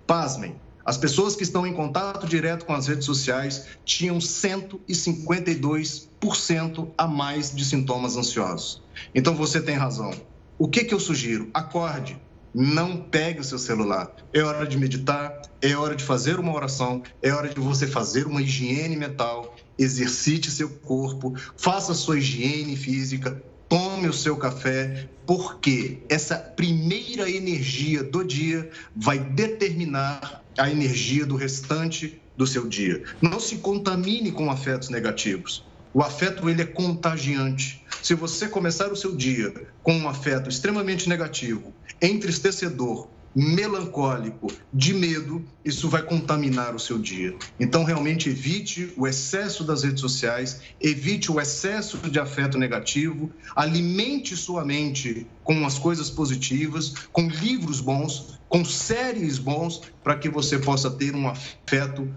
Pasmem, 0.06 0.56
as 0.84 0.98
pessoas 0.98 1.34
que 1.34 1.42
estão 1.42 1.66
em 1.66 1.72
contato 1.72 2.26
direto 2.26 2.66
com 2.66 2.74
as 2.74 2.86
redes 2.86 3.06
sociais 3.06 3.64
tinham 3.84 4.18
152% 4.18 6.90
a 6.98 7.06
mais 7.06 7.54
de 7.54 7.64
sintomas 7.64 8.16
ansiosos. 8.16 8.82
Então 9.14 9.34
você 9.34 9.62
tem 9.62 9.76
razão. 9.76 10.12
O 10.58 10.68
que, 10.68 10.84
que 10.84 10.92
eu 10.92 11.00
sugiro? 11.00 11.48
Acorde, 11.54 12.20
não 12.54 12.98
pegue 12.98 13.40
o 13.40 13.44
seu 13.44 13.58
celular. 13.58 14.14
É 14.32 14.42
hora 14.42 14.66
de 14.66 14.78
meditar, 14.78 15.42
é 15.60 15.74
hora 15.74 15.96
de 15.96 16.04
fazer 16.04 16.38
uma 16.38 16.54
oração, 16.54 17.02
é 17.22 17.32
hora 17.32 17.48
de 17.48 17.58
você 17.58 17.86
fazer 17.86 18.26
uma 18.26 18.42
higiene 18.42 18.96
mental, 18.96 19.56
exercite 19.78 20.50
seu 20.50 20.68
corpo, 20.68 21.34
faça 21.56 21.94
sua 21.94 22.18
higiene 22.18 22.76
física, 22.76 23.42
tome 23.68 24.06
o 24.06 24.12
seu 24.12 24.36
café, 24.36 25.08
porque 25.26 25.98
essa 26.08 26.36
primeira 26.36 27.28
energia 27.28 28.04
do 28.04 28.22
dia 28.22 28.70
vai 28.94 29.18
determinar 29.18 30.43
a 30.58 30.70
energia 30.70 31.26
do 31.26 31.36
restante 31.36 32.20
do 32.36 32.46
seu 32.46 32.66
dia. 32.66 33.02
Não 33.20 33.38
se 33.38 33.56
contamine 33.56 34.32
com 34.32 34.50
afetos 34.50 34.88
negativos. 34.88 35.64
O 35.92 36.02
afeto 36.02 36.48
ele 36.50 36.62
é 36.62 36.66
contagiante. 36.66 37.84
Se 38.02 38.14
você 38.14 38.48
começar 38.48 38.92
o 38.92 38.96
seu 38.96 39.14
dia 39.14 39.52
com 39.82 39.94
um 39.96 40.08
afeto 40.08 40.50
extremamente 40.50 41.08
negativo, 41.08 41.72
entristecedor, 42.02 43.08
melancólico, 43.34 44.46
de 44.72 44.94
medo, 44.94 45.44
isso 45.64 45.88
vai 45.88 46.02
contaminar 46.02 46.74
o 46.74 46.78
seu 46.78 46.98
dia. 46.98 47.34
Então, 47.58 47.82
realmente, 47.82 48.28
evite 48.28 48.92
o 48.96 49.08
excesso 49.08 49.64
das 49.64 49.82
redes 49.82 50.00
sociais, 50.00 50.60
evite 50.80 51.32
o 51.32 51.40
excesso 51.40 51.98
de 51.98 52.20
afeto 52.20 52.56
negativo, 52.56 53.32
alimente 53.56 54.36
sua 54.36 54.64
mente 54.64 55.26
com 55.42 55.66
as 55.66 55.78
coisas 55.78 56.10
positivas, 56.10 56.94
com 57.12 57.28
livros 57.28 57.80
bons, 57.80 58.38
com 58.54 58.64
séries 58.64 59.36
bons, 59.36 59.82
para 60.04 60.14
que 60.16 60.28
você 60.28 60.60
possa 60.60 60.88
ter 60.88 61.12
um 61.12 61.26
afeto 61.26 62.08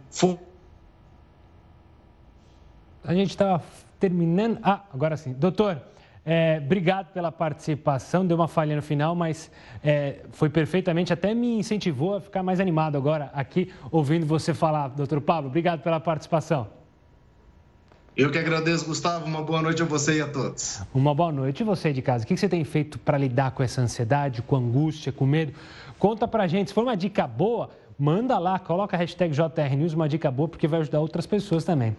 A 3.03 3.11
gente 3.15 3.31
estava 3.31 3.63
terminando. 3.99 4.59
Ah, 4.61 4.83
agora 4.93 5.17
sim. 5.17 5.33
Doutor. 5.33 5.81
É, 6.23 6.61
obrigado 6.63 7.11
pela 7.11 7.31
participação. 7.31 8.23
Deu 8.27 8.37
uma 8.37 8.47
falha 8.47 8.75
no 8.75 8.83
final, 8.83 9.15
mas 9.15 9.49
é, 9.83 10.25
foi 10.31 10.47
perfeitamente. 10.47 11.11
Até 11.11 11.33
me 11.33 11.57
incentivou 11.57 12.17
a 12.17 12.21
ficar 12.21 12.43
mais 12.43 12.59
animado 12.59 12.97
agora 12.97 13.31
aqui, 13.33 13.73
ouvindo 13.89 14.27
você 14.27 14.53
falar. 14.53 14.89
Doutor 14.89 15.21
Pablo, 15.21 15.49
obrigado 15.49 15.81
pela 15.81 15.99
participação. 15.99 16.67
Eu 18.17 18.31
que 18.31 18.39
agradeço, 18.39 18.83
Gustavo. 18.83 19.27
Uma 19.27 19.43
boa 19.43 19.61
noite 19.61 19.83
a 19.83 19.85
você 19.85 20.17
e 20.17 20.21
a 20.21 20.27
todos. 20.27 20.81
Uma 20.91 21.13
boa 21.13 21.31
noite. 21.31 21.61
E 21.61 21.63
você 21.63 21.93
de 21.93 22.01
casa, 22.01 22.23
o 22.23 22.27
que 22.27 22.35
você 22.35 22.49
tem 22.49 22.63
feito 22.63 22.97
para 22.97 23.15
lidar 23.15 23.51
com 23.51 23.61
essa 23.61 23.79
ansiedade, 23.79 24.41
com 24.41 24.55
angústia, 24.55 25.11
com 25.11 25.23
medo? 25.23 25.53
Conta 25.99 26.27
pra 26.27 26.47
gente. 26.47 26.69
Se 26.69 26.73
for 26.73 26.81
uma 26.81 26.97
dica 26.97 27.27
boa, 27.27 27.69
manda 27.97 28.39
lá, 28.39 28.57
coloca 28.57 28.97
a 28.97 28.99
hashtag 28.99 29.35
JRNews, 29.35 29.93
uma 29.93 30.09
dica 30.09 30.31
boa, 30.31 30.49
porque 30.49 30.67
vai 30.67 30.79
ajudar 30.79 30.99
outras 30.99 31.27
pessoas 31.27 31.63
também. 31.63 31.95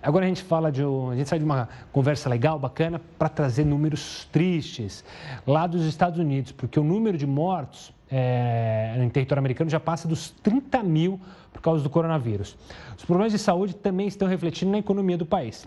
Agora 0.00 0.24
a 0.24 0.28
gente 0.28 0.44
fala 0.44 0.70
de. 0.70 0.84
Um, 0.84 1.10
a 1.10 1.16
gente 1.16 1.28
sai 1.28 1.40
de 1.40 1.44
uma 1.44 1.68
conversa 1.90 2.28
legal, 2.28 2.60
bacana, 2.60 3.00
para 3.18 3.28
trazer 3.28 3.64
números 3.64 4.28
tristes 4.30 5.04
lá 5.44 5.66
dos 5.66 5.84
Estados 5.84 6.20
Unidos, 6.20 6.52
porque 6.52 6.78
o 6.78 6.84
número 6.84 7.18
de 7.18 7.26
mortos 7.26 7.92
é, 8.08 8.94
em 9.00 9.08
território 9.08 9.40
americano 9.40 9.68
já 9.68 9.80
passa 9.80 10.06
dos 10.06 10.30
30 10.30 10.80
mil 10.84 11.20
por 11.56 11.62
causa 11.62 11.82
do 11.82 11.90
coronavírus. 11.90 12.56
Os 12.96 13.04
problemas 13.04 13.32
de 13.32 13.38
saúde 13.38 13.74
também 13.74 14.06
estão 14.06 14.28
refletindo 14.28 14.70
na 14.70 14.78
economia 14.78 15.16
do 15.16 15.26
país. 15.26 15.66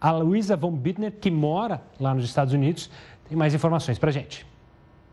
A 0.00 0.12
Luísa 0.12 0.54
von 0.56 0.72
Bittner, 0.72 1.12
que 1.12 1.30
mora 1.30 1.82
lá 1.98 2.14
nos 2.14 2.24
Estados 2.24 2.52
Unidos, 2.52 2.90
tem 3.28 3.36
mais 3.36 3.54
informações 3.54 3.98
para 3.98 4.10
gente. 4.10 4.46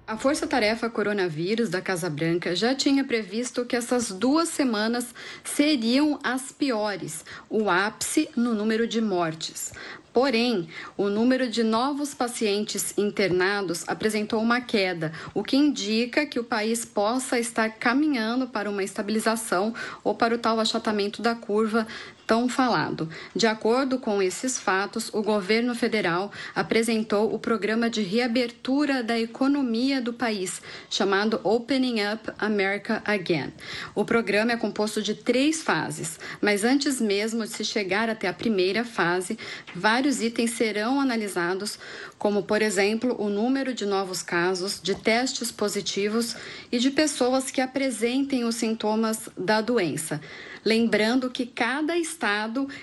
A 0.06 0.16
Força 0.16 0.48
Tarefa 0.48 0.90
Coronavírus 0.90 1.70
da 1.70 1.82
Casa 1.82 2.10
Branca 2.10 2.56
já 2.56 2.74
tinha 2.74 3.04
previsto 3.04 3.66
que 3.66 3.76
essas 3.76 4.10
duas 4.10 4.48
semanas 4.48 5.14
seriam 5.44 6.18
as 6.24 6.52
piores, 6.52 7.26
o 7.50 7.70
ápice 7.70 8.30
no 8.36 8.54
número 8.54 8.88
de 8.88 9.02
mortes. 9.02 9.74
Porém, 10.18 10.68
o 10.98 11.10
número 11.10 11.48
de 11.48 11.62
novos 11.62 12.16
pacientes 12.16 12.98
internados 12.98 13.88
apresentou 13.88 14.42
uma 14.42 14.60
queda, 14.60 15.14
o 15.32 15.44
que 15.44 15.56
indica 15.56 16.26
que 16.26 16.40
o 16.40 16.44
país 16.44 16.84
possa 16.84 17.38
estar 17.38 17.70
caminhando 17.74 18.48
para 18.48 18.68
uma 18.68 18.84
estabilização 18.84 19.76
ou 20.04 20.16
para 20.16 20.34
o 20.34 20.40
tal 20.40 20.60
achatamento 20.60 21.22
da 21.22 21.36
curva 21.36 21.86
tão 22.28 22.50
falado. 22.50 23.10
De 23.34 23.48
acordo 23.48 23.98
com 23.98 24.22
esses 24.22 24.60
fatos, 24.60 25.10
o 25.14 25.24
governo 25.24 25.74
federal 25.74 26.30
apresentou 26.54 27.34
o 27.34 27.40
programa 27.40 27.90
de 27.90 28.02
reabertura 28.02 29.02
da 29.02 29.18
economia 29.18 30.02
do 30.02 30.12
país, 30.12 30.62
chamado 30.90 31.40
Opening 31.42 32.02
Up 32.14 32.30
America 32.38 33.02
Again. 33.06 33.54
O 33.96 34.04
programa 34.04 34.52
é 34.52 34.58
composto 34.58 35.02
de 35.02 35.16
três 35.16 35.64
fases, 35.64 36.20
mas 36.42 36.66
antes 36.66 37.00
mesmo 37.00 37.46
de 37.46 37.52
se 37.52 37.64
chegar 37.64 38.10
até 38.10 38.28
a 38.28 38.34
primeira 38.34 38.84
fase, 38.84 39.40
vários 39.74 40.22
itens 40.22 40.52
serão 40.52 41.00
analisados, 41.00 41.80
como, 42.18 42.44
por 42.44 42.62
exemplo, 42.62 43.16
o 43.18 43.30
número 43.30 43.74
de 43.74 43.86
novos 43.86 44.22
casos, 44.22 44.82
de 44.82 44.96
testes 44.96 45.50
positivos 45.50 46.36
e 46.70 46.78
de 46.78 46.92
pessoas 46.92 47.50
que 47.50 47.62
apresentem 47.62 48.44
os 48.44 48.56
sintomas 48.56 49.30
da 49.38 49.62
doença 49.62 50.20
lembrando 50.68 51.30
que 51.30 51.46
cada 51.46 51.98
estado 51.98 52.17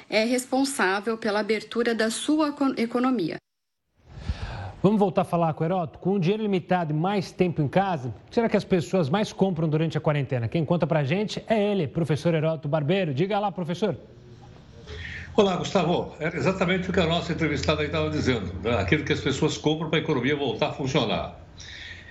é 0.09 0.25
responsável 0.25 1.17
pela 1.19 1.41
abertura 1.41 1.95
da 1.95 2.11
sua 2.11 2.55
economia. 2.77 3.37
Vamos 4.83 4.99
voltar 4.99 5.23
a 5.23 5.25
falar 5.25 5.55
com 5.55 5.65
o 5.65 5.67
Heroto? 5.67 5.99
Com 5.99 6.15
um 6.17 6.19
dinheiro 6.21 6.43
limitado 6.43 6.93
e 6.93 6.97
mais 6.97 7.33
tempo 7.33 7.63
em 7.63 7.69
casa, 7.69 8.15
será 8.31 8.49
que 8.49 8.57
as 8.57 8.65
pessoas 8.65 9.09
mais 9.09 9.33
compram 9.33 9.67
durante 9.67 9.97
a 9.97 10.01
quarentena? 10.01 10.47
Quem 10.47 10.65
conta 10.65 10.87
pra 10.87 11.03
gente 11.03 11.43
é 11.49 11.73
ele, 11.73 11.89
professor 11.89 12.35
Heroto 12.35 12.69
Barbeiro. 12.69 13.15
Diga 13.15 13.39
lá, 13.39 13.51
professor. 13.51 13.97
Olá, 15.35 15.57
Gustavo. 15.57 16.15
Era 16.21 16.37
exatamente 16.37 16.91
o 16.91 16.93
que 16.93 17.01
a 17.01 17.07
nossa 17.07 17.33
entrevistada 17.33 17.83
estava 17.83 18.11
dizendo, 18.11 18.53
né? 18.63 18.79
aquilo 18.79 19.05
que 19.05 19.13
as 19.13 19.21
pessoas 19.21 19.57
compram 19.57 19.89
para 19.89 19.99
a 19.99 20.03
economia 20.03 20.37
voltar 20.37 20.69
a 20.69 20.73
funcionar. 20.73 21.41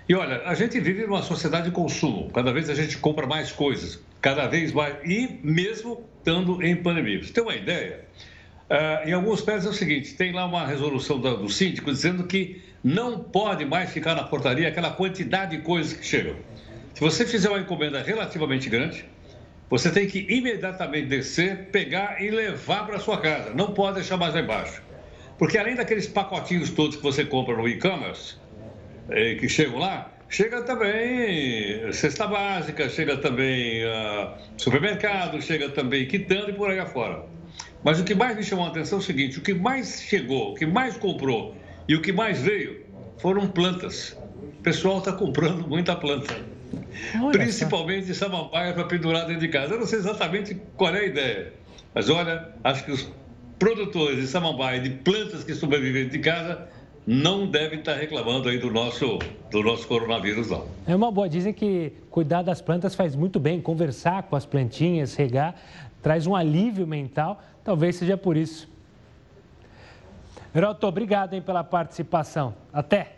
E 0.10 0.16
olha, 0.16 0.42
a 0.46 0.56
gente 0.56 0.80
vive 0.80 1.06
numa 1.06 1.22
sociedade 1.22 1.66
de 1.66 1.72
consumo, 1.72 2.30
cada 2.32 2.52
vez 2.52 2.70
a 2.70 2.76
gente 2.76 2.98
compra 2.98 3.26
mais 3.26 3.52
coisas 3.52 4.02
cada 4.24 4.48
vez 4.48 4.72
mais, 4.72 4.96
e 5.04 5.40
mesmo 5.44 6.10
estando 6.24 6.64
em 6.64 6.76
pandemia. 6.78 7.22
Você 7.22 7.34
tem 7.34 7.44
uma 7.44 7.56
ideia? 7.56 8.06
Uh, 8.70 9.10
em 9.10 9.12
alguns 9.12 9.42
países 9.42 9.68
é 9.68 9.70
o 9.70 9.74
seguinte: 9.74 10.16
tem 10.16 10.32
lá 10.32 10.46
uma 10.46 10.66
resolução 10.66 11.20
do, 11.20 11.38
do 11.38 11.50
síndico 11.50 11.92
dizendo 11.92 12.24
que 12.24 12.64
não 12.82 13.20
pode 13.20 13.66
mais 13.66 13.92
ficar 13.92 14.16
na 14.16 14.24
portaria 14.24 14.68
aquela 14.68 14.92
quantidade 14.92 15.58
de 15.58 15.64
coisas 15.64 15.94
que 15.94 16.06
chegam. 16.06 16.36
Se 16.94 17.02
você 17.02 17.26
fizer 17.26 17.50
uma 17.50 17.60
encomenda 17.60 18.02
relativamente 18.02 18.70
grande, 18.70 19.06
você 19.70 19.92
tem 19.92 20.08
que 20.08 20.26
imediatamente 20.30 21.08
descer, 21.08 21.70
pegar 21.72 22.22
e 22.22 22.30
levar 22.30 22.86
para 22.86 23.00
sua 23.00 23.18
casa. 23.18 23.54
Não 23.54 23.74
pode 23.74 23.96
deixar 23.96 24.18
mais 24.18 24.34
lá 24.34 24.42
embaixo. 24.42 24.82
Porque 25.38 25.58
além 25.58 25.76
daqueles 25.76 26.08
pacotinhos 26.08 26.70
todos 26.70 26.96
que 26.96 27.04
você 27.04 27.26
compra 27.26 27.56
no 27.58 27.68
e-commerce, 27.68 28.36
eh, 29.10 29.36
que 29.36 29.50
chegam 29.50 29.80
lá, 29.80 30.12
Chega 30.34 30.64
também 30.64 31.94
cesta 31.94 32.26
básica, 32.26 32.90
chega 32.90 33.18
também 33.18 33.86
uh, 33.86 34.34
supermercado, 34.58 35.40
chega 35.40 35.70
também 35.70 36.08
quitando 36.08 36.50
e 36.50 36.54
por 36.54 36.72
aí 36.72 36.80
afora. 36.80 37.24
Mas 37.84 38.00
o 38.00 38.04
que 38.04 38.16
mais 38.16 38.36
me 38.36 38.44
chamou 38.44 38.66
a 38.66 38.70
atenção 38.70 38.98
é 38.98 39.02
o 39.02 39.06
seguinte: 39.06 39.38
o 39.38 39.44
que 39.44 39.54
mais 39.54 40.02
chegou, 40.02 40.54
o 40.54 40.56
que 40.56 40.66
mais 40.66 40.98
comprou 40.98 41.56
e 41.88 41.96
o 41.96 42.02
que 42.02 42.12
mais 42.12 42.42
veio 42.42 42.84
foram 43.20 43.48
plantas. 43.48 44.18
O 44.58 44.64
pessoal 44.64 44.98
está 44.98 45.12
comprando 45.14 45.66
muita 45.70 45.96
planta. 45.96 46.34
Olha 47.22 47.32
Principalmente 47.38 48.10
essa. 48.10 48.26
samambaia 48.26 48.74
para 48.74 48.86
pendurar 48.86 49.28
dentro 49.28 49.42
de 49.42 49.50
casa. 49.50 49.76
Eu 49.76 49.82
não 49.82 49.86
sei 49.86 50.00
exatamente 50.00 50.60
qual 50.76 50.96
é 50.96 51.02
a 51.02 51.06
ideia, 51.06 51.54
mas 51.94 52.10
olha, 52.10 52.50
acho 52.64 52.84
que 52.86 52.92
os 52.92 53.08
produtores 53.60 54.18
de 54.18 54.26
samambaia, 54.26 54.80
de 54.80 54.90
plantas 54.90 55.44
que 55.44 55.54
sobrevivem 55.54 56.10
de 56.10 56.18
casa, 56.18 56.68
não 57.06 57.45
deve 57.45 57.78
estar 57.78 57.95
reclamando 57.95 58.49
aí 58.49 58.58
do 58.58 58.72
nosso, 58.72 59.20
do 59.51 59.62
nosso 59.62 59.88
coronavírus, 59.88 60.49
não. 60.49 60.66
É 60.88 60.95
uma 60.95 61.12
boa. 61.12 61.28
Dizem 61.28 61.54
que 61.54 61.91
cuidar 62.10 62.41
das 62.41 62.62
plantas 62.62 62.95
faz 62.95 63.16
muito 63.16 63.39
bem. 63.39 63.62
Conversar 63.62 64.24
com 64.24 64.36
as 64.36 64.45
plantinhas, 64.45 65.16
regar, 65.16 65.56
traz 66.01 66.26
um 66.26 66.36
alívio 66.36 66.88
mental. 66.88 67.41
Talvez 67.64 67.97
seja 67.97 68.16
por 68.18 68.38
isso. 68.38 68.70
Heroto, 70.56 70.86
obrigado 70.88 71.34
hein, 71.34 71.41
pela 71.41 71.64
participação. 71.64 72.54
Até. 72.72 73.12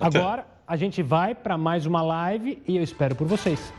Até. 0.00 0.18
Agora 0.18 0.46
a 0.66 0.76
gente 0.76 1.02
vai 1.02 1.34
para 1.34 1.58
mais 1.58 1.86
uma 1.86 2.02
live 2.02 2.62
e 2.66 2.76
eu 2.76 2.82
espero 2.82 3.14
por 3.14 3.26
vocês. 3.26 3.72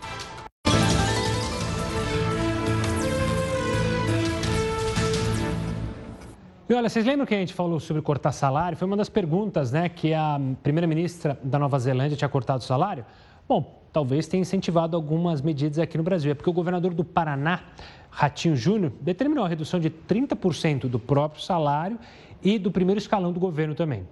E 6.68 6.74
olha, 6.74 6.88
vocês 6.88 7.06
lembram 7.06 7.26
que 7.26 7.36
a 7.36 7.38
gente 7.38 7.54
falou 7.54 7.78
sobre 7.78 8.02
cortar 8.02 8.32
salário? 8.32 8.78
Foi 8.78 8.88
uma 8.88 8.96
das 8.96 9.10
perguntas, 9.10 9.74
né, 9.74 9.90
que 9.90 10.14
a 10.14 10.40
primeira-ministra 10.64 11.38
da 11.44 11.60
Nova 11.60 11.78
Zelândia 11.78 12.16
tinha 12.16 12.30
cortado 12.30 12.64
o 12.64 12.66
salário. 12.66 13.06
Bom, 13.50 13.84
talvez 13.92 14.28
tenha 14.28 14.40
incentivado 14.40 14.96
algumas 14.96 15.42
medidas 15.42 15.78
aqui 15.78 15.98
no 15.98 16.04
Brasil. 16.04 16.32
É 16.32 16.34
porque 16.34 16.50
o 16.50 16.54
governador 16.54 16.94
do 16.94 17.04
Paraná, 17.04 17.64
Ratinho 18.10 18.56
Júnior, 18.56 18.94
determinou 19.02 19.44
a 19.44 19.48
redução 19.50 19.78
de 19.78 19.90
30% 19.90 20.88
do 20.88 20.98
próprio 20.98 21.44
salário 21.44 22.00
e 22.42 22.58
do 22.58 22.72
primeiro 22.72 22.98
escalão 22.98 23.34
do 23.34 23.42
governo 23.42 23.76
também. 23.76 24.08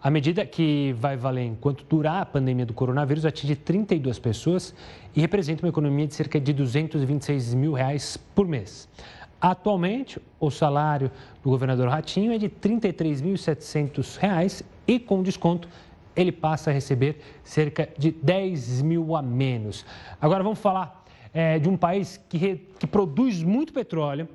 A 0.00 0.08
medida 0.08 0.46
que 0.46 0.94
vai 1.00 1.16
valer 1.16 1.44
enquanto 1.44 1.84
durar 1.88 2.22
a 2.22 2.26
pandemia 2.26 2.64
do 2.64 2.72
coronavírus 2.72 3.26
atinge 3.26 3.56
32 3.56 4.20
pessoas 4.20 4.72
e 5.12 5.20
representa 5.20 5.64
uma 5.64 5.70
economia 5.70 6.06
de 6.06 6.14
cerca 6.14 6.38
de 6.38 6.52
226 6.52 7.52
mil 7.54 7.72
reais 7.72 8.16
por 8.32 8.46
mês. 8.46 8.88
Atualmente, 9.40 10.20
o 10.40 10.50
salário 10.50 11.10
do 11.42 11.50
governador 11.50 11.88
Ratinho 11.88 12.32
é 12.32 12.38
de 12.38 12.46
R$ 12.46 12.52
33.700 12.62 14.64
e, 14.86 14.98
com 14.98 15.22
desconto, 15.22 15.68
ele 16.14 16.32
passa 16.32 16.70
a 16.70 16.72
receber 16.72 17.20
cerca 17.44 17.88
de 17.98 18.10
10 18.10 18.82
mil 18.82 19.14
a 19.14 19.20
menos. 19.20 19.84
Agora 20.20 20.42
vamos 20.42 20.58
falar 20.58 21.04
é, 21.34 21.58
de 21.58 21.68
um 21.68 21.76
país 21.76 22.18
que, 22.28 22.38
re, 22.38 22.56
que 22.78 22.86
produz 22.86 23.42
muito 23.42 23.72
petróleo, 23.72 24.26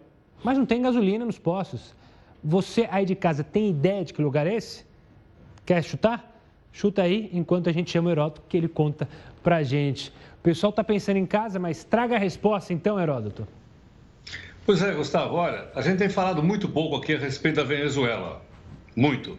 mas 0.43 0.57
não 0.57 0.65
tem 0.65 0.81
gasolina 0.81 1.25
nos 1.25 1.39
postos. 1.39 1.95
Você 2.43 2.87
aí 2.91 3.05
de 3.05 3.15
casa 3.15 3.43
tem 3.43 3.69
ideia 3.69 4.05
de 4.05 4.13
que 4.13 4.21
lugar 4.21 4.45
é 4.45 4.53
esse? 4.53 4.85
Quer 5.65 5.83
chutar? 5.83 6.27
Chuta 6.71 7.01
aí 7.01 7.29
enquanto 7.33 7.69
a 7.69 7.71
gente 7.71 7.91
chama 7.91 8.09
o 8.09 8.11
Heródoto, 8.11 8.43
que 8.47 8.55
ele 8.55 8.67
conta 8.67 9.09
pra 9.43 9.63
gente. 9.63 10.09
O 10.39 10.43
pessoal 10.43 10.69
está 10.69 10.83
pensando 10.83 11.17
em 11.17 11.25
casa, 11.25 11.59
mas 11.59 11.83
traga 11.83 12.15
a 12.15 12.19
resposta 12.19 12.71
então, 12.71 12.99
Heródoto. 12.99 13.47
Pois 14.63 14.81
é, 14.83 14.91
Gustavo, 14.93 15.35
olha, 15.35 15.69
a 15.73 15.81
gente 15.81 15.97
tem 15.97 16.09
falado 16.09 16.43
muito 16.43 16.69
pouco 16.69 16.95
aqui 16.95 17.15
a 17.15 17.17
respeito 17.17 17.55
da 17.55 17.63
Venezuela. 17.63 18.45
Muito. 18.95 19.37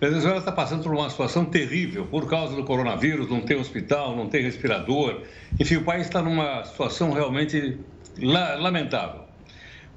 A 0.00 0.06
Venezuela 0.06 0.38
está 0.38 0.50
passando 0.50 0.82
por 0.82 0.92
uma 0.92 1.08
situação 1.08 1.44
terrível 1.44 2.06
por 2.06 2.28
causa 2.28 2.56
do 2.56 2.64
coronavírus, 2.64 3.30
não 3.30 3.40
tem 3.40 3.56
hospital, 3.56 4.16
não 4.16 4.28
tem 4.28 4.42
respirador. 4.42 5.22
Enfim, 5.60 5.76
o 5.76 5.84
país 5.84 6.06
está 6.06 6.20
numa 6.20 6.64
situação 6.64 7.12
realmente 7.12 7.78
lamentável. 8.18 9.22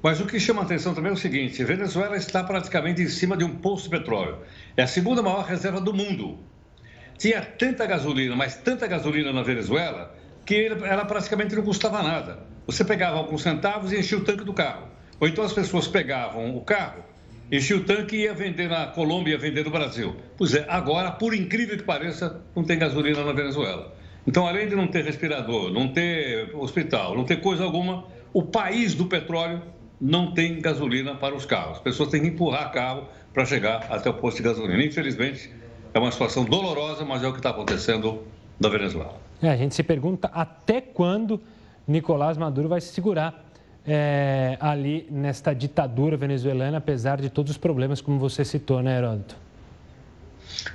Mas 0.00 0.20
o 0.20 0.26
que 0.26 0.38
chama 0.38 0.62
atenção 0.62 0.94
também 0.94 1.10
é 1.10 1.14
o 1.14 1.18
seguinte: 1.18 1.60
a 1.60 1.66
Venezuela 1.66 2.16
está 2.16 2.44
praticamente 2.44 3.02
em 3.02 3.08
cima 3.08 3.36
de 3.36 3.42
um 3.42 3.56
poço 3.56 3.84
de 3.84 3.90
petróleo. 3.90 4.38
É 4.76 4.82
a 4.84 4.86
segunda 4.86 5.20
maior 5.20 5.44
reserva 5.44 5.80
do 5.80 5.92
mundo. 5.92 6.38
Tinha 7.18 7.42
tanta 7.42 7.84
gasolina, 7.84 8.36
mas 8.36 8.56
tanta 8.56 8.86
gasolina 8.86 9.32
na 9.32 9.42
Venezuela, 9.42 10.14
que 10.48 10.64
ela 10.64 11.04
praticamente 11.04 11.54
não 11.54 11.62
custava 11.62 12.02
nada. 12.02 12.38
Você 12.66 12.82
pegava 12.82 13.18
alguns 13.18 13.42
centavos 13.42 13.92
e 13.92 13.98
enchia 13.98 14.16
o 14.16 14.24
tanque 14.24 14.44
do 14.44 14.54
carro. 14.54 14.88
Ou 15.20 15.28
então 15.28 15.44
as 15.44 15.52
pessoas 15.52 15.86
pegavam 15.86 16.56
o 16.56 16.62
carro, 16.62 17.04
enchiam 17.52 17.80
o 17.80 17.84
tanque 17.84 18.16
e 18.16 18.20
ia 18.22 18.32
vender 18.32 18.66
na 18.66 18.86
Colômbia, 18.86 19.32
ia 19.32 19.38
vender 19.38 19.62
no 19.62 19.70
Brasil. 19.70 20.16
Pois 20.38 20.54
é, 20.54 20.64
agora, 20.66 21.10
por 21.10 21.34
incrível 21.34 21.76
que 21.76 21.82
pareça, 21.82 22.40
não 22.56 22.64
tem 22.64 22.78
gasolina 22.78 23.22
na 23.22 23.32
Venezuela. 23.32 23.94
Então, 24.26 24.48
além 24.48 24.66
de 24.66 24.74
não 24.74 24.86
ter 24.86 25.04
respirador, 25.04 25.70
não 25.70 25.88
ter 25.88 26.50
hospital, 26.56 27.14
não 27.14 27.24
ter 27.24 27.42
coisa 27.42 27.62
alguma, 27.62 28.06
o 28.32 28.42
país 28.42 28.94
do 28.94 29.04
petróleo 29.04 29.60
não 30.00 30.32
tem 30.32 30.62
gasolina 30.62 31.14
para 31.14 31.34
os 31.34 31.44
carros. 31.44 31.76
As 31.76 31.82
pessoas 31.82 32.08
têm 32.08 32.22
que 32.22 32.28
empurrar 32.28 32.72
carro 32.72 33.06
para 33.34 33.44
chegar 33.44 33.86
até 33.90 34.08
o 34.08 34.14
posto 34.14 34.38
de 34.38 34.44
gasolina. 34.44 34.82
Infelizmente, 34.82 35.52
é 35.92 35.98
uma 35.98 36.10
situação 36.10 36.42
dolorosa, 36.42 37.04
mas 37.04 37.22
é 37.22 37.28
o 37.28 37.32
que 37.32 37.38
está 37.38 37.50
acontecendo 37.50 38.22
na 38.58 38.70
Venezuela. 38.70 39.27
É, 39.42 39.48
a 39.50 39.56
gente 39.56 39.74
se 39.74 39.82
pergunta 39.82 40.30
até 40.32 40.80
quando 40.80 41.40
Nicolás 41.86 42.36
Maduro 42.36 42.68
vai 42.68 42.80
se 42.80 42.88
segurar 42.88 43.44
é, 43.86 44.56
ali 44.60 45.06
nesta 45.10 45.54
ditadura 45.54 46.16
venezuelana, 46.16 46.78
apesar 46.78 47.20
de 47.20 47.30
todos 47.30 47.52
os 47.52 47.58
problemas, 47.58 48.00
como 48.00 48.18
você 48.18 48.44
citou, 48.44 48.82
né, 48.82 48.98
Heródoto? 48.98 49.36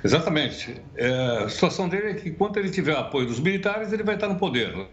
Exatamente. 0.02 0.80
É, 0.96 1.44
a 1.44 1.48
situação 1.48 1.88
dele 1.88 2.10
é 2.10 2.14
que, 2.14 2.28
enquanto 2.28 2.56
ele 2.56 2.70
tiver 2.70 2.96
apoio 2.96 3.26
dos 3.26 3.38
militares, 3.38 3.92
ele 3.92 4.02
vai 4.02 4.14
estar 4.14 4.28
no 4.28 4.36
poder. 4.36 4.74
Né? 4.76 4.86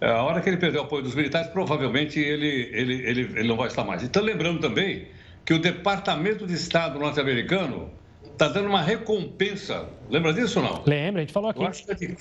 É, 0.00 0.10
a 0.10 0.22
hora 0.22 0.40
que 0.40 0.48
ele 0.48 0.58
perder 0.58 0.78
o 0.78 0.82
apoio 0.82 1.02
dos 1.02 1.14
militares, 1.14 1.48
provavelmente 1.48 2.20
ele, 2.20 2.70
ele, 2.72 2.94
ele, 2.94 3.20
ele 3.34 3.48
não 3.48 3.56
vai 3.56 3.68
estar 3.68 3.82
mais. 3.82 4.02
Então, 4.02 4.22
lembrando 4.22 4.60
também 4.60 5.08
que 5.44 5.54
o 5.54 5.58
Departamento 5.58 6.46
de 6.46 6.54
Estado 6.54 6.98
norte-americano 6.98 7.90
está 8.36 8.48
dando 8.48 8.68
uma 8.68 8.82
recompensa. 8.82 9.88
Lembra 10.10 10.32
disso 10.32 10.60
ou 10.60 10.64
não? 10.64 10.82
Lembra, 10.86 11.22
a 11.22 11.24
gente 11.24 11.32
falou 11.32 11.50
aqui. 11.50 11.62
Eu 11.62 11.66
acho 11.66 11.84
que 11.84 11.90
é 11.90 11.94
de 11.94 12.16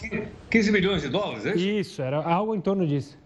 15 0.50 0.72
milhões 0.72 1.02
de 1.02 1.10
dólares, 1.10 1.46
é 1.46 1.50
isso? 1.50 1.68
Isso, 1.68 2.02
era 2.02 2.24
algo 2.24 2.56
em 2.56 2.62
torno 2.62 2.88
disso. 2.88 3.18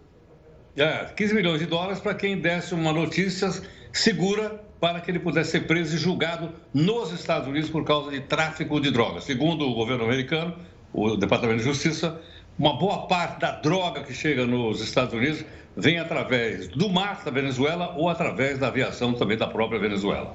É, 0.76 1.04
15 1.16 1.34
milhões 1.34 1.60
de 1.60 1.66
dólares 1.66 2.00
para 2.00 2.14
quem 2.14 2.38
desse 2.38 2.74
uma 2.74 2.92
notícia 2.92 3.50
segura 3.92 4.60
para 4.80 5.00
que 5.00 5.10
ele 5.10 5.18
pudesse 5.18 5.52
ser 5.52 5.66
preso 5.66 5.94
e 5.94 5.98
julgado 5.98 6.50
nos 6.72 7.12
Estados 7.12 7.46
Unidos 7.46 7.70
por 7.70 7.84
causa 7.84 8.10
de 8.10 8.20
tráfico 8.20 8.80
de 8.80 8.90
drogas. 8.90 9.24
Segundo 9.24 9.68
o 9.68 9.74
governo 9.74 10.04
americano, 10.04 10.56
o 10.92 11.16
Departamento 11.16 11.58
de 11.58 11.64
Justiça, 11.64 12.20
uma 12.58 12.76
boa 12.78 13.06
parte 13.06 13.40
da 13.40 13.52
droga 13.52 14.02
que 14.02 14.14
chega 14.14 14.46
nos 14.46 14.80
Estados 14.80 15.12
Unidos 15.14 15.44
vem 15.76 15.98
através 15.98 16.68
do 16.68 16.88
mar 16.88 17.22
da 17.24 17.30
Venezuela 17.30 17.94
ou 17.96 18.08
através 18.08 18.58
da 18.58 18.68
aviação 18.68 19.12
também 19.12 19.36
da 19.36 19.46
própria 19.46 19.78
Venezuela. 19.78 20.34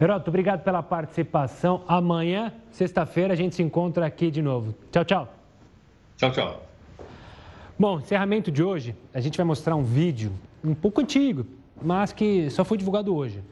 Heroto, 0.00 0.30
obrigado 0.30 0.62
pela 0.62 0.80
participação. 0.80 1.82
Amanhã, 1.88 2.52
sexta-feira, 2.70 3.32
a 3.32 3.36
gente 3.36 3.56
se 3.56 3.64
encontra 3.64 4.06
aqui 4.06 4.30
de 4.30 4.40
novo. 4.40 4.72
Tchau, 4.92 5.04
tchau. 5.04 5.28
Tchau, 6.16 6.30
tchau. 6.30 6.62
Bom, 7.76 7.98
encerramento 7.98 8.48
de 8.48 8.62
hoje, 8.62 8.94
a 9.12 9.20
gente 9.20 9.36
vai 9.36 9.44
mostrar 9.44 9.74
um 9.74 9.82
vídeo 9.82 10.32
um 10.64 10.72
pouco 10.72 11.00
antigo, 11.00 11.44
mas 11.82 12.12
que 12.12 12.48
só 12.48 12.64
foi 12.64 12.78
divulgado 12.78 13.12
hoje. 13.12 13.42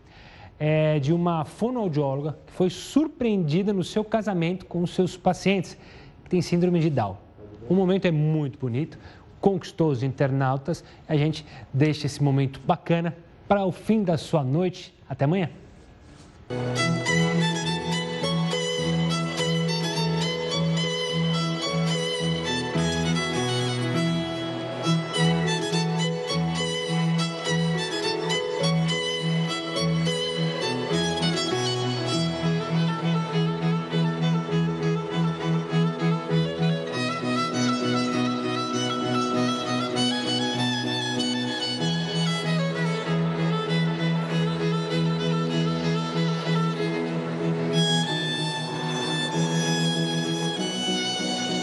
É 0.57 1.01
de 1.01 1.13
uma 1.13 1.45
fonoaudióloga 1.45 2.39
que 2.47 2.53
foi 2.53 2.71
surpreendida 2.71 3.73
no 3.73 3.83
seu 3.83 4.05
casamento 4.05 4.67
com 4.67 4.87
seus 4.87 5.17
pacientes 5.17 5.77
que 6.23 6.31
têm 6.31 6.41
síndrome 6.41 6.79
de 6.79 6.91
Down. 6.91 7.17
O 7.69 7.75
momento 7.75 8.05
é 8.05 8.13
muito 8.13 8.57
bonito, 8.57 8.97
conquistou 9.41 9.91
os 9.91 10.05
internautas. 10.05 10.85
A 11.09 11.17
gente 11.17 11.45
deixa 11.73 12.07
esse 12.07 12.23
momento 12.23 12.61
bacana 12.65 13.17
para 13.49 13.65
o 13.65 13.73
fim 13.73 14.05
da 14.05 14.17
sua 14.17 14.45
noite. 14.45 14.95
Até 15.09 15.25
amanhã. 15.25 15.51
Música 16.49 17.26